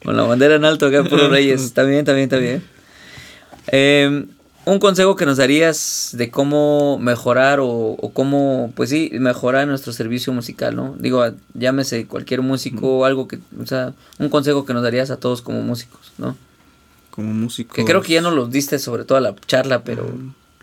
Con 0.02 0.16
la 0.16 0.22
bandera 0.22 0.54
en 0.54 0.64
alto 0.64 0.86
acá, 0.86 1.04
Puro 1.04 1.28
Reyes. 1.30 1.62
Está 1.62 1.82
bien, 1.82 1.98
está 1.98 2.14
bien, 2.14 2.24
está 2.24 2.38
bien. 2.38 2.62
Eh, 3.66 4.24
un 4.64 4.78
consejo 4.78 5.16
que 5.16 5.26
nos 5.26 5.38
darías 5.38 6.10
de 6.12 6.30
cómo 6.30 6.98
mejorar 6.98 7.58
o, 7.60 7.96
cómo, 8.14 8.72
pues 8.76 8.90
sí, 8.90 9.10
mejorar 9.14 9.66
nuestro 9.66 9.92
servicio 9.92 10.32
musical, 10.32 10.76
¿no? 10.76 10.94
Digo, 10.98 11.24
llámese 11.54 12.06
cualquier 12.06 12.42
músico 12.42 12.98
o 12.98 13.04
algo 13.04 13.26
que, 13.26 13.38
o 13.60 13.66
sea, 13.66 13.92
un 14.18 14.28
consejo 14.28 14.64
que 14.64 14.74
nos 14.74 14.82
darías 14.82 15.10
a 15.10 15.16
todos 15.16 15.42
como 15.42 15.62
músicos, 15.62 16.12
¿no? 16.18 16.36
Como 17.10 17.32
músicos. 17.34 17.74
Que 17.74 17.84
creo 17.84 18.02
que 18.02 18.14
ya 18.14 18.20
no 18.20 18.30
los 18.30 18.50
diste 18.50 18.78
sobre 18.78 19.04
toda 19.04 19.20
la 19.20 19.34
charla, 19.46 19.82
pero 19.82 20.06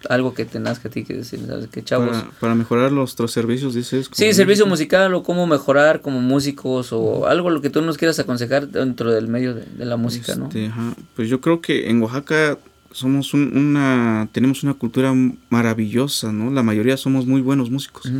algo 0.08 0.34
que 0.34 0.46
tengas 0.46 0.80
que 0.80 0.88
a 0.88 0.92
ti 0.92 1.04
que 1.04 1.14
decir, 1.14 1.42
¿sabes? 1.46 1.68
Que 1.68 1.84
chavos. 1.84 2.24
Para, 2.40 2.56
mejorar 2.56 2.92
nuestros 2.92 3.32
servicios, 3.32 3.74
dices. 3.74 4.10
Sí, 4.14 4.32
servicio 4.34 4.66
musical 4.66 5.14
o 5.14 5.24
cómo 5.24 5.46
mejorar 5.46 6.02
como 6.02 6.22
músicos 6.22 6.94
o 6.94 7.28
algo 7.28 7.50
lo 7.50 7.62
que 7.62 7.70
tú 7.70 7.82
nos 7.82 7.98
quieras 7.98 8.18
aconsejar 8.20 8.70
dentro 8.70 9.12
del 9.12 9.28
medio 9.28 9.56
de, 9.56 9.86
la 9.86 9.98
música, 9.98 10.36
¿no? 10.36 10.46
Este, 10.46 10.72
pues 11.16 11.28
yo 11.28 11.42
creo 11.42 11.60
que 11.60 11.90
en 11.90 12.02
Oaxaca 12.02 12.58
somos 12.92 13.34
una, 13.34 14.28
tenemos 14.32 14.64
una 14.64 14.74
cultura 14.74 15.14
maravillosa, 15.50 16.32
¿no? 16.32 16.52
La 16.52 16.64
mayoría 16.64 16.98
somos 16.98 17.26
muy 17.26 17.42
buenos 17.42 17.70
músicos. 17.70 18.12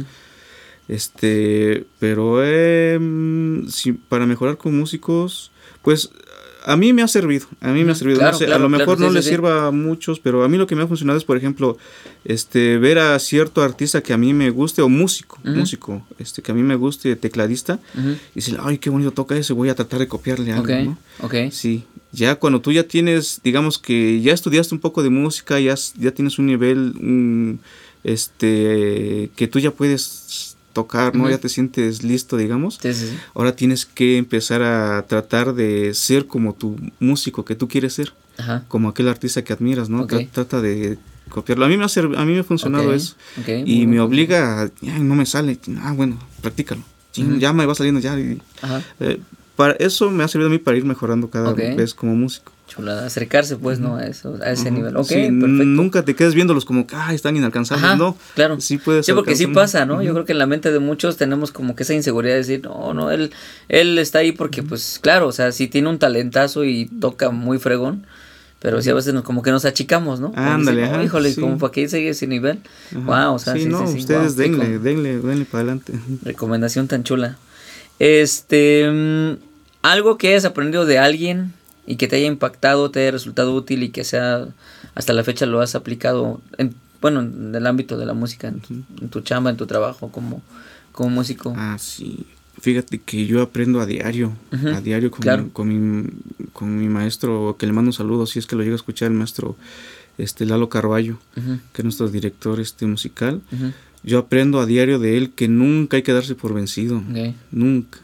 Este, 0.88 1.86
pero 2.00 2.44
em, 2.44 3.68
si, 3.68 3.94
para 3.94 4.26
mejorar 4.26 4.58
con 4.58 4.78
músicos, 4.78 5.52
pues 5.84 6.10
a 6.66 6.76
mí 6.76 6.94
me 6.94 7.02
ha 7.02 7.08
servido, 7.08 7.48
a 7.62 7.70
mí 7.70 7.84
me 7.84 7.92
ha 7.92 7.96
servido. 7.96 8.22
a 8.26 8.60
lo 8.60 8.70
mejor 8.70 9.00
no 9.00 9.10
le 9.10 9.22
sirva 9.22 9.68
a 9.68 9.72
muchos, 9.72 10.20
pero 10.20 10.44
a 10.44 10.50
mí 10.50 10.58
lo 10.58 10.68
que 10.68 10.76
me 10.76 10.84
ha 10.84 10.88
funcionado 10.88 11.18
es, 11.18 11.24
por 11.24 11.38
ejemplo, 11.38 11.78
este, 12.26 12.78
ver 12.78 13.00
a 13.00 13.18
cierto 13.20 13.62
artista 13.62 14.02
que 14.02 14.14
a 14.14 14.18
mí 14.18 14.34
me 14.34 14.50
guste, 14.50 14.82
o 14.82 14.90
músico, 14.90 15.40
músico, 15.44 16.06
este, 16.18 16.42
que 16.42 16.52
a 16.52 16.56
mí 16.56 16.64
me 16.64 16.76
guste, 16.76 17.16
tecladista, 17.16 17.80
y 17.96 18.36
decir, 18.36 18.58
ay, 18.62 18.78
qué 18.78 18.90
bonito 18.90 19.12
toca 19.12 19.36
ese, 19.36 19.54
voy 19.54 19.70
a 19.70 19.76
tratar 19.76 20.00
de 20.00 20.08
copiarle 20.08 20.52
algo, 20.52 20.68
¿no? 20.68 20.98
Ok. 21.22 21.36
Sí, 21.52 21.84
ya 22.12 22.36
cuando 22.36 22.60
tú 22.62 22.72
ya 22.72 22.84
tienes, 22.84 23.40
digamos 23.44 23.78
que 23.78 24.22
ya 24.22 24.34
estudiaste 24.34 24.74
un 24.74 24.82
poco 24.82 25.04
de 25.04 25.10
música, 25.10 25.60
ya, 25.60 25.76
ya 25.98 26.12
tienes 26.12 26.40
un 26.40 26.48
nivel, 26.48 27.60
este, 28.04 29.30
que 29.36 29.48
tú 29.48 29.60
ya 29.60 29.72
puedes 29.72 30.49
tocar, 30.82 31.16
¿no? 31.16 31.30
Ya 31.30 31.38
te 31.38 31.50
sientes 31.50 32.04
listo, 32.04 32.38
digamos. 32.38 32.80
Ahora 33.34 33.56
tienes 33.56 33.86
que 33.86 34.18
empezar 34.18 34.62
a 34.64 35.06
tratar 35.08 35.54
de 35.54 35.94
ser 35.94 36.26
como 36.28 36.54
tu 36.54 36.76
músico 37.00 37.44
que 37.46 37.56
tú 37.56 37.68
quieres 37.68 37.94
ser. 37.94 38.14
Como 38.68 38.90
aquel 38.90 39.08
artista 39.10 39.44
que 39.44 39.52
admiras, 39.54 39.90
¿no? 39.90 40.08
Trata 40.32 40.62
de 40.62 40.98
copiarlo. 41.30 41.66
A 41.66 41.68
mí 41.70 41.78
me 41.78 41.84
ha, 41.86 41.88
a 41.88 42.26
mí 42.26 42.34
me 42.34 42.40
ha 42.40 42.44
funcionado 42.44 42.94
eso. 42.94 43.16
y 43.66 43.86
me 43.88 44.00
obliga 44.00 44.62
a, 44.64 44.70
no 45.00 45.16
me 45.16 45.26
sale. 45.26 45.60
Ah, 45.82 45.94
bueno, 45.94 46.18
practícalo. 46.42 46.84
Ya 47.40 47.52
me 47.54 47.66
va 47.66 47.76
saliendo 47.76 48.00
ya. 48.00 48.18
Eh, 48.18 49.20
para 49.60 49.74
eso 49.74 50.10
me 50.10 50.24
ha 50.24 50.28
servido 50.30 50.48
a 50.48 50.52
mí 50.52 50.58
para 50.58 50.78
ir 50.78 50.86
mejorando 50.86 51.30
cada 51.30 51.52
vez 51.52 51.94
como 51.94 52.16
músico. 52.16 52.54
Chulada, 52.70 53.06
acercarse 53.06 53.58
pues, 53.58 53.78
¿no? 53.78 53.98
A 53.98 54.06
eso, 54.06 54.40
a 54.42 54.52
ese 54.52 54.72
nivel. 54.72 54.96
Ok, 54.96 55.10
perfecto. 55.10 55.38
Nunca 55.42 56.06
te 56.06 56.16
quedes 56.16 56.34
viéndolos 56.34 56.64
como 56.64 56.88
que, 56.88 56.96
ah, 56.96 57.14
están 57.14 57.36
inalcanzables, 57.36 57.98
no. 57.98 58.16
Claro. 58.36 58.62
Sí 58.62 58.78
puedes 58.78 59.06
Sí, 59.06 59.12
porque 59.12 59.36
sí 59.36 59.48
pasa, 59.48 59.86
¿no? 59.86 60.02
Yo 60.02 60.14
creo 60.14 60.24
que 60.24 60.32
en 60.32 60.38
la 60.38 60.46
mente 60.46 60.72
de 60.72 60.80
muchos 60.80 61.18
tenemos 61.18 61.52
como 61.52 61.76
que 61.76 61.84
esa 61.84 61.94
inseguridad 61.94 62.36
de 62.36 62.38
decir, 62.38 62.62
no, 62.64 62.94
no, 62.94 63.12
él, 63.12 63.32
él 63.68 64.00
está 64.00 64.20
ahí 64.20 64.32
porque, 64.32 64.64
pues, 64.64 64.98
claro, 65.02 65.28
o 65.28 65.34
sea, 65.34 65.52
sí 65.52 65.68
tiene 65.68 65.90
un 65.90 66.00
talentazo 66.00 66.64
y 66.64 66.86
toca 66.86 67.30
muy 67.30 67.60
fregón, 67.60 68.08
pero 68.60 68.82
sí 68.82 68.90
a 68.90 68.94
veces 68.94 69.14
nos, 69.14 69.24
como 69.24 69.42
que 69.42 69.52
nos 69.52 69.66
achicamos, 69.66 70.22
¿no? 70.22 70.32
Ándale, 70.38 70.86
ajá, 70.86 71.04
Híjole, 71.04 71.36
como 71.36 71.58
para 71.58 71.74
que 71.74 71.90
sigue 71.90 72.08
ese 72.08 72.28
nivel. 72.28 72.60
Wow, 72.94 73.34
o 73.34 73.40
sea, 73.40 73.56
sí, 73.56 73.64
sí, 73.64 73.68
no, 73.68 73.84
ustedes 73.84 74.38
denle, 74.38 74.80
denle, 74.80 75.20
denle 75.20 75.44
para 75.44 75.64
adelante. 75.64 75.92
Recomendación 76.24 76.88
tan 76.88 77.04
chula. 77.04 77.38
Este, 78.00 78.90
mm, 78.90 79.49
algo 79.82 80.18
que 80.18 80.30
hayas 80.30 80.46
aprendido 80.46 80.86
de 80.86 80.98
alguien 80.98 81.54
y 81.86 81.96
que 81.96 82.08
te 82.08 82.18
haya 82.18 82.28
impactado, 82.28 82.92
te 82.92 83.02
haya 83.02 83.12
resultado 83.12 83.54
útil 83.54 83.84
y 83.84 83.90
que 83.90 84.04
sea 84.04 84.48
hasta 84.96 85.14
la 85.14 85.24
fecha 85.24 85.46
lo 85.46 85.62
has 85.62 85.76
aplicado, 85.76 86.42
en, 86.58 86.76
bueno, 87.02 87.22
en 87.22 87.56
el 87.56 87.66
ámbito 87.66 87.98
de 87.98 88.06
la 88.06 88.14
música, 88.14 88.48
en, 88.48 89.10
tu 89.10 89.22
chamba, 89.22 89.50
en 89.50 89.58
tu 89.58 89.66
trabajo 89.66 90.12
como, 90.12 90.42
como 90.92 91.10
músico. 91.10 91.54
Ah, 91.56 91.78
sí. 91.80 92.26
Fíjate 92.60 93.00
que 93.00 93.26
yo 93.26 93.42
aprendo 93.42 93.80
a 93.80 93.86
diario, 93.86 94.34
a 94.52 94.82
diario 94.82 95.10
con, 95.10 95.26
mi, 95.26 95.50
con, 95.52 95.68
mi, 95.68 96.10
con, 96.52 96.78
mi, 96.78 96.90
maestro, 96.90 97.56
que 97.58 97.66
le 97.66 97.72
mando 97.72 97.90
un 97.90 97.94
saludo, 97.94 98.26
si 98.26 98.38
es 98.40 98.46
que 98.46 98.58
lo 98.58 98.64
llega 98.64 98.74
a 98.74 98.76
escuchar 98.76 99.08
el 99.08 99.14
maestro 99.14 99.56
este 100.18 100.46
Lalo 100.46 100.68
Carballo, 100.68 101.18
que 101.72 101.82
es 101.82 101.84
nuestro 101.84 102.10
director 102.10 102.60
este 102.60 102.86
musical. 102.86 103.42
Yo 104.04 104.20
aprendo 104.20 104.60
a 104.60 104.66
diario 104.66 105.00
de 105.00 105.18
él 105.18 105.32
que 105.32 105.48
nunca 105.48 105.98
hay 105.98 106.04
que 106.04 106.12
darse 106.12 106.36
por 106.36 106.54
vencido, 106.54 107.02
nunca. 107.52 108.00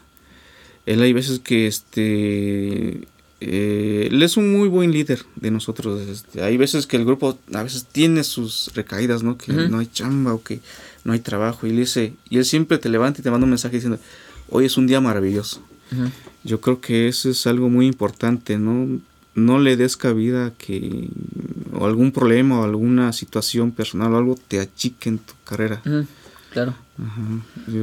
Él 0.86 1.02
hay 1.02 1.12
veces 1.12 1.40
que 1.40 1.66
este 1.66 3.06
eh, 3.40 4.08
él 4.10 4.22
es 4.22 4.36
un 4.36 4.50
muy 4.52 4.68
buen 4.68 4.92
líder 4.92 5.24
de 5.36 5.50
nosotros. 5.50 6.00
Este, 6.08 6.42
hay 6.42 6.56
veces 6.56 6.86
que 6.86 6.96
el 6.96 7.04
grupo 7.04 7.38
a 7.52 7.62
veces 7.62 7.84
tiene 7.84 8.24
sus 8.24 8.70
recaídas, 8.74 9.22
¿no? 9.22 9.36
Que 9.36 9.52
no 9.52 9.78
hay 9.78 9.86
chamba 9.86 10.32
o 10.32 10.42
que 10.42 10.60
no 11.04 11.12
hay 11.12 11.20
trabajo. 11.20 11.66
Y 11.66 11.70
él 11.70 11.76
dice, 11.76 12.14
y 12.30 12.38
él 12.38 12.44
siempre 12.44 12.78
te 12.78 12.88
levanta 12.88 13.20
y 13.20 13.22
te 13.22 13.30
manda 13.30 13.44
un 13.44 13.50
mensaje 13.50 13.76
diciendo, 13.76 13.98
hoy 14.48 14.64
es 14.64 14.76
un 14.76 14.86
día 14.86 15.00
maravilloso. 15.00 15.60
Yo 16.44 16.60
creo 16.60 16.80
que 16.80 17.08
eso 17.08 17.30
es 17.30 17.46
algo 17.46 17.68
muy 17.68 17.86
importante, 17.86 18.58
¿no? 18.58 19.00
No 19.34 19.58
le 19.58 19.76
des 19.76 19.96
cabida 19.96 20.52
que 20.56 21.08
o 21.72 21.84
algún 21.84 22.10
problema 22.10 22.60
o 22.60 22.64
alguna 22.64 23.12
situación 23.12 23.70
personal 23.70 24.14
o 24.14 24.16
algo 24.16 24.38
te 24.48 24.60
achique 24.60 25.10
en 25.10 25.18
tu 25.18 25.34
carrera. 25.44 25.82
Claro. 26.56 26.72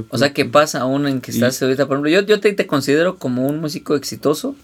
o 0.09 0.17
sea, 0.17 0.34
que 0.34 0.45
pasa 0.45 0.82
aún 0.82 1.05
en 1.05 1.21
que 1.21 1.30
estás 1.30 1.61
ahorita, 1.61 1.86
por 1.86 1.97
ejemplo, 1.97 2.09
yo, 2.09 2.21
yo 2.21 2.39
te, 2.39 2.51
te 2.53 2.65
considero 2.65 3.17
como 3.17 3.45
un 3.45 3.61
músico 3.61 3.95
exitoso 3.95 4.55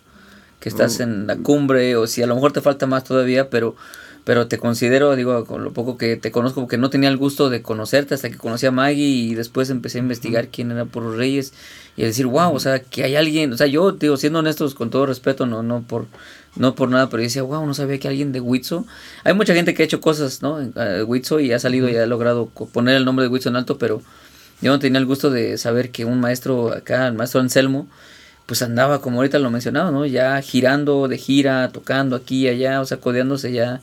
que 0.60 0.68
estás 0.68 1.00
en 1.00 1.28
la 1.28 1.38
cumbre 1.38 1.96
o 1.96 2.08
si 2.08 2.24
a 2.24 2.26
lo 2.26 2.34
mejor 2.34 2.52
te 2.52 2.60
falta 2.62 2.88
más 2.88 3.04
todavía, 3.04 3.52
pero 3.52 3.76
pero 4.24 4.48
te 4.48 4.58
considero, 4.58 5.16
digo, 5.16 5.46
con 5.46 5.64
lo 5.64 5.74
poco 5.74 5.98
que 5.98 6.16
te 6.16 6.32
conozco, 6.32 6.68
que 6.68 6.78
no 6.78 6.90
tenía 6.90 7.10
el 7.10 7.18
gusto 7.18 7.50
de 7.50 7.62
conocerte 7.62 8.14
hasta 8.14 8.30
que 8.30 8.38
conocí 8.38 8.66
a 8.66 8.72
Maggie 8.72 9.06
y 9.06 9.36
después 9.36 9.70
empecé 9.70 9.98
a 9.98 10.02
investigar 10.02 10.50
quién 10.50 10.72
era 10.72 10.86
Puro 10.86 11.16
Reyes 11.16 11.54
y 11.96 12.04
a 12.04 12.06
decir, 12.06 12.28
wow, 12.28 12.54
o 12.54 12.60
sea, 12.60 12.80
que 12.80 13.04
hay 13.04 13.16
alguien, 13.16 13.52
o 13.54 13.58
sea, 13.58 13.68
yo, 13.68 13.92
digo, 13.92 14.18
siendo 14.18 14.40
honestos, 14.40 14.76
con 14.76 14.90
todo 14.90 15.06
respeto, 15.06 15.46
no, 15.46 15.64
no 15.64 15.82
por, 15.82 16.06
no 16.56 16.76
por 16.76 16.90
nada, 16.90 17.10
pero 17.10 17.22
yo 17.22 17.28
decía, 17.28 17.44
wow, 17.44 17.66
no 17.66 17.74
sabía 17.74 18.00
que 18.00 18.08
alguien 18.08 18.32
de 18.32 18.40
Witso, 18.40 18.86
hay 19.24 19.34
mucha 19.34 19.54
gente 19.54 19.74
que 19.74 19.84
ha 19.84 19.86
hecho 19.86 20.02
cosas, 20.02 20.42
¿no? 20.42 20.60
En 20.62 20.74
Witso 21.08 21.40
y 21.40 21.52
ha 21.52 21.60
salido 21.60 21.90
y 21.90 21.96
ha 21.98 22.06
logrado 22.06 22.48
poner 22.48 22.96
el 22.96 23.06
nombre 23.06 23.26
de 23.26 23.30
Witso 23.30 23.50
en 23.50 23.56
alto, 23.56 23.78
pero 23.78 24.02
yo 24.62 24.72
no 24.72 24.80
tenía 24.80 25.00
el 25.00 25.06
gusto 25.06 25.30
de 25.30 25.58
saber 25.58 25.92
que 25.92 26.06
un 26.06 26.20
maestro 26.20 26.74
acá, 26.74 27.08
el 27.08 27.14
maestro 27.14 27.40
Anselmo, 27.40 27.88
pues 28.46 28.62
andaba, 28.62 29.00
como 29.00 29.18
ahorita 29.18 29.40
lo 29.40 29.52
mencionaba, 29.52 29.92
¿no? 29.92 30.06
Ya 30.06 30.42
girando 30.42 31.08
de 31.08 31.18
gira, 31.18 31.70
tocando 31.70 32.16
aquí 32.16 32.46
y 32.46 32.48
allá, 32.48 32.82
o 32.82 32.86
sea, 32.86 32.98
codeándose 32.98 33.52
ya 33.52 33.82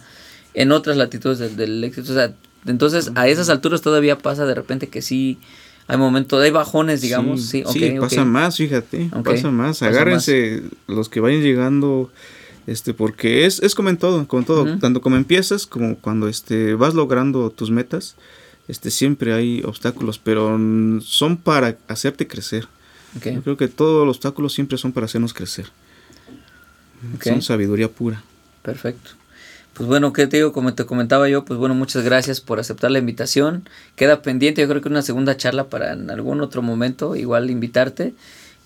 en 0.57 0.72
otras 0.72 0.96
latitudes 0.96 1.57
del, 1.57 1.84
éxito. 1.84 2.11
O 2.11 2.14
sea, 2.14 2.32
entonces 2.64 3.12
a 3.14 3.28
esas 3.28 3.48
alturas 3.50 3.82
todavía 3.82 4.18
pasa 4.18 4.46
de 4.46 4.54
repente 4.54 4.88
que 4.88 5.02
sí 5.02 5.38
hay 5.86 5.98
momentos, 5.98 6.42
hay 6.42 6.50
bajones, 6.50 7.02
digamos. 7.02 7.44
Sí, 7.44 7.62
sí, 7.70 7.94
pasa 8.00 8.24
más, 8.24 8.57
fíjate, 8.57 9.09
pasa 9.22 9.52
más. 9.52 9.82
Agárrense 9.82 10.62
los 10.88 11.09
que 11.09 11.20
vayan 11.20 11.42
llegando, 11.42 12.11
este, 12.66 12.94
porque 12.94 13.44
es, 13.44 13.62
es 13.62 13.76
como 13.76 13.90
en 13.90 13.98
todo, 13.98 14.26
como 14.26 14.42
todo, 14.44 14.78
tanto 14.78 15.00
como 15.00 15.16
empiezas 15.16 15.66
como 15.66 15.96
cuando 15.98 16.26
este, 16.26 16.74
vas 16.74 16.94
logrando 16.94 17.50
tus 17.50 17.70
metas, 17.70 18.16
este, 18.66 18.90
siempre 18.90 19.34
hay 19.34 19.62
obstáculos, 19.62 20.18
pero 20.18 20.59
son 21.02 21.36
para 21.36 21.76
hacerte 21.86 22.26
crecer. 22.26 22.66
Yo 23.22 23.42
creo 23.42 23.57
que 23.57 23.68
todos 23.68 24.07
los 24.07 24.16
obstáculos 24.16 24.54
siempre 24.54 24.76
son 24.78 24.92
para 24.92 25.04
hacernos 25.04 25.32
crecer. 25.32 25.66
Son 27.22 27.42
sabiduría 27.42 27.88
pura. 27.88 28.22
Perfecto. 28.62 29.12
Pues 29.76 29.86
bueno, 29.90 30.14
¿qué 30.14 30.26
te 30.26 30.38
digo? 30.38 30.54
Como 30.54 30.74
te 30.74 30.86
comentaba 30.86 31.28
yo, 31.28 31.44
pues 31.44 31.60
bueno, 31.60 31.74
muchas 31.74 32.02
gracias 32.02 32.40
por 32.40 32.58
aceptar 32.58 32.90
la 32.90 32.98
invitación. 32.98 33.68
Queda 33.94 34.22
pendiente, 34.22 34.62
yo 34.62 34.68
creo 34.68 34.80
que 34.80 34.88
una 34.88 35.02
segunda 35.02 35.36
charla 35.36 35.68
para 35.68 35.92
en 35.92 36.10
algún 36.10 36.40
otro 36.40 36.62
momento, 36.62 37.14
igual 37.14 37.50
invitarte. 37.50 38.14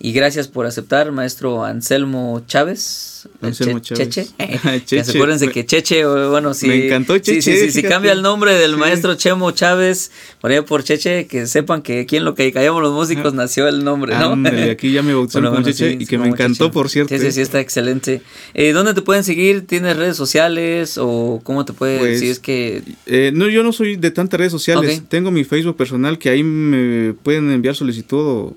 Y 0.03 0.13
gracias 0.13 0.47
por 0.47 0.65
aceptar, 0.65 1.11
maestro 1.11 1.63
Anselmo 1.63 2.41
Chávez. 2.47 3.29
Anselmo 3.39 3.77
Chávez. 3.77 4.09
Cheche. 4.09 4.27
Cheche. 4.85 5.11
Acuérdense 5.11 5.49
que 5.49 5.63
Cheche, 5.63 6.03
bueno, 6.05 6.55
si. 6.55 6.67
Me 6.67 6.87
encantó 6.87 7.19
Cheche. 7.19 7.69
si 7.69 7.83
cambia 7.83 8.11
el 8.11 8.23
nombre 8.23 8.55
del 8.55 8.77
maestro 8.77 9.13
Chemo 9.13 9.51
Chávez, 9.51 10.09
por 10.39 10.49
ahí 10.49 10.61
por 10.61 10.83
Cheche, 10.83 11.27
que 11.27 11.45
sepan 11.45 11.83
que 11.83 11.99
aquí 11.99 12.17
en 12.17 12.25
lo 12.25 12.33
que 12.33 12.51
callamos 12.51 12.81
los 12.81 12.93
músicos 12.93 13.35
nació 13.35 13.67
el 13.67 13.83
nombre, 13.83 14.15
¿no? 14.17 14.31
Ándale, 14.31 14.71
aquí 14.71 14.91
ya 14.91 15.03
me 15.03 15.13
bautizaron 15.13 15.53
con 15.53 15.63
Cheche 15.65 15.97
y 15.99 16.07
que 16.07 16.17
me 16.17 16.29
encantó, 16.29 16.71
por 16.71 16.89
cierto. 16.89 17.15
Sí, 17.15 17.21
sí, 17.23 17.31
sí, 17.31 17.41
está 17.41 17.59
excelente. 17.59 18.23
Eh, 18.55 18.71
¿Dónde 18.71 18.95
te 18.95 19.03
pueden 19.03 19.23
seguir? 19.23 19.67
¿Tienes 19.67 19.97
redes 19.97 20.17
sociales 20.17 20.97
o 20.99 21.41
cómo 21.43 21.63
te 21.63 21.73
puedes 21.73 21.99
pues, 21.99 22.21
es 22.23 22.39
que. 22.39 22.81
Eh, 23.05 23.31
no, 23.35 23.47
yo 23.49 23.61
no 23.61 23.71
soy 23.71 23.97
de 23.97 24.09
tantas 24.09 24.39
redes 24.39 24.51
sociales. 24.51 25.03
Tengo 25.09 25.29
mi 25.29 25.43
Facebook 25.43 25.77
personal 25.77 26.17
que 26.17 26.29
ahí 26.29 26.41
me 26.41 27.13
pueden 27.13 27.51
enviar 27.51 27.75
solicitud 27.75 28.17
o 28.17 28.55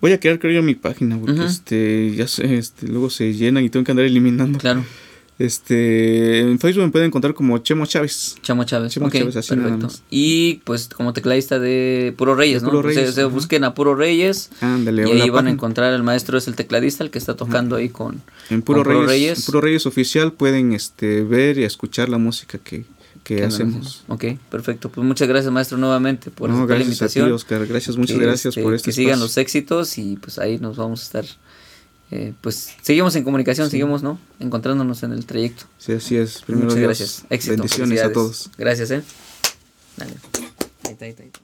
Voy 0.00 0.12
a 0.12 0.20
crear, 0.20 0.38
creo 0.38 0.52
yo, 0.52 0.62
mi 0.62 0.74
página, 0.74 1.18
porque 1.18 1.44
este, 1.44 2.14
ya 2.14 2.28
sé, 2.28 2.56
este, 2.56 2.88
luego 2.88 3.10
se 3.10 3.32
llenan 3.32 3.64
y 3.64 3.70
tengo 3.70 3.84
que 3.84 3.92
andar 3.92 4.06
eliminando. 4.06 4.58
Claro. 4.58 4.84
Este, 5.36 6.40
en 6.40 6.60
Facebook 6.60 6.84
me 6.84 6.90
pueden 6.90 7.08
encontrar 7.08 7.34
como 7.34 7.58
Chemo 7.58 7.86
Chávez. 7.86 8.36
Chemo 8.40 8.62
Chávez. 8.62 8.92
Chemo 8.92 9.10
Chávez, 9.10 9.34
así 9.34 9.56
Nada 9.56 9.76
más. 9.76 10.04
Y 10.08 10.60
pues 10.64 10.88
como 10.88 11.12
tecladista 11.12 11.58
de 11.58 12.14
Puro 12.16 12.36
Reyes, 12.36 12.62
¿no? 12.62 12.82
Reyes, 12.82 13.14
se, 13.14 13.24
busquen 13.24 13.64
a 13.64 13.74
Puro 13.74 13.96
Reyes. 13.96 14.50
Ándale, 14.60 15.08
y 15.08 15.20
ahí 15.20 15.30
van 15.30 15.48
a 15.48 15.50
encontrar 15.50 15.92
el 15.92 16.04
maestro 16.04 16.38
es 16.38 16.46
el 16.46 16.54
tecladista, 16.54 17.02
el 17.02 17.10
que 17.10 17.18
está 17.18 17.34
tocando 17.34 17.74
ahí 17.74 17.88
con, 17.88 18.22
en 18.48 18.62
Puro, 18.62 18.84
Reyes, 18.84 19.38
En 19.40 19.44
Puro 19.44 19.60
Reyes 19.60 19.86
oficial 19.86 20.32
pueden 20.32 20.72
este 20.72 21.24
ver 21.24 21.58
y 21.58 21.64
escuchar 21.64 22.08
la 22.08 22.18
música 22.18 22.58
que, 22.58 22.84
que 23.24 23.42
hacemos. 23.42 24.04
Ok, 24.06 24.24
perfecto. 24.50 24.90
Pues 24.90 25.04
muchas 25.04 25.26
gracias, 25.26 25.52
maestro, 25.52 25.78
nuevamente 25.78 26.30
por 26.30 26.50
no, 26.50 26.66
la 26.66 26.80
invitación. 26.80 27.32
Oscar. 27.32 27.66
Gracias, 27.66 27.96
muchas 27.96 28.18
gracias 28.18 28.54
por 28.54 28.74
este 28.74 28.90
Que 28.90 28.92
sigan 28.92 29.18
los 29.18 29.36
éxitos 29.38 29.98
y 29.98 30.16
pues 30.16 30.38
ahí 30.38 30.58
nos 30.58 30.76
vamos 30.76 31.00
a 31.00 31.04
estar. 31.04 31.24
Eh, 32.10 32.34
pues 32.42 32.74
seguimos 32.82 33.16
en 33.16 33.24
comunicación, 33.24 33.70
seguimos, 33.70 34.02
¿no? 34.02 34.20
Encontrándonos 34.38 35.02
en 35.02 35.12
el 35.12 35.24
trayecto. 35.24 35.64
Sí, 35.78 35.92
así 35.92 36.16
es. 36.16 36.42
Primero 36.42 36.66
muchas 36.66 36.82
gracias. 36.82 37.24
Éxito. 37.30 37.54
Bendiciones 37.54 38.02
a 38.02 38.12
todos. 38.12 38.50
Gracias, 38.58 38.90
¿eh? 38.90 39.02
Dale. 39.96 40.12
Ahí 40.84 40.92
está, 40.92 41.06
ahí 41.06 41.10
está. 41.10 41.43